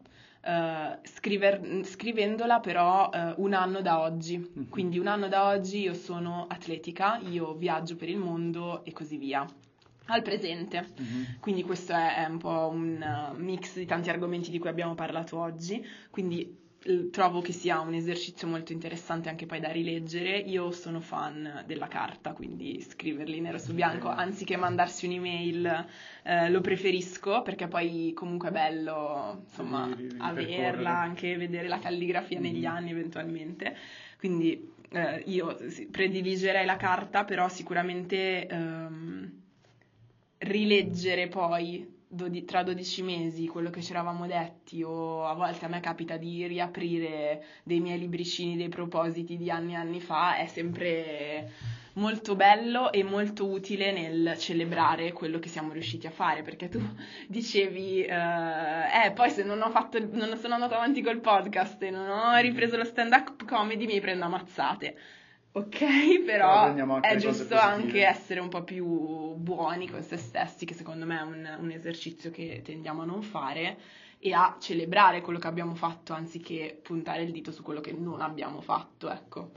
eh, 0.48 0.98
scriver- 1.02 1.84
scrivendola 1.84 2.60
però 2.60 3.10
eh, 3.12 3.34
un 3.38 3.52
anno 3.52 3.80
da 3.80 4.00
oggi, 4.00 4.38
Mhm. 4.38 4.68
quindi 4.68 4.96
un 5.00 5.08
anno 5.08 5.26
da 5.26 5.48
oggi 5.48 5.80
io 5.80 5.92
sono 5.94 6.46
atletica, 6.48 7.18
io 7.18 7.54
viaggio 7.54 7.96
per 7.96 8.08
il 8.08 8.18
mondo 8.18 8.84
e 8.84 8.92
così 8.92 9.16
via. 9.16 9.44
Al 10.08 10.22
presente. 10.22 10.86
Mhm. 11.00 11.38
Quindi 11.40 11.64
questo 11.64 11.92
è, 11.94 12.22
è 12.22 12.26
un 12.26 12.38
po' 12.38 12.68
un 12.72 13.04
uh, 13.34 13.36
mix 13.42 13.76
di 13.76 13.86
tanti 13.86 14.08
argomenti 14.08 14.52
di 14.52 14.60
cui 14.60 14.68
abbiamo 14.68 14.94
parlato 14.94 15.36
oggi, 15.36 15.84
quindi 16.10 16.56
trovo 17.10 17.40
che 17.40 17.52
sia 17.52 17.80
un 17.80 17.94
esercizio 17.94 18.46
molto 18.46 18.72
interessante 18.72 19.28
anche 19.28 19.46
poi 19.46 19.60
da 19.60 19.70
rileggere. 19.70 20.38
Io 20.38 20.70
sono 20.70 21.00
fan 21.00 21.62
della 21.66 21.88
carta, 21.88 22.32
quindi 22.32 22.80
scriverli 22.80 23.40
nero 23.40 23.58
su 23.58 23.72
bianco, 23.74 24.08
anziché 24.08 24.56
mandarsi 24.56 25.06
un'email, 25.06 25.86
eh, 26.24 26.50
lo 26.50 26.60
preferisco 26.60 27.42
perché 27.42 27.68
poi 27.68 28.12
comunque 28.14 28.48
è 28.48 28.52
bello, 28.52 29.38
insomma, 29.48 29.86
Ri- 29.86 30.08
ri- 30.08 30.16
averla, 30.18 30.90
anche 31.00 31.36
vedere 31.36 31.68
la 31.68 31.78
calligrafia 31.78 32.40
negli 32.40 32.64
Mhm. 32.64 32.66
anni 32.66 32.90
eventualmente. 32.90 33.76
Quindi 34.18 34.72
eh, 34.90 35.22
io 35.26 35.56
prediligerei 35.90 36.64
la 36.64 36.76
carta, 36.76 37.24
però 37.24 37.48
sicuramente 37.48 38.46
ehm, 38.46 39.32
rileggere 40.38 41.28
poi 41.28 41.94
dodi- 42.08 42.44
tra 42.44 42.62
12 42.62 43.02
mesi 43.02 43.46
quello 43.46 43.70
che 43.70 43.82
ci 43.82 43.90
eravamo 43.90 44.26
detti 44.26 44.82
o 44.82 45.26
a 45.26 45.34
volte 45.34 45.64
a 45.64 45.68
me 45.68 45.80
capita 45.80 46.16
di 46.16 46.46
riaprire 46.46 47.44
dei 47.62 47.80
miei 47.80 47.98
libricini 47.98 48.56
dei 48.56 48.68
propositi 48.68 49.36
di 49.36 49.50
anni 49.50 49.72
e 49.72 49.76
anni 49.76 50.00
fa 50.00 50.36
è 50.36 50.46
sempre 50.46 51.50
molto 51.94 52.36
bello 52.36 52.92
e 52.92 53.02
molto 53.02 53.46
utile 53.46 53.90
nel 53.90 54.36
celebrare 54.38 55.12
quello 55.12 55.38
che 55.38 55.48
siamo 55.48 55.72
riusciti 55.72 56.06
a 56.06 56.10
fare 56.10 56.42
perché 56.42 56.68
tu 56.68 56.80
dicevi 57.26 58.02
eh, 58.02 59.06
eh, 59.06 59.10
poi 59.12 59.30
se 59.30 59.42
non 59.42 59.58
fatto 59.70 59.98
non 60.12 60.36
sono 60.36 60.54
andato 60.54 60.74
avanti 60.74 61.02
col 61.02 61.20
podcast 61.20 61.82
e 61.82 61.90
non 61.90 62.08
ho 62.08 62.36
ripreso 62.36 62.76
lo 62.76 62.84
stand 62.84 63.12
up 63.12 63.44
comedy 63.44 63.86
mi 63.86 64.00
prendo 64.00 64.26
ammazzate 64.26 64.96
Ok, 65.56 65.78
Però 66.26 67.00
è 67.00 67.16
giusto 67.16 67.56
anche 67.56 68.04
essere 68.04 68.40
un 68.40 68.48
po' 68.48 68.62
più 68.62 68.84
buoni 69.36 69.88
con 69.88 70.02
se 70.02 70.18
stessi, 70.18 70.66
che 70.66 70.74
secondo 70.74 71.06
me 71.06 71.18
è 71.18 71.22
un, 71.22 71.56
un 71.60 71.70
esercizio 71.70 72.30
che 72.30 72.60
tendiamo 72.62 73.02
a 73.02 73.04
non 73.06 73.22
fare, 73.22 73.78
e 74.18 74.32
a 74.34 74.56
celebrare 74.60 75.22
quello 75.22 75.38
che 75.38 75.46
abbiamo 75.46 75.74
fatto 75.74 76.12
anziché 76.12 76.78
puntare 76.82 77.22
il 77.22 77.32
dito 77.32 77.52
su 77.52 77.62
quello 77.62 77.80
che 77.80 77.92
non 77.92 78.20
abbiamo 78.20 78.60
fatto, 78.60 79.10
ecco. 79.10 79.50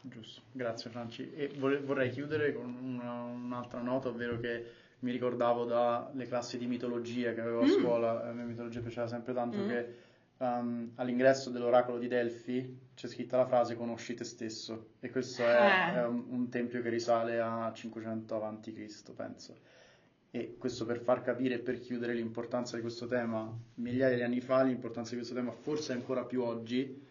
Giusto, 0.00 0.42
grazie 0.50 0.90
Franci. 0.90 1.30
E 1.32 1.48
vole- 1.58 1.80
vorrei 1.80 2.10
chiudere 2.10 2.52
con 2.52 2.74
una- 2.82 3.22
un'altra 3.22 3.80
nota, 3.80 4.08
ovvero 4.08 4.40
che 4.40 4.64
mi 5.00 5.12
ricordavo 5.12 5.64
dalle 5.64 6.26
classi 6.26 6.58
di 6.58 6.66
mitologia 6.66 7.32
che 7.34 7.40
avevo 7.40 7.60
a 7.60 7.66
Mm. 7.66 7.70
scuola, 7.70 8.24
a 8.28 8.32
me 8.32 8.42
mitologia 8.42 8.80
piaceva 8.80 9.06
sempre 9.06 9.32
tanto, 9.32 9.58
Mm. 9.58 9.68
che 9.68 9.94
um, 10.38 10.90
all'ingresso 10.96 11.50
dell'oracolo 11.50 11.98
di 11.98 12.08
Delfi 12.08 12.83
c'è 12.94 13.08
scritta 13.08 13.36
la 13.36 13.46
frase 13.46 13.76
conosci 13.76 14.14
te 14.14 14.24
stesso 14.24 14.92
e 15.00 15.10
questo 15.10 15.42
è, 15.42 15.92
Eh. 15.92 15.94
è 15.94 16.06
un, 16.06 16.24
un 16.28 16.48
tempio 16.48 16.80
che 16.82 16.88
risale 16.88 17.40
a 17.40 17.72
500 17.72 18.34
avanti 18.34 18.72
Cristo, 18.72 19.12
penso. 19.12 19.56
E 20.30 20.56
questo 20.58 20.84
per 20.84 21.00
far 21.00 21.22
capire 21.22 21.54
e 21.54 21.58
per 21.60 21.78
chiudere 21.78 22.14
l'importanza 22.14 22.74
di 22.76 22.82
questo 22.82 23.06
tema, 23.06 23.56
migliaia 23.74 24.16
di 24.16 24.22
anni 24.22 24.40
fa 24.40 24.62
l'importanza 24.62 25.10
di 25.10 25.16
questo 25.18 25.34
tema 25.34 25.52
forse 25.52 25.92
ancora 25.92 26.24
più 26.24 26.42
oggi, 26.42 27.02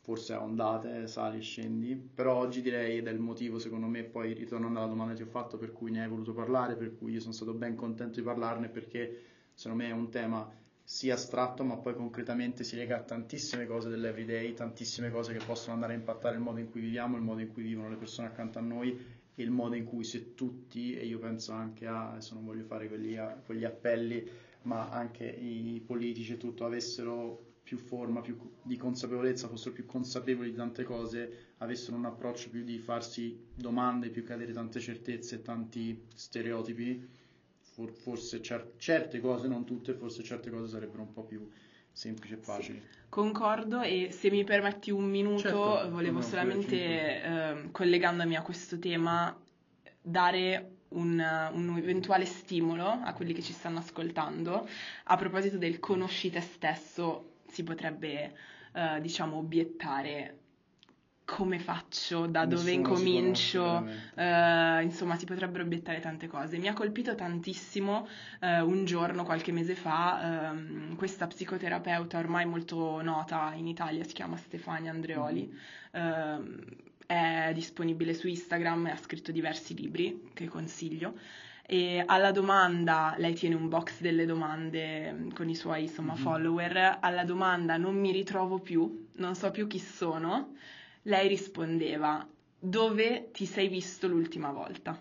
forse 0.00 0.32
a 0.32 0.42
ondate, 0.42 1.06
sali 1.06 1.38
e 1.38 1.42
scendi, 1.42 1.94
però 1.94 2.36
oggi 2.36 2.62
direi 2.62 2.98
ed 2.98 3.06
è 3.06 3.10
il 3.10 3.18
motivo 3.20 3.58
secondo 3.58 3.86
me, 3.86 4.04
poi 4.04 4.32
ritornando 4.32 4.78
alla 4.78 4.88
domanda 4.88 5.12
che 5.12 5.22
ti 5.22 5.28
ho 5.28 5.30
fatto 5.30 5.58
per 5.58 5.72
cui 5.72 5.90
ne 5.90 6.02
hai 6.02 6.08
voluto 6.08 6.32
parlare, 6.32 6.76
per 6.76 6.96
cui 6.96 7.12
io 7.12 7.20
sono 7.20 7.32
stato 7.34 7.52
ben 7.52 7.74
contento 7.74 8.18
di 8.18 8.24
parlarne 8.24 8.68
perché 8.70 9.22
secondo 9.52 9.82
me 9.82 9.90
è 9.90 9.92
un 9.92 10.08
tema 10.10 10.50
sì 10.90 11.08
astratto 11.08 11.62
ma 11.62 11.76
poi 11.76 11.94
concretamente 11.94 12.64
si 12.64 12.74
lega 12.74 12.96
a 12.96 13.00
tantissime 13.00 13.64
cose 13.64 13.88
dell'everyday, 13.88 14.54
tantissime 14.54 15.08
cose 15.08 15.32
che 15.32 15.42
possono 15.42 15.74
andare 15.74 15.92
a 15.92 15.96
impattare 15.96 16.34
il 16.34 16.40
modo 16.42 16.58
in 16.58 16.68
cui 16.68 16.80
viviamo, 16.80 17.16
il 17.16 17.22
modo 17.22 17.40
in 17.40 17.52
cui 17.52 17.62
vivono 17.62 17.88
le 17.88 17.94
persone 17.94 18.26
accanto 18.26 18.58
a 18.58 18.60
noi 18.60 18.98
e 19.36 19.40
il 19.40 19.52
modo 19.52 19.76
in 19.76 19.84
cui 19.84 20.02
se 20.02 20.34
tutti, 20.34 20.96
e 20.96 21.06
io 21.06 21.20
penso 21.20 21.52
anche 21.52 21.86
a, 21.86 22.10
adesso 22.10 22.34
non 22.34 22.44
voglio 22.44 22.64
fare 22.64 22.88
quelli, 22.88 23.16
quegli 23.46 23.64
appelli, 23.64 24.28
ma 24.62 24.88
anche 24.88 25.24
i 25.24 25.80
politici 25.86 26.32
e 26.32 26.36
tutto 26.38 26.64
avessero 26.64 27.40
più 27.62 27.78
forma, 27.78 28.20
più 28.20 28.36
di 28.60 28.76
consapevolezza, 28.76 29.46
fossero 29.46 29.72
più 29.72 29.86
consapevoli 29.86 30.50
di 30.50 30.56
tante 30.56 30.82
cose, 30.82 31.52
avessero 31.58 31.96
un 31.96 32.06
approccio 32.06 32.50
più 32.50 32.64
di 32.64 32.78
farsi 32.80 33.38
domande, 33.54 34.10
più 34.10 34.24
che 34.24 34.32
avere 34.32 34.52
tante 34.52 34.80
certezze 34.80 35.36
e 35.36 35.42
tanti 35.42 36.08
stereotipi, 36.16 37.19
for- 37.80 37.92
forse 37.92 38.42
cer- 38.42 38.72
certe 38.76 39.20
cose, 39.20 39.48
non 39.48 39.64
tutte, 39.64 39.94
forse 39.94 40.22
certe 40.22 40.50
cose 40.50 40.68
sarebbero 40.68 41.02
un 41.02 41.12
po' 41.12 41.22
più 41.22 41.48
semplici 41.92 42.34
e 42.34 42.36
facili. 42.36 42.82
Concordo 43.08 43.80
e 43.80 44.10
se 44.12 44.30
mi 44.30 44.44
permetti 44.44 44.90
un 44.90 45.04
minuto, 45.04 45.40
Certo, 45.40 45.90
volevo 45.90 46.18
no, 46.18 46.22
solamente, 46.22 47.22
ehm, 47.22 47.70
collegandomi 47.70 48.36
a 48.36 48.42
questo 48.42 48.78
tema, 48.78 49.36
dare 50.00 50.76
un, 50.90 51.50
un 51.52 51.76
eventuale 51.76 52.24
stimolo 52.24 52.86
a 52.86 53.12
quelli 53.12 53.32
che 53.32 53.42
ci 53.42 53.52
stanno 53.52 53.78
ascoltando. 53.78 54.68
A 55.04 55.16
proposito 55.16 55.56
del 55.56 55.80
conosci 55.80 56.30
te 56.30 56.40
stesso, 56.40 57.32
si 57.48 57.64
potrebbe, 57.64 58.36
eh, 58.72 59.00
diciamo, 59.00 59.38
obiettare 59.38 60.38
come 61.30 61.60
faccio, 61.60 62.26
da 62.26 62.44
dove 62.44 62.64
Nessuno 62.74 62.96
si 62.96 63.02
incomincio, 63.04 63.86
eh, 64.16 64.82
insomma, 64.82 65.16
si 65.16 65.24
potrebbero 65.26 65.62
obiettare 65.62 66.00
tante 66.00 66.26
cose. 66.26 66.58
Mi 66.58 66.66
ha 66.66 66.72
colpito 66.72 67.14
tantissimo 67.14 68.08
eh, 68.40 68.60
un 68.60 68.84
giorno, 68.84 69.22
qualche 69.22 69.52
mese 69.52 69.76
fa, 69.76 70.50
ehm, 70.50 70.96
questa 70.96 71.28
psicoterapeuta 71.28 72.18
ormai 72.18 72.46
molto 72.46 73.00
nota 73.00 73.52
in 73.54 73.68
Italia, 73.68 74.02
si 74.02 74.12
chiama 74.12 74.36
Stefania 74.36 74.90
Andreoli, 74.90 75.56
ehm, 75.92 76.58
è 77.06 77.52
disponibile 77.54 78.12
su 78.12 78.26
Instagram 78.26 78.88
e 78.88 78.90
ha 78.90 78.96
scritto 78.96 79.30
diversi 79.30 79.74
libri 79.76 80.30
che 80.34 80.48
consiglio. 80.48 81.14
E 81.64 82.02
alla 82.04 82.32
domanda, 82.32 83.14
lei 83.18 83.34
tiene 83.34 83.54
un 83.54 83.68
box 83.68 84.00
delle 84.00 84.26
domande 84.26 85.12
mm, 85.12 85.30
con 85.30 85.48
i 85.48 85.54
suoi 85.54 85.82
insomma, 85.82 86.14
Mhm. 86.14 86.18
follower, 86.18 86.98
alla 87.00 87.22
domanda 87.22 87.76
non 87.76 87.94
mi 87.96 88.10
ritrovo 88.10 88.58
più, 88.58 89.06
non 89.18 89.36
so 89.36 89.52
più 89.52 89.68
chi 89.68 89.78
sono, 89.78 90.54
lei 91.02 91.28
rispondeva 91.28 92.26
dove 92.58 93.30
ti 93.32 93.46
sei 93.46 93.68
visto 93.68 94.06
l'ultima 94.06 94.50
volta. 94.52 95.00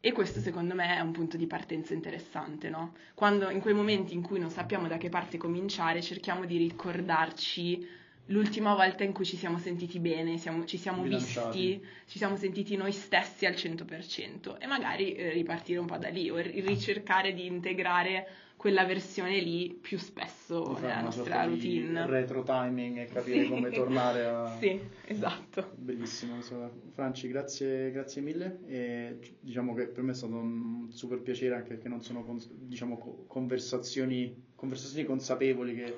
E 0.00 0.12
questo 0.12 0.40
secondo 0.40 0.74
me 0.74 0.96
è 0.96 1.00
un 1.00 1.12
punto 1.12 1.36
di 1.38 1.46
partenza 1.46 1.94
interessante, 1.94 2.68
no? 2.68 2.92
Quando 3.14 3.48
in 3.48 3.60
quei 3.60 3.72
momenti 3.72 4.12
in 4.12 4.20
cui 4.20 4.38
non 4.38 4.50
sappiamo 4.50 4.86
da 4.86 4.98
che 4.98 5.08
parte 5.08 5.38
cominciare, 5.38 6.02
cerchiamo 6.02 6.44
di 6.44 6.58
ricordarci 6.58 7.88
l'ultima 8.26 8.74
volta 8.74 9.02
in 9.04 9.12
cui 9.12 9.24
ci 9.24 9.36
siamo 9.36 9.58
sentiti 9.58 9.98
bene, 10.00 10.36
siamo, 10.36 10.64
ci 10.64 10.76
siamo 10.76 11.02
Bilanciati. 11.02 11.58
visti, 11.58 11.86
ci 12.06 12.18
siamo 12.18 12.36
sentiti 12.36 12.76
noi 12.76 12.92
stessi 12.92 13.46
al 13.46 13.54
100% 13.54 14.58
e 14.58 14.66
magari 14.66 15.14
eh, 15.14 15.30
ripartire 15.30 15.78
un 15.78 15.86
po' 15.86 15.96
da 15.96 16.08
lì 16.08 16.28
o 16.28 16.36
ri- 16.36 16.60
ricercare 16.60 17.32
di 17.32 17.46
integrare 17.46 18.28
quella 18.56 18.84
versione 18.86 19.40
lì 19.40 19.76
più 19.78 19.98
spesso 19.98 20.64
fare 20.74 20.86
nella 20.86 21.00
nostra 21.02 21.44
routine. 21.44 22.06
retro 22.06 22.42
timing 22.42 22.98
e 22.98 23.04
capire 23.06 23.42
Sì. 23.42 23.48
come 23.48 23.70
tornare 23.70 24.24
a... 24.24 24.56
Sì, 24.58 24.80
esatto. 25.06 25.72
Bellissimo, 25.76 26.36
insomma. 26.36 26.70
Franci, 26.92 27.28
grazie, 27.28 27.90
grazie 27.90 28.22
mille. 28.22 28.58
E, 28.66 29.36
diciamo 29.40 29.74
che 29.74 29.86
per 29.86 30.02
me 30.02 30.12
è 30.12 30.14
stato 30.14 30.34
un 30.34 30.86
super 30.90 31.18
piacere 31.20 31.54
anche 31.56 31.68
perché 31.74 31.88
non 31.88 32.02
sono 32.02 32.24
diciamo, 32.52 32.96
co- 32.98 33.24
conversazioni, 33.26 34.34
conversazioni 34.54 35.04
consapevoli 35.04 35.74
che 35.74 35.94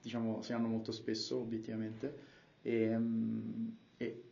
diciamo, 0.00 0.42
si 0.42 0.52
hanno 0.52 0.68
molto 0.68 0.92
spesso, 0.92 1.38
obiettivamente. 1.38 2.14
E, 2.62 2.96
mm, 2.96 3.68
e 3.96 4.23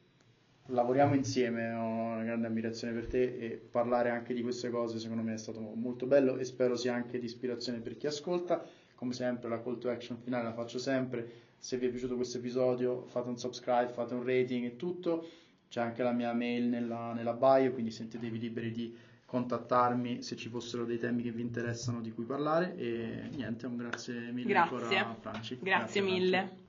lavoriamo 0.66 1.14
insieme, 1.14 1.72
ho 1.72 1.84
una 1.84 2.24
grande 2.24 2.46
ammirazione 2.46 2.92
per 2.92 3.06
te 3.06 3.36
e 3.36 3.60
parlare 3.70 4.10
anche 4.10 4.32
di 4.34 4.42
queste 4.42 4.70
cose 4.70 4.98
secondo 4.98 5.22
me 5.22 5.34
è 5.34 5.38
stato 5.38 5.60
molto 5.60 6.06
bello 6.06 6.36
e 6.36 6.44
spero 6.44 6.76
sia 6.76 6.94
anche 6.94 7.18
di 7.18 7.26
ispirazione 7.26 7.78
per 7.78 7.96
chi 7.96 8.06
ascolta. 8.06 8.64
Come 8.94 9.14
sempre 9.14 9.48
la 9.48 9.60
call 9.60 9.78
to 9.78 9.90
action 9.90 10.18
finale 10.18 10.44
la 10.44 10.52
faccio 10.52 10.78
sempre, 10.78 11.28
se 11.58 11.76
vi 11.76 11.86
è 11.86 11.90
piaciuto 11.90 12.14
questo 12.14 12.38
episodio 12.38 13.04
fate 13.06 13.28
un 13.28 13.38
subscribe, 13.38 13.88
fate 13.88 14.14
un 14.14 14.24
rating 14.24 14.64
e 14.64 14.76
tutto, 14.76 15.28
c'è 15.68 15.80
anche 15.80 16.02
la 16.04 16.12
mia 16.12 16.32
mail 16.32 16.68
nella, 16.68 17.12
nella 17.12 17.32
bio, 17.32 17.72
quindi 17.72 17.90
sentitevi 17.90 18.38
liberi 18.38 18.70
di 18.70 18.96
contattarmi 19.24 20.22
se 20.22 20.36
ci 20.36 20.48
fossero 20.48 20.84
dei 20.84 20.98
temi 20.98 21.22
che 21.22 21.32
vi 21.32 21.40
interessano 21.40 22.00
di 22.00 22.12
cui 22.12 22.24
parlare 22.24 22.76
e 22.76 23.28
niente, 23.34 23.66
un 23.66 23.76
grazie 23.76 24.30
mille 24.30 24.48
Grazie. 24.48 24.76
ancora 24.76 25.16
Franci. 25.18 25.58
Grazie 25.60 26.00
Franci. 26.00 26.20
mille. 26.20 26.61